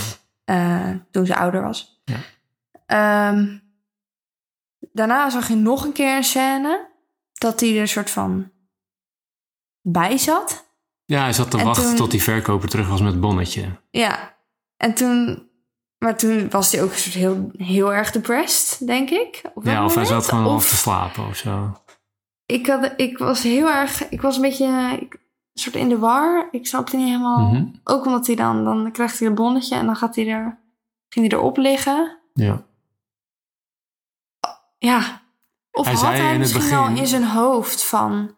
eh, 0.46 0.96
toen 1.12 1.26
ze 1.26 1.36
ouder 1.36 1.62
was. 1.62 2.02
Ja. 2.06 2.18
Daarna 4.94 5.30
zag 5.30 5.48
je 5.48 5.56
nog 5.56 5.86
een 5.86 5.92
keer 5.92 6.16
een 6.16 6.24
scène 6.24 6.90
dat 7.34 7.60
hij 7.60 7.76
er 7.76 7.82
een 7.82 7.88
soort 7.88 8.10
van 8.10 8.52
bij 9.82 10.18
zat. 10.18 10.66
Ja, 11.06 11.22
hij 11.22 11.34
zat 11.34 11.52
te 11.52 11.58
En 11.58 11.66
wachten 11.66 11.86
toen- 11.86 11.96
tot 11.96 12.12
die 12.12 12.24
verkoper 12.24 12.70
terug 12.70 12.90
was 12.90 13.02
met 13.02 13.12
het 13.12 13.22
bonnetje. 13.22 13.66
Ja, 13.92 14.36
en 14.78 14.94
toen, 14.94 15.48
maar 15.98 16.18
toen 16.18 16.50
was 16.50 16.72
hij 16.72 16.84
ook 16.84 16.92
een 16.92 16.98
soort 16.98 17.16
heel, 17.16 17.52
heel 17.58 17.94
erg 17.94 18.12
depressed, 18.12 18.88
denk 18.88 19.10
ik. 19.10 19.42
Op 19.54 19.66
Ja, 19.66 19.86
of 19.86 19.96
hij 19.96 20.06
zat 20.06 20.28
gewoon 20.28 20.56
Of 20.56 20.70
te 20.70 20.76
slapen 20.76 21.28
of 21.28 21.36
zo. 21.36 21.78
ik, 22.46 22.68
had, 22.68 22.94
ik 22.98 23.18
was 23.18 23.44
heel 23.44 23.70
erg, 23.70 24.10
ik 24.10 24.22
was 24.22 24.36
een 24.36 24.42
beetje 24.42 24.98
ik- 25.02 25.14
een 25.14 25.62
soort 25.62 25.76
in 25.76 25.90
de 25.90 25.98
war. 25.98 26.48
Ik 26.52 26.68
snapte 26.68 26.96
niet 26.98 27.06
helemaal. 27.08 27.40
Mhm. 27.52 27.66
Ook 27.84 28.06
omdat 28.06 28.28
hij 28.28 28.36
dan, 28.36 28.64
dan 28.64 28.92
krijgt 28.92 29.20
hij 29.20 29.28
een 29.28 29.36
bonnetje 29.36 29.76
en 29.76 29.86
dan 29.86 29.96
gaat 29.96 30.16
hij 30.16 30.28
er, 30.28 30.60
ging 31.10 31.30
hij 31.30 31.38
erop 31.40 31.58
liggen. 31.58 32.18
Ja. 32.34 32.66
Ja. 34.86 35.22
Of 35.72 35.86
Hij 35.86 35.94
had 35.94 36.04
zei 36.04 36.16
hij 36.16 36.24
in 36.26 36.30
het 36.30 36.40
misschien 36.40 36.62
begin- 36.62 36.78
wel 36.94 36.96
in 37.02 37.08
zijn 37.08 37.24
hoofd 37.28 37.84
van... 37.84 38.36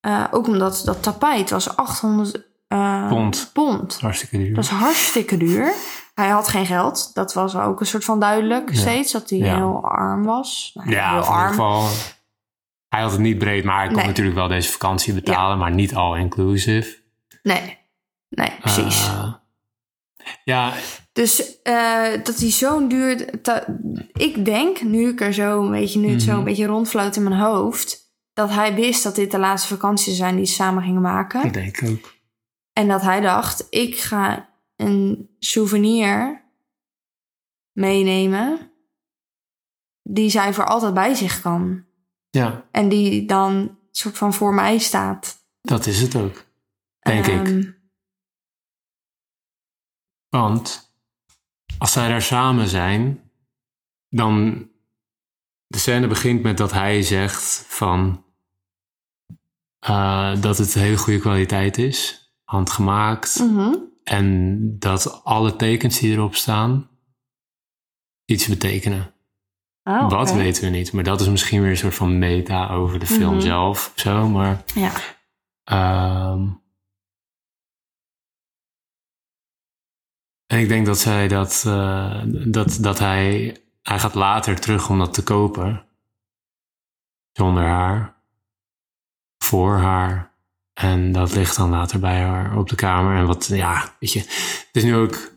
eh, 0.00 0.24
ook 0.30 0.46
omdat 0.46 0.82
dat 0.84 1.02
tapijt 1.02 1.50
was 1.50 1.76
800 1.76 2.48
eh, 2.68 3.08
Pond. 3.08 3.50
pond. 3.52 4.00
Hartstikke 4.00 4.36
duur. 4.38 4.54
Dat 4.54 4.64
is 4.64 4.70
hartstikke 4.70 5.36
duur. 5.36 5.72
Hij 6.14 6.28
had 6.28 6.48
geen 6.48 6.66
geld. 6.66 7.14
Dat 7.14 7.32
was 7.34 7.56
ook 7.56 7.80
een 7.80 7.86
soort 7.86 8.04
van 8.04 8.20
duidelijk 8.20 8.70
Ja. 8.72 8.80
steeds. 8.80 9.12
Dat 9.12 9.30
hij 9.30 9.38
Ja. 9.38 9.54
heel 9.56 9.80
arm 9.84 10.24
was. 10.24 10.70
Nou, 10.74 10.90
ja, 10.90 11.10
heel 11.10 11.18
of 11.18 11.24
in 11.26 11.30
ieder 11.32 11.42
arm. 11.44 11.50
geval... 11.50 11.88
Hij 12.88 13.00
had 13.00 13.10
het 13.10 13.20
niet 13.20 13.38
breed, 13.38 13.64
maar 13.64 13.76
hij 13.78 13.86
kon 13.86 13.96
Nee. 13.96 14.06
natuurlijk 14.06 14.36
wel 14.36 14.48
deze 14.48 14.70
vakantie 14.72 15.14
betalen, 15.14 15.58
maar 15.58 15.70
niet 15.70 15.94
all-inclusive. 15.94 16.98
Nee. 17.42 17.78
Nee, 18.28 18.52
precies. 18.60 19.06
Eh, 19.06 19.32
ja, 20.44 20.74
Dus 21.12 21.62
eh, 21.62 22.12
dat 22.24 22.36
hij 22.38 22.50
zo'n 22.50 22.88
duur... 22.88 23.30
ik 24.12 24.44
denk, 24.44 24.82
nu 24.82 25.08
ik 25.08 25.20
er 25.20 25.32
zo 25.34 25.62
een 25.64 25.70
beetje, 25.70 25.98
nu 26.00 26.08
het 26.08 26.22
zo 26.22 26.30
Mhm. 26.30 26.38
een 26.38 26.44
beetje 26.44 26.66
rondfloot 26.66 27.16
in 27.16 27.22
mijn 27.22 27.40
hoofd... 27.40 27.98
dat 28.32 28.50
hij 28.50 28.74
wist 28.74 29.02
dat 29.02 29.14
dit 29.14 29.30
de 29.30 29.38
laatste 29.38 29.68
vakantie 29.68 30.12
zijn 30.14 30.36
die 30.36 30.46
ze 30.46 30.52
samen 30.52 30.82
gingen 30.82 31.02
maken. 31.02 31.44
ik 31.44 31.52
denk 31.52 31.80
ook. 31.84 32.14
En 32.72 32.88
dat 32.88 33.02
hij 33.02 33.20
dacht, 33.20 33.66
ik 33.70 33.98
ga 33.98 34.48
een 34.76 35.28
souvenir 35.38 36.44
meenemen... 37.72 38.70
die 40.02 40.30
zij 40.30 40.54
voor 40.54 40.66
altijd 40.66 40.94
bij 40.94 41.14
zich 41.14 41.40
kan. 41.40 41.84
Ja, 42.30 42.64
En 42.70 42.88
die 42.88 43.24
dan 43.26 43.78
soort 43.90 44.18
van 44.18 44.34
voor 44.34 44.54
mij 44.54 44.78
staat. 44.78 45.38
dat 45.60 45.86
is 45.86 46.00
het 46.00 46.16
ook. 46.16 46.44
Denk 47.00 47.26
ik. 47.26 47.78
Want 50.30 50.92
als 51.78 51.92
zij 51.92 52.08
daar 52.08 52.22
samen 52.22 52.68
zijn, 52.68 53.30
dan. 54.08 54.68
De 55.66 55.78
scène 55.78 56.06
begint 56.06 56.42
met 56.42 56.56
dat 56.56 56.72
hij 56.72 57.02
zegt 57.02 57.64
van. 57.68 58.24
eh, 59.78 60.40
dat 60.40 60.58
het 60.58 60.74
hele 60.74 60.96
goede 60.96 61.18
kwaliteit 61.20 61.78
is, 61.78 62.30
handgemaakt. 62.44 63.38
mhm. 63.38 63.74
En 64.04 64.58
dat 64.78 65.24
alle 65.24 65.56
tekens 65.56 65.98
die 65.98 66.12
erop 66.12 66.34
staan 66.34 66.88
iets 68.24 68.46
betekenen. 68.46 69.14
Oh, 69.84 70.10
Wat 70.10 70.32
weten 70.32 70.62
we 70.64 70.68
niet, 70.70 70.92
maar 70.92 71.04
dat 71.04 71.20
is 71.20 71.28
misschien 71.28 71.60
weer 71.60 71.70
een 71.70 71.76
soort 71.76 71.94
van 71.94 72.18
meta 72.18 72.68
over 72.68 72.98
de 72.98 73.06
film 73.06 73.32
Mhm. 73.34 73.40
zelf 73.40 73.92
of 73.94 74.00
zo. 74.00 74.28
Maar 74.28 74.64
Ja. 74.74 74.92
Ehm, 75.64 76.48
en 80.50 80.58
ik 80.58 80.68
denk 80.68 80.86
dat 80.86 80.98
zij 80.98 81.28
dat, 81.28 81.64
eh, 81.66 82.22
dat, 82.26 82.78
dat 82.80 82.98
hij, 82.98 83.56
hij 83.82 83.98
gaat 83.98 84.14
later 84.14 84.60
terug 84.60 84.88
om 84.88 84.98
dat 84.98 85.14
te 85.14 85.22
kopen. 85.22 85.84
Zonder 87.32 87.62
haar. 87.64 88.14
Voor 89.44 89.76
haar. 89.76 90.34
En 90.74 91.12
dat 91.12 91.32
ligt 91.34 91.56
dan 91.56 91.70
later 91.70 92.00
bij 92.00 92.20
haar 92.22 92.56
op 92.56 92.68
de 92.68 92.74
kamer. 92.76 93.16
En 93.16 93.26
wat, 93.26 93.46
ja, 93.46 93.94
weet 94.00 94.12
je, 94.12 94.18
het 94.18 94.68
is 94.72 94.82
nu 94.84 94.96
ook. 94.96 95.30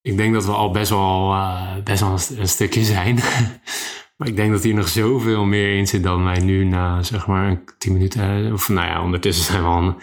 Ik 0.00 0.16
denk 0.16 0.34
dat 0.34 0.44
we 0.44 0.52
al 0.52 0.70
best 0.70 0.90
wel, 0.90 1.32
eh, 1.32 1.76
best 1.84 2.00
wel 2.00 2.12
een, 2.38 2.48
stukje 2.48 2.84
zijn. 2.84 3.14
maar 4.16 4.28
ik 4.28 4.36
denk 4.36 4.52
dat 4.52 4.62
hier 4.62 4.74
nog 4.74 4.88
zoveel 4.88 5.44
meer 5.44 5.76
in 5.78 5.86
zit 5.86 6.02
dan 6.02 6.24
wij 6.24 6.38
nu 6.40 6.64
na, 6.64 7.02
zeg 7.02 7.26
maar, 7.26 7.62
tien 7.78 7.92
minuten. 7.92 8.52
Of 8.52 8.68
nou 8.68 8.86
ja, 8.88 9.02
ondertussen 9.02 9.44
zijn 9.44 9.62
we 9.62 9.68
al 9.68 9.82
een- 9.82 9.96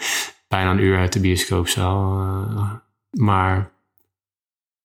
bijna 0.48 0.70
een 0.70 0.78
uur 0.78 0.98
uit 0.98 1.12
de 1.12 1.20
bioscoopzaal. 1.20 2.20
eh, 2.20 2.72
maar 3.18 3.72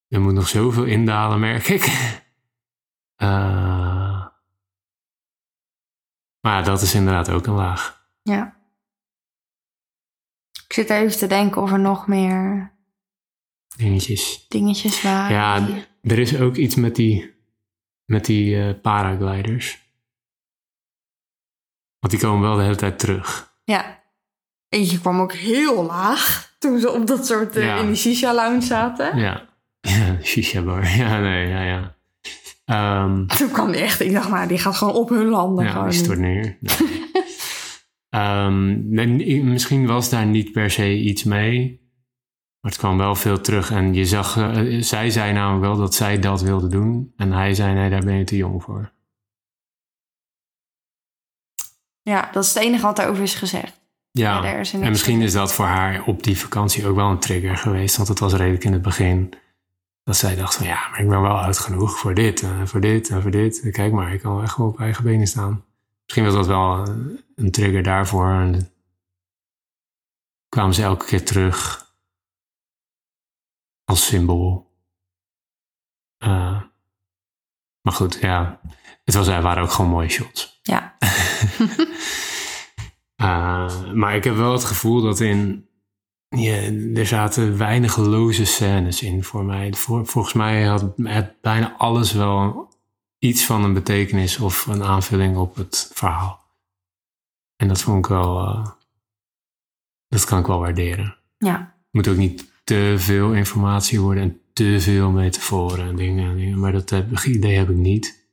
er 0.07 0.21
moet 0.21 0.33
nog 0.33 0.47
zoveel 0.47 0.83
indalen, 0.83 1.39
merk 1.39 1.67
ik. 1.67 1.85
Eh, 3.15 4.27
maar 6.39 6.63
dat 6.63 6.81
is 6.81 6.93
inderdaad 6.93 7.29
ook 7.29 7.45
een 7.47 7.53
laag. 7.53 8.09
ja. 8.21 8.55
Ik 10.67 10.73
zit 10.73 10.89
even 10.89 11.17
te 11.17 11.27
denken 11.27 11.61
of 11.61 11.71
er 11.71 11.79
nog 11.79 12.07
meer 12.07 12.71
Dingetjes. 13.75 14.47
dingetjes 14.47 15.01
waren. 15.01 15.35
Ja, 15.35 15.83
er 16.01 16.19
is 16.19 16.39
ook 16.39 16.55
iets 16.55 16.75
met 16.75 16.95
die, 16.95 17.35
met 18.05 18.25
die 18.25 18.61
eh, 18.61 18.81
paragliders. 18.81 19.91
Want 21.99 22.13
die 22.13 22.19
komen 22.19 22.41
wel 22.41 22.55
de 22.57 22.63
hele 22.63 22.75
tijd 22.75 22.99
terug. 22.99 23.57
ja. 23.63 24.03
Eentje 24.69 24.99
kwam 24.99 25.19
ook 25.19 25.33
heel 25.33 25.83
laag 25.83 26.46
toen 26.57 26.79
ze 26.79 26.91
op 26.91 27.07
dat 27.07 27.25
soort 27.27 27.55
eh, 27.55 27.63
Ja. 27.65 27.77
in 27.77 27.85
die 27.87 27.95
shisha 27.95 28.33
lounge 28.33 28.61
zaten. 28.61 29.17
Ja, 29.17 29.49
ja 29.79 30.17
shisha 30.23 30.61
bar. 30.61 30.87
Ja, 30.97 31.19
nee, 31.19 31.47
ja, 31.47 31.61
ja. 31.63 31.95
Ehm, 32.65 33.25
Toen 33.25 33.51
kwam 33.51 33.71
die 33.71 33.81
echt, 33.81 33.99
ik 33.99 34.11
dacht, 34.13 34.29
nou, 34.29 34.47
die 34.47 34.57
gaat 34.57 34.75
gewoon 34.75 34.93
op 34.93 35.09
hun 35.09 35.25
landen. 35.27 35.65
ja, 35.65 35.71
gewoon 35.71 35.89
die 35.89 35.97
stort 35.99 36.19
nu. 36.19 36.25
neer. 36.33 36.57
Nee. 36.59 37.05
Ehm, 38.09 38.89
nee, 38.89 39.43
misschien 39.43 39.85
was 39.85 40.09
daar 40.09 40.25
niet 40.25 40.51
per 40.51 40.71
se 40.71 40.97
iets 40.97 41.23
mee. 41.23 41.85
Maar 42.61 42.71
het 42.71 42.79
kwam 42.79 42.97
wel 42.97 43.15
veel 43.15 43.41
terug. 43.41 43.71
En 43.71 43.93
je 43.93 44.05
zag, 44.05 44.37
eh, 44.37 44.81
zij 44.81 45.09
zei 45.09 45.33
namelijk 45.33 45.65
wel 45.65 45.77
dat 45.77 45.95
zij 45.95 46.19
dat 46.19 46.41
wilde 46.41 46.67
doen. 46.67 47.13
En 47.15 47.31
hij 47.31 47.53
zei, 47.53 47.73
nee, 47.73 47.89
daar 47.89 48.05
ben 48.05 48.15
je 48.15 48.23
te 48.23 48.35
jong 48.35 48.63
voor. 48.63 48.91
Ja, 52.01 52.29
dat 52.31 52.43
is 52.43 52.53
het 52.53 52.63
enige 52.63 52.81
wat 52.85 52.95
daarover 52.95 53.23
is 53.23 53.35
gezegd. 53.35 53.76
Ja, 54.17 54.45
is 54.45 54.73
en 54.73 54.79
misschien 54.79 55.21
is 55.21 55.33
dat 55.33 55.53
voor 55.53 55.65
haar 55.65 56.03
op 56.05 56.23
die 56.23 56.39
vakantie 56.39 56.87
ook 56.87 56.95
wel 56.95 57.09
een 57.09 57.19
trigger 57.19 57.57
geweest. 57.57 57.97
Want 57.97 58.09
het 58.09 58.19
was 58.19 58.33
redelijk 58.33 58.63
in 58.63 58.73
het 58.73 58.81
begin 58.81 59.33
dat 60.03 60.17
zij 60.17 60.35
dacht 60.35 60.55
van 60.55 60.65
ja, 60.65 60.87
maar 60.89 60.99
ik 60.99 61.09
ben 61.09 61.21
wel 61.21 61.37
oud 61.39 61.57
genoeg 61.57 61.97
voor 61.97 62.13
dit 62.13 62.41
en 62.41 62.67
voor 62.67 62.81
dit 62.81 63.09
en 63.09 63.21
voor 63.21 63.31
dit. 63.31 63.69
Kijk 63.71 63.91
maar, 63.91 64.13
ik 64.13 64.21
kan 64.21 64.33
wel 64.33 64.43
echt 64.43 64.57
wel 64.57 64.67
op 64.67 64.79
eigen 64.79 65.03
benen 65.03 65.27
staan. 65.27 65.65
Misschien 66.03 66.23
was 66.23 66.33
dat 66.33 66.47
wel 66.47 66.83
eh, 66.83 66.93
een 67.35 67.51
trigger 67.51 67.83
daarvoor. 67.83 68.29
En 68.29 68.71
kwamen 70.49 70.73
ze 70.73 70.83
elke 70.83 71.05
keer 71.05 71.25
terug 71.25 71.91
als 73.83 74.05
symbool. 74.05 74.71
Eh, 76.17 76.61
maar 77.81 77.93
goed, 77.93 78.17
ja. 78.21 78.59
Het 79.03 79.15
was, 79.15 79.27
er 79.27 79.41
waren 79.41 79.63
ook 79.63 79.71
gewoon 79.71 79.91
mooie 79.91 80.09
shots. 80.09 80.59
Ja, 80.61 80.97
Uh, 83.21 83.93
maar 83.93 84.15
ik 84.15 84.23
heb 84.23 84.35
wel 84.35 84.51
het 84.51 84.63
gevoel 84.63 85.01
dat 85.01 85.19
in. 85.19 85.65
Ja, 86.29 86.55
er 86.95 87.05
zaten 87.05 87.57
weinig 87.57 87.97
loze 87.97 88.45
scènes 88.45 89.01
in 89.01 89.23
voor 89.23 89.45
mij. 89.45 89.73
Volgens 89.73 90.33
mij 90.33 90.63
had, 90.65 90.93
had 91.03 91.41
bijna 91.41 91.75
alles 91.77 92.11
wel 92.11 92.69
iets 93.19 93.45
van 93.45 93.63
een 93.63 93.73
betekenis 93.73 94.39
of 94.39 94.65
een 94.65 94.83
aanvulling 94.83 95.37
op 95.37 95.55
het 95.55 95.91
verhaal. 95.93 96.45
En 97.55 97.67
dat 97.67 97.81
vond 97.81 97.97
ik 97.97 98.11
wel. 98.11 98.43
uh, 98.43 98.67
dat 100.07 100.25
kan 100.25 100.39
ik 100.39 100.45
wel 100.45 100.59
waarderen. 100.59 101.17
ja. 101.37 101.59
Het 101.59 102.05
moet 102.05 102.07
ook 102.07 102.17
niet 102.17 102.51
te 102.63 102.95
veel 102.97 103.33
informatie 103.33 104.01
worden 104.01 104.23
en 104.23 104.41
te 104.53 104.79
veel 104.79 105.11
metaforen 105.11 105.87
en 105.87 105.95
dingen. 105.95 106.29
En 106.29 106.35
dingen 106.35 106.59
maar 106.59 106.71
dat 106.71 106.89
heb, 106.89 107.19
idee 107.25 107.57
heb 107.57 107.69
ik 107.69 107.75
niet. 107.75 108.27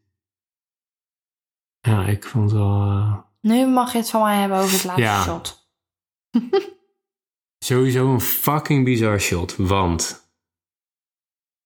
Ja, 1.80 2.06
ik 2.06 2.24
vond 2.24 2.50
het 2.50 2.60
wel. 2.60 2.86
uh, 2.86 3.18
Nu 3.44 3.66
mag 3.66 3.92
je 3.92 3.98
het 3.98 4.10
van 4.10 4.22
mij 4.22 4.36
hebben 4.40 4.58
over 4.58 4.72
het 4.72 4.84
laatste 4.84 5.02
Ja. 5.02 5.22
shot. 5.22 5.68
Sowieso 7.64 8.12
een 8.12 8.20
fucking 8.20 8.84
bizar 8.84 9.20
shot, 9.20 9.56
want 9.56 10.28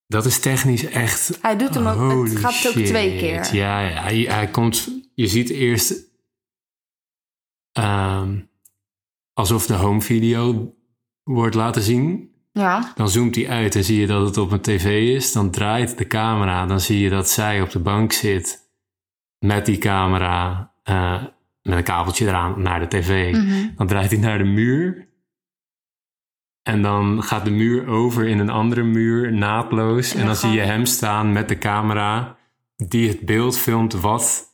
dat 0.07 0.25
is 0.25 0.39
technisch 0.39 0.83
echt. 0.85 1.37
Hij 1.41 1.57
doet 1.57 1.73
hem 1.75 1.87
ook, 1.87 2.27
het 2.27 2.37
gaat 2.37 2.67
ook 2.67 2.83
twee 2.83 3.17
keer. 3.17 3.55
Ja, 3.55 3.79
ja 3.81 4.01
hij, 4.01 4.17
hij 4.19 4.47
komt. 4.47 4.89
Je 5.13 5.27
ziet 5.27 5.49
eerst 5.49 5.93
ehm, 7.71 8.39
alsof 9.33 9.65
de 9.65 9.73
home 9.73 10.01
video 10.01 10.73
wordt 11.23 11.55
laten 11.55 11.81
zien. 11.81 12.33
Ja, 12.51 12.93
Dan 12.95 13.09
zoomt 13.09 13.35
hij 13.35 13.49
uit 13.49 13.75
en 13.75 13.83
zie 13.83 13.99
je 13.99 14.07
dat 14.07 14.25
het 14.27 14.37
op 14.37 14.51
een 14.51 14.61
tv 14.61 15.15
is. 15.15 15.31
Dan 15.31 15.51
draait 15.51 15.97
de 15.97 16.07
camera. 16.07 16.65
Dan 16.65 16.79
zie 16.79 16.99
je 16.99 17.09
dat 17.09 17.29
zij 17.29 17.61
op 17.61 17.69
de 17.69 17.79
bank 17.79 18.11
zit 18.11 18.69
met 19.45 19.65
die 19.65 19.77
camera, 19.77 20.73
eh, 20.83 21.23
met 21.61 21.77
een 21.77 21.83
kabeltje 21.83 22.27
eraan 22.27 22.61
naar 22.61 22.79
de 22.79 22.87
tv. 22.87 23.33
Mhm. 23.33 23.75
Dan 23.75 23.87
draait 23.87 24.11
hij 24.11 24.19
naar 24.19 24.37
de 24.37 24.43
muur. 24.43 25.07
En 26.63 26.81
dan 26.81 27.23
gaat 27.23 27.45
de 27.45 27.51
muur 27.51 27.87
over 27.87 28.27
in 28.27 28.39
een 28.39 28.49
andere 28.49 28.83
muur, 28.83 29.33
naadloos. 29.33 30.13
En 30.13 30.25
dan 30.25 30.35
zie 30.35 30.51
je 30.51 30.61
hem 30.61 30.85
staan 30.85 31.31
met 31.31 31.47
de 31.47 31.57
camera 31.57 32.37
die 32.75 33.07
het 33.07 33.19
beeld 33.19 33.57
filmt 33.57 33.93
wat 33.93 34.49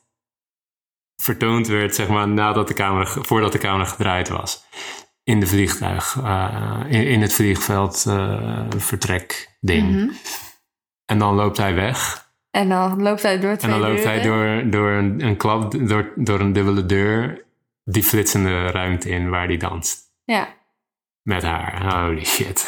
vertoond 1.16 1.66
werd, 1.66 1.94
zeg 1.94 2.08
maar, 2.08 2.28
nadat 2.28 2.68
de 2.68 2.74
camera, 2.74 3.06
voordat 3.06 3.52
de 3.52 3.58
camera 3.58 3.84
gedraaid 3.84 4.28
was. 4.28 4.64
In 5.22 5.40
de 5.40 5.46
vliegtuig, 5.46 6.16
eh, 6.22 6.80
in, 6.88 7.06
in 7.06 7.20
het 7.22 7.32
vliegveld 7.32 8.04
eh, 8.08 8.64
vertrek 8.76 9.56
ding. 9.60 9.90
Mhm. 9.90 10.10
En 11.04 11.18
dan 11.18 11.34
loopt 11.34 11.56
hij 11.56 11.74
weg. 11.74 12.25
En 12.56 12.68
dan 12.68 13.02
loopt 13.02 13.22
hij 13.22 13.40
door 13.40 13.50
En 13.50 13.58
twee 13.58 13.70
dan 13.70 13.80
loopt 13.80 14.04
hij 14.04 14.22
door, 14.22 14.70
door 14.70 14.90
een, 14.90 15.20
een 15.20 15.36
klap, 15.36 15.88
door, 15.88 16.12
door 16.14 16.40
een 16.40 16.52
dubbele 16.52 16.86
deur, 16.86 17.44
die 17.84 18.02
flitsende 18.02 18.70
ruimte 18.70 19.08
in 19.08 19.28
waar 19.28 19.46
hij 19.46 19.56
danst. 19.56 20.12
Ja, 20.24 20.54
Met 21.22 21.42
haar. 21.42 21.94
Holy 22.04 22.24
shit. 22.24 22.66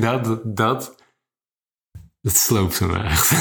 dat, 0.00 0.24
dat, 0.24 0.56
dat, 0.56 1.02
dat 2.20 2.36
sloopt 2.36 2.80
me 2.80 3.02
echt. 3.02 3.30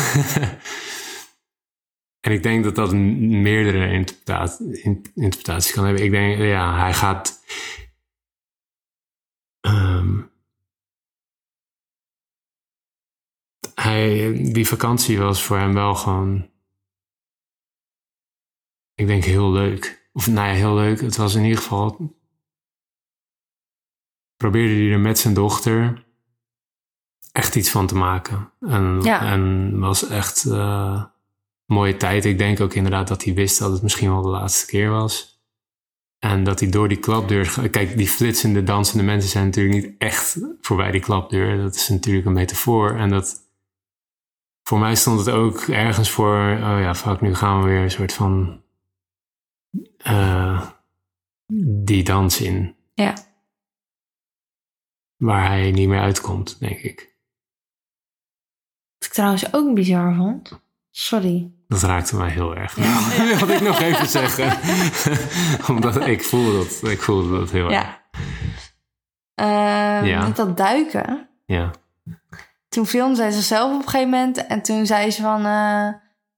en 2.26 2.32
ik 2.32 2.44
denk 2.44 2.64
dat 2.64 2.76
dat 2.76 2.94
meerdere 2.94 3.92
interpreta- 3.92 4.58
in- 4.60 5.12
interpretaties 5.16 5.72
kan 5.72 5.86
hebben. 5.86 6.04
Ik 6.04 6.12
denk, 6.12 6.38
ja, 6.38 6.78
hij 6.80 6.94
gaat... 6.94 7.44
ehm, 9.60 10.22
hij, 13.76 14.34
die 14.54 14.68
vakantie 14.68 15.20
was 15.20 15.44
voor 15.44 15.58
hem 15.58 15.74
wel 15.74 15.96
gewoon... 15.96 16.50
Ik 18.96 19.08
denk 19.08 19.24
heel 19.24 19.52
leuk. 19.52 20.10
Of 20.14 20.28
nou 20.28 20.48
ja, 20.48 20.54
heel 20.54 20.76
leuk. 20.76 21.02
Het 21.02 21.16
was 21.16 21.36
in 21.36 21.44
ieder 21.44 21.58
geval 21.58 22.16
probeerde 24.38 24.74
hij 24.74 24.92
er 24.92 25.00
met 25.00 25.20
zijn 25.20 25.34
dochter 25.34 26.06
echt 27.32 27.56
iets 27.56 27.70
van 27.70 27.88
te 27.88 27.96
maken. 27.96 28.52
En, 28.60 29.00
Ja. 29.02 29.22
en 29.32 29.80
was 29.80 30.08
echt 30.08 30.44
een 30.44 31.08
mooie 31.66 31.98
tijd. 31.98 32.26
Ik 32.26 32.38
denk 32.38 32.60
ook 32.60 32.74
inderdaad 32.74 33.08
dat 33.08 33.24
hij 33.24 33.34
wist 33.34 33.60
dat 33.60 33.72
het 33.72 33.82
misschien 33.82 34.10
wel 34.10 34.22
de 34.22 34.30
laatste 34.30 34.66
keer 34.66 34.90
was. 34.90 35.42
En 36.20 36.44
dat 36.44 36.60
hij 36.60 36.70
door 36.70 36.88
die 36.88 37.00
klapdeur... 37.00 37.70
Kijk, 37.70 37.98
die 37.98 38.08
flitsende, 38.08 38.64
dansende 38.64 39.04
mensen 39.04 39.30
zijn 39.30 39.46
natuurlijk 39.46 39.76
niet 39.76 39.96
echt 39.98 40.38
voorbij 40.62 40.92
die 40.92 41.02
klapdeur. 41.02 41.58
Dat 41.58 41.76
is 41.76 41.90
natuurlijk 41.90 42.26
een 42.26 42.34
metafoor. 42.34 42.96
En 42.98 43.10
dat... 43.10 43.42
Voor 44.64 44.80
mij 44.80 44.96
stond 44.96 45.20
het 45.26 45.30
ook 45.36 45.60
ergens 45.62 46.10
voor... 46.12 46.38
Oh 46.38 46.78
ja, 46.80 46.96
fuck, 46.96 47.22
nu 47.22 47.36
gaan 47.36 47.62
we 47.62 47.68
weer 47.68 47.82
een 47.82 47.92
soort 47.92 48.14
van... 48.14 48.62
eh, 49.98 50.70
die 51.84 52.04
dans 52.04 52.42
in 52.42 52.76
ja. 52.94 53.14
waar 55.18 55.48
hij 55.48 55.72
niet 55.72 55.88
meer 55.88 56.00
uitkomt, 56.00 56.60
denk 56.60 56.78
ik. 56.80 57.16
Wat 58.98 59.08
ik 59.08 59.14
trouwens 59.14 59.54
ook 59.54 59.74
bizar 59.74 60.16
vond. 60.16 60.62
Sorry. 60.92 61.52
Dat 61.68 61.82
raakte 61.82 62.16
mij 62.16 62.30
heel 62.30 62.56
erg. 62.56 62.76
Ja. 62.76 62.94
Dat 63.30 63.38
wilde 63.38 63.54
ik 63.54 63.62
nog 63.62 63.80
even 63.80 64.08
zeggen. 64.08 64.58
Omdat 65.76 66.08
ik 66.08 66.24
voelde 66.24 66.58
dat, 66.58 66.92
ik 66.92 67.02
voelde 67.02 67.40
dat 67.40 67.52
heel 67.52 67.72
erg. 67.72 67.74
Ja. 67.84 68.02
Ehm, 69.34 70.06
Ja. 70.06 70.28
Met 70.28 70.36
dat 70.36 70.58
duiken. 70.58 71.30
Ja. 71.46 71.72
Toen 72.74 72.86
filmde 72.88 73.16
zij 73.16 73.32
zichzelf 73.32 73.72
op 73.74 73.78
een 73.82 73.90
gegeven 73.90 74.10
moment. 74.10 74.48
En 74.48 74.62
toen 74.62 74.86
zei 74.86 75.12
ze 75.12 75.22
van... 75.22 75.46
eh, 75.46 75.88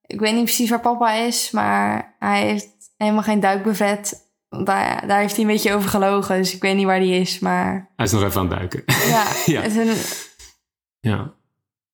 ik 0.01 0.19
weet 0.19 0.33
niet 0.33 0.43
precies 0.43 0.69
waar 0.69 0.79
papa 0.79 1.11
is. 1.11 1.51
Maar 1.51 2.15
hij 2.19 2.41
heeft 2.41 2.67
helemaal 2.97 3.23
geen 3.23 3.39
duikbevet. 3.39 4.23
Want 4.49 4.65
Daar, 4.65 5.07
daar 5.07 5.19
heeft 5.19 5.36
hij 5.36 5.45
een 5.45 5.51
beetje 5.51 5.73
over 5.73 5.89
gelogen. 5.89 6.38
Dus 6.38 6.53
ik 6.55 6.61
weet 6.61 6.75
niet 6.75 6.86
waar 6.86 6.99
die 6.99 7.19
is. 7.19 7.39
Maar 7.39 7.91
Hij 7.95 8.05
is 8.05 8.11
nog 8.11 8.23
even 8.23 8.41
aan 8.41 8.47
het 8.49 8.55
duiken. 8.57 8.83
ja. 9.07 9.23
Ja. 9.53 9.61
En 9.61 9.71
toen, 9.71 9.93
ja. 10.99 11.33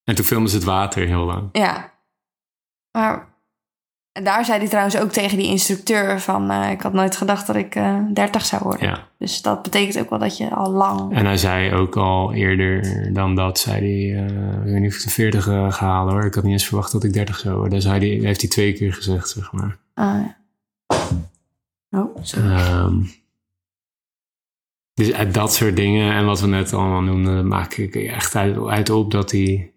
En 0.03 0.15
toen 0.15 0.25
filmden 0.25 0.49
ze 0.49 0.55
het 0.55 0.65
water 0.65 1.07
heel 1.07 1.25
lang. 1.25 1.49
ja. 1.51 1.89
Maar 2.91 3.30
daar 4.11 4.45
zei 4.45 4.59
hij 4.59 4.67
trouwens 4.67 4.97
ook 4.97 5.11
tegen 5.11 5.37
die 5.37 5.47
instructeur 5.47 6.19
van... 6.19 6.49
eh, 6.49 6.71
ik 6.71 6.81
had 6.81 6.93
nooit 6.93 7.17
gedacht 7.17 7.47
dat 7.47 7.55
ik 7.55 7.75
eh 7.75 7.97
30 8.13 8.45
zou 8.45 8.63
worden. 8.63 8.87
Ja. 8.87 9.07
Dus 9.17 9.41
dat 9.41 9.63
betekent 9.63 9.99
ook 9.99 10.09
wel 10.09 10.19
dat 10.19 10.37
je 10.37 10.49
al 10.49 10.71
lang... 10.71 11.13
En 11.13 11.25
hij 11.25 11.37
zei 11.37 11.73
ook 11.73 11.97
al 11.97 12.33
eerder 12.33 13.09
dan 13.13 13.35
dat, 13.35 13.59
zei 13.59 13.79
hij, 13.79 14.25
eh, 14.25 14.65
ik 14.65 14.71
weet 14.71 14.81
niet 14.81 14.91
of 14.91 14.97
ik 14.97 15.03
de 15.03 15.09
40 15.09 15.43
ga 15.43 15.69
halen 15.69 16.13
hoor. 16.13 16.25
Ik 16.25 16.33
had 16.33 16.43
niet 16.43 16.53
eens 16.53 16.67
verwacht 16.67 16.91
dat 16.91 17.03
ik 17.03 17.13
30 17.13 17.39
zou 17.39 17.55
worden. 17.55 17.73
Dus 17.73 17.83
hij, 17.83 17.99
die, 17.99 18.25
heeft 18.25 18.41
hij 18.41 18.49
twee 18.49 18.73
keer 18.73 18.93
gezegd, 18.93 19.29
zeg 19.29 19.51
maar. 19.51 19.77
Ah, 19.93 20.05
ja. 20.05 20.39
Oh, 21.99 22.17
sorry. 22.21 22.49
Ehm, 22.49 22.95
dus 24.93 25.13
uit 25.13 25.33
dat 25.33 25.53
soort 25.53 25.75
dingen 25.75 26.13
en 26.13 26.25
wat 26.25 26.39
we 26.41 26.47
net 26.47 26.73
allemaal 26.73 27.01
noemden, 27.01 27.47
maak 27.47 27.73
ik 27.73 27.95
echt 27.95 28.35
uit, 28.35 28.57
uit 28.67 28.89
op 28.89 29.11
dat 29.11 29.31
hij 29.31 29.73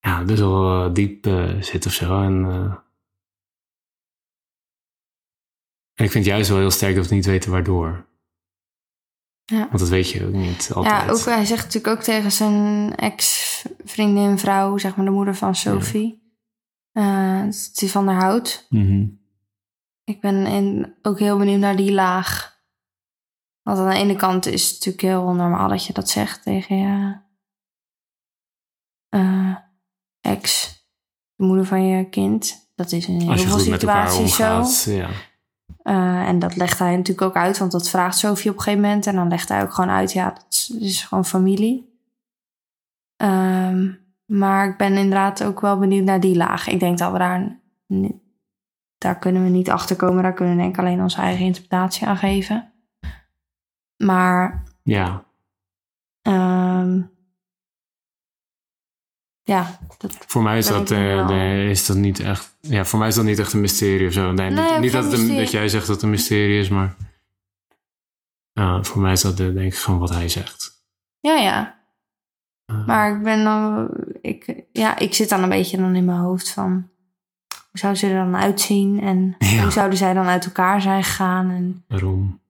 ja, 0.00 0.24
best 0.24 0.38
wel 0.40 0.92
diep 0.92 1.28
zit 1.60 1.86
of 1.86 1.92
zo. 1.92 2.22
En, 2.22 2.44
en 5.96 6.04
ik 6.04 6.10
vind 6.10 6.24
het 6.24 6.34
juist 6.34 6.48
wel 6.48 6.58
heel 6.58 6.70
sterk 6.70 6.94
dat 6.94 7.06
we 7.08 7.14
niet 7.14 7.26
weten 7.26 7.50
waardoor. 7.50 8.08
Ja. 9.44 9.58
Want 9.58 9.78
dat 9.78 9.88
weet 9.88 10.10
je 10.10 10.26
ook 10.26 10.32
niet 10.32 10.70
altijd. 10.74 11.04
Ja, 11.04 11.10
ook, 11.10 11.24
hij 11.24 11.44
zegt 11.44 11.64
natuurlijk 11.64 11.96
ook 11.96 12.02
tegen 12.02 12.32
zijn 12.32 12.94
ex-vriendin, 12.96 14.38
vrouw, 14.38 14.78
zeg 14.78 14.96
maar 14.96 15.04
de 15.04 15.10
moeder 15.10 15.34
van 15.34 15.54
Sophie. 15.54 16.24
eh, 16.92 17.42
dat 17.44 17.72
hij 17.74 17.88
van 17.88 18.08
haar 18.08 18.20
houdt. 18.22 18.66
Mhm. 18.68 19.06
Ik 20.04 20.20
ben 20.20 20.46
in, 20.46 20.94
ook 21.02 21.18
heel 21.18 21.38
benieuwd 21.38 21.60
naar 21.60 21.76
die 21.76 21.92
laag. 21.92 22.60
Want 23.62 23.78
aan 23.78 23.88
de 23.88 23.96
ene 23.96 24.16
kant 24.16 24.46
is 24.46 24.64
het 24.64 24.72
natuurlijk 24.72 25.02
heel 25.02 25.32
normaal 25.34 25.68
dat 25.68 25.86
je 25.86 25.92
dat 25.92 26.08
zegt 26.10 26.42
tegen 26.42 26.76
je 26.76 27.20
eh, 29.08 29.56
ex. 30.20 30.74
de 31.34 31.44
moeder 31.44 31.66
van 31.66 31.86
je 31.86 32.08
kind. 32.08 32.70
Dat 32.74 32.92
is 32.92 33.06
in 33.06 33.20
heel 33.20 33.36
veel 33.36 33.58
situaties 33.58 34.36
zo. 34.36 34.90
Ja. 34.90 35.10
Eh, 35.86 36.28
en 36.28 36.38
dat 36.38 36.56
legt 36.56 36.78
hij 36.78 36.96
natuurlijk 36.96 37.26
ook 37.26 37.34
uit, 37.36 37.58
want 37.58 37.72
dat 37.72 37.88
vraagt 37.88 38.18
Sophie 38.18 38.50
op 38.50 38.56
een 38.56 38.62
gegeven 38.62 38.84
moment. 38.84 39.06
En 39.06 39.14
dan 39.14 39.28
legt 39.28 39.48
hij 39.48 39.62
ook 39.62 39.72
gewoon 39.72 39.90
uit, 39.90 40.12
ja, 40.12 40.30
dat 40.30 40.70
is, 40.80 41.02
gewoon 41.02 41.24
familie. 41.24 42.00
Ehm, 43.16 43.92
maar 44.24 44.68
ik 44.68 44.76
ben 44.76 44.94
inderdaad 44.94 45.44
ook 45.44 45.60
wel 45.60 45.78
benieuwd 45.78 46.04
naar 46.04 46.20
die 46.20 46.36
laag. 46.36 46.66
Ik 46.68 46.80
denk 46.80 46.98
dat 46.98 47.12
we 47.12 47.18
daar, 47.18 47.60
daar 48.98 49.18
kunnen 49.18 49.42
we 49.42 49.48
niet 49.48 49.70
achter 49.70 49.96
komen. 49.96 50.22
Daar 50.22 50.34
kunnen 50.34 50.56
we 50.56 50.62
denk 50.62 50.74
ik 50.74 50.80
alleen 50.80 51.02
onze 51.02 51.20
eigen 51.20 51.44
interpretatie 51.44 52.06
aan 52.06 52.16
geven. 52.16 52.72
Maar 53.96 54.64
ja. 54.82 55.24
ehm, 56.22 57.02
ja, 59.46 59.78
dat, 59.98 60.16
Voor 60.26 60.42
mij 60.42 60.58
is 60.58 60.66
dat, 60.66 60.90
eh, 60.90 61.26
nee, 61.28 61.70
is 61.70 61.86
dat 61.86 61.96
niet 61.96 62.20
echt. 62.20 62.56
Ja, 62.60 62.84
voor 62.84 62.98
mij 62.98 63.08
is 63.08 63.14
dat 63.14 63.24
niet 63.24 63.38
echt 63.38 63.52
een 63.52 63.60
mysterie 63.60 64.06
of 64.06 64.12
zo. 64.12 64.32
Nee, 64.32 64.50
Nee, 64.50 64.78
niet, 64.78 64.92
dat, 64.92 65.04
het 65.04 65.12
een- 65.12 65.18
mysterie. 65.18 65.42
dat 65.42 65.50
jij 65.50 65.68
zegt 65.68 65.86
dat 65.86 65.94
het 65.94 66.04
een 66.04 66.10
mysterie 66.10 66.60
is, 66.60 66.68
maar. 66.68 66.96
ja, 68.52 68.82
voor 68.82 69.00
mij 69.02 69.12
is 69.12 69.20
dat 69.22 69.40
eh, 69.40 69.46
denk 69.46 69.72
ik 69.72 69.74
gewoon 69.74 70.00
wat 70.00 70.10
hij 70.10 70.28
zegt. 70.28 70.84
ja, 71.20 71.34
ja. 71.36 71.74
Eh, 72.64 72.86
Maar 72.86 73.16
ik 73.16 73.22
ben 73.22 73.44
dan, 73.44 73.88
ik, 74.20 74.62
ja, 74.72 74.98
ik 74.98 75.14
zit 75.14 75.28
dan 75.28 75.42
een 75.42 75.48
beetje 75.48 75.76
dan 75.76 75.94
in 75.94 76.04
mijn 76.04 76.18
hoofd 76.18 76.50
van, 76.50 76.72
hoe 77.70 77.78
zou 77.80 77.94
ze 77.94 78.06
er 78.08 78.14
dan 78.24 78.36
uitzien 78.36 79.00
en 79.00 79.34
Ja. 79.38 79.62
hoe 79.62 79.70
zouden 79.70 79.98
zij 79.98 80.14
dan 80.14 80.26
uit 80.26 80.44
elkaar 80.44 80.80
zijn 80.80 81.04
gegaan 81.04 81.50
en 81.50 81.84
waarom? 81.88 82.40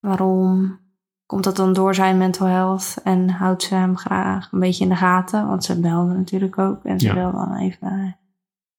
waarom? 0.00 0.80
Komt 1.26 1.44
dat 1.44 1.56
dan 1.56 1.72
door 1.72 1.94
zijn 1.94 2.18
mental 2.18 2.46
health 2.46 2.96
en 3.04 3.30
houdt 3.30 3.62
ze 3.62 3.74
hem 3.74 3.96
graag 3.96 4.52
een 4.52 4.60
beetje 4.60 4.82
in 4.84 4.90
de 4.90 4.96
gaten? 4.96 5.46
Want 5.48 5.64
ze 5.64 5.80
belde 5.80 6.14
natuurlijk 6.14 6.58
ook 6.58 6.84
en 6.84 7.00
ze 7.00 7.06
Ja. 7.06 7.14
wil 7.14 7.32
dan 7.32 7.56
even 7.56 8.16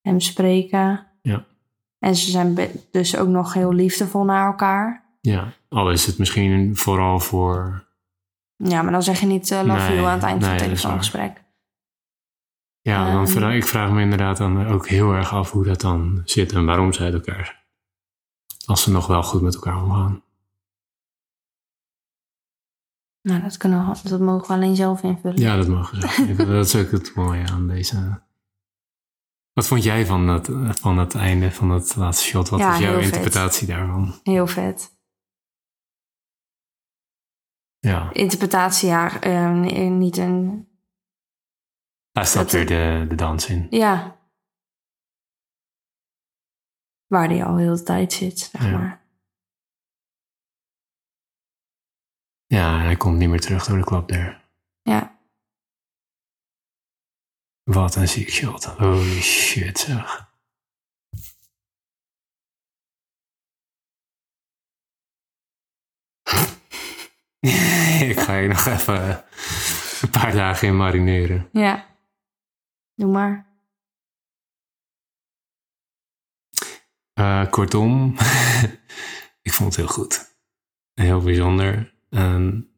hem 0.02 0.20
spreken. 0.20 1.08
Ja. 1.22 1.46
En 2.00 2.16
ze 2.16 2.30
zijn 2.32 2.58
dus 2.92 3.18
ook 3.18 3.28
nog 3.28 3.54
heel 3.54 3.74
liefdevol 3.74 4.24
naar 4.24 4.46
elkaar. 4.46 5.04
Ja, 5.22 5.48
al 5.70 5.92
is 5.92 6.06
het 6.06 6.18
misschien 6.18 6.78
vooral 6.78 7.20
voor. 7.20 7.84
Ja, 8.56 8.82
maar 8.82 8.92
dan 8.92 9.04
zeg 9.04 9.20
je 9.20 9.26
niet 9.26 9.52
eh, 9.52 9.62
love 9.64 9.80
Nee, 9.88 9.96
you 9.96 10.08
aan 10.08 10.14
het 10.14 10.24
eind 10.24 10.42
van 10.44 10.52
het 10.54 10.62
telefoongesprek. 10.64 11.44
Ja, 12.82 13.06
dan 13.12 13.24
Ehm. 13.24 13.32
vra- 13.32 13.52
ik 13.52 13.66
vraag 13.66 13.92
me 13.92 14.02
inderdaad 14.02 14.38
dan 14.38 14.68
ook 14.68 14.88
heel 14.88 15.14
erg 15.14 15.34
af 15.34 15.52
hoe 15.52 15.64
dat 15.64 15.82
dan 15.82 16.22
zit 16.26 16.52
en 16.54 16.66
waarom 16.66 16.94
ze 16.94 17.04
uit 17.04 17.14
elkaar 17.14 17.46
zijn. 17.46 17.58
Als 18.66 18.84
ze 18.84 18.92
nog 18.92 19.08
wel 19.08 19.24
goed 19.24 19.42
met 19.42 19.54
elkaar 19.56 19.84
omgaan. 19.84 20.22
Nou, 23.26 23.42
dat, 23.42 23.58
kunnen 23.58 23.88
we, 24.04 24.10
dat 24.10 24.20
mogen 24.20 24.48
we 24.48 24.54
alleen 24.54 24.76
zelf 24.76 25.04
invullen. 25.04 25.38
Ja, 25.40 25.56
dat 25.58 25.68
mogen. 25.68 25.98
Ik- 26.30 26.38
dat 26.38 26.66
is 26.66 26.76
ook 26.76 26.92
het 26.92 27.16
mooie 27.16 27.48
aan 27.50 27.68
deze. 27.68 28.24
Wat 29.54 29.68
vond 29.68 29.84
jij 29.84 30.06
van 30.06 30.28
het, 30.28 30.50
van 30.80 30.98
het 30.98 31.16
einde 31.16 31.52
van 31.52 31.70
het 31.70 31.96
laatste 31.96 32.26
shot? 32.26 32.50
Wat 32.50 32.60
Ja, 32.60 32.74
is 32.74 32.80
jouw 32.80 32.92
heel 32.92 32.96
vet. 33.02 33.06
interpretatie 33.06 33.68
daarvan? 33.68 34.20
Heel 34.24 34.48
vet. 34.48 34.94
Ja, 37.80 38.14
Interpretatie, 38.14 38.88
ja, 38.90 39.22
eh, 39.22 39.52
nee, 39.52 39.90
niet 39.90 40.18
een... 40.18 40.68
daar 42.12 42.26
staat 42.26 42.52
weer 42.52 42.66
de, 42.68 43.06
de 43.10 43.16
dans 43.16 43.48
in. 43.50 43.68
Ja. 43.70 44.20
Waar 47.06 47.28
die 47.28 47.44
al 47.44 47.58
heel 47.58 47.76
de 47.76 47.84
tijd 47.84 48.14
zit, 48.14 48.40
zeg 48.40 48.64
Ja. 48.64 48.72
maar. 48.78 49.05
Ja, 52.48 52.80
hij 52.80 52.96
komt 52.96 53.18
niet 53.18 53.30
meer 53.30 53.40
terug 53.40 53.66
door 53.66 53.78
de 53.78 53.84
klap 53.84 54.08
daar. 54.10 54.50
Ja. 54.82 55.20
Wat 57.64 57.96
een 57.96 58.08
ziek 58.08 58.30
shot. 58.30 58.66
Holy 58.66 59.22
shit, 59.22 59.80
zeg. 59.80 60.34
Ik 68.10 68.20
ga 68.20 68.40
hier 68.40 68.48
nog 68.48 68.66
even 68.66 69.26
een 70.02 70.10
paar 70.10 70.32
dagen 70.32 70.68
in 70.68 70.78
marineren. 70.78 71.50
Ja. 71.52 71.98
Doe 72.96 73.12
maar. 73.12 73.54
Eh, 77.14 77.50
kortom, 77.50 78.16
ik 79.48 79.54
vond 79.54 79.76
het 79.76 79.76
heel 79.76 79.88
goed. 79.94 80.38
Heel 80.94 81.22
bijzonder. 81.22 81.95
En, 82.16 82.70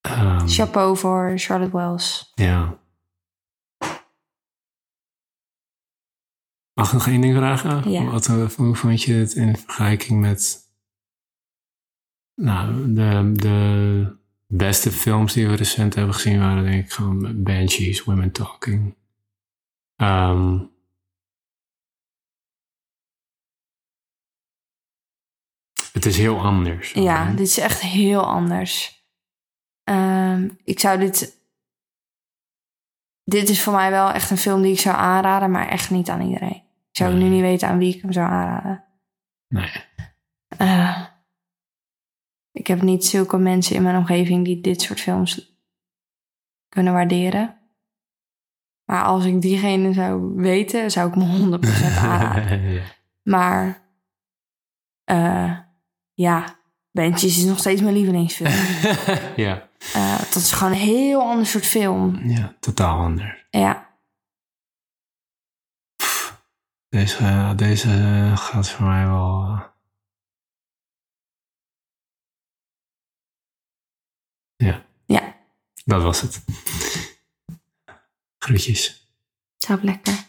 ehm, 0.00 0.46
Chapeau 0.46 0.96
voor 0.96 1.32
Charlotte 1.36 1.76
Wells. 1.76 2.32
ja. 2.34 2.78
Mag 6.74 6.86
ik 6.86 6.92
nog 6.92 7.06
één 7.06 7.20
ding 7.20 7.34
vragen? 7.36 7.90
Ja. 7.90 8.04
Wat, 8.04 8.26
eh, 8.26 8.50
hoe 8.50 8.74
vond 8.74 9.02
je 9.02 9.12
het 9.12 9.34
in 9.34 9.56
vergelijking 9.56 10.20
met 10.20 10.70
nou, 12.34 12.92
de, 12.92 13.32
de 13.32 14.16
beste 14.46 14.90
films 14.90 15.32
die 15.32 15.48
we 15.48 15.54
recent 15.54 15.94
hebben 15.94 16.14
gezien 16.14 16.38
waren 16.38 16.64
denk 16.64 16.84
ik 16.84 16.92
gewoon 16.92 17.42
Banshees, 17.42 18.04
Women 18.04 18.32
Talking. 18.32 18.96
Ehm, 19.96 20.58
het 25.92 26.06
is 26.06 26.16
heel 26.16 26.40
anders. 26.40 26.92
Ja, 26.92 27.26
hè? 27.26 27.34
dit 27.34 27.46
is 27.46 27.58
echt 27.58 27.80
heel 27.80 28.26
anders. 28.26 29.02
Ehm, 29.84 30.48
ik 30.64 30.80
zou 30.80 30.98
dit... 30.98 31.36
Dit 33.24 33.48
is 33.48 33.62
voor 33.62 33.72
mij 33.72 33.90
wel 33.90 34.10
echt 34.12 34.30
een 34.30 34.36
film 34.36 34.62
die 34.62 34.72
ik 34.72 34.78
zou 34.80 34.96
aanraden, 34.96 35.50
maar 35.50 35.68
echt 35.68 35.90
niet 35.90 36.08
aan 36.08 36.20
iedereen. 36.20 36.56
Ik 36.90 36.96
zou 36.96 37.14
Nee. 37.14 37.22
nu 37.22 37.28
niet 37.28 37.40
weten 37.40 37.68
aan 37.68 37.78
wie 37.78 37.94
ik 37.94 38.02
hem 38.02 38.12
zou 38.12 38.30
aanraden. 38.30 38.84
Nee. 39.48 39.70
Eh, 40.48 41.04
ik 42.52 42.66
heb 42.66 42.82
niet 42.82 43.04
zulke 43.06 43.36
mensen 43.38 43.76
in 43.76 43.82
mijn 43.82 43.96
omgeving 43.96 44.44
die 44.44 44.60
dit 44.60 44.82
soort 44.82 45.00
films 45.00 45.56
kunnen 46.68 46.92
waarderen. 46.92 47.56
Maar 48.84 49.04
als 49.04 49.24
ik 49.24 49.40
diegene 49.40 49.92
zou 49.92 50.34
weten, 50.34 50.90
zou 50.90 51.08
ik 51.08 51.16
me 51.16 51.24
100% 51.24 51.96
aanraden. 51.98 52.60
ja. 52.72 52.82
Maar 53.22 53.82
eh, 55.04 55.58
ja, 56.18 56.58
Benches 56.90 57.36
is 57.38 57.44
nog 57.44 57.58
steeds 57.58 57.80
mijn 57.80 57.94
lievelingsfilm. 57.94 58.50
ja. 59.46 59.68
Eh, 59.94 60.18
dat 60.18 60.34
is 60.34 60.52
gewoon 60.52 60.72
een 60.72 60.78
heel 60.78 61.20
ander 61.20 61.46
soort 61.46 61.66
film. 61.66 62.28
ja, 62.28 62.56
totaal 62.60 62.98
anders. 62.98 63.46
Ja, 63.50 63.86
Deze, 66.88 67.52
deze 67.56 67.88
gaat 68.34 68.70
voor 68.70 68.86
mij 68.86 69.06
wel. 69.06 69.42
eh, 69.44 69.62
Ja, 74.56 74.84
ja, 75.06 75.36
dat 75.84 76.02
was 76.02 76.20
het. 76.20 76.44
Groetjes. 78.38 79.08
zou 79.58 79.82
lekker. 79.84 80.26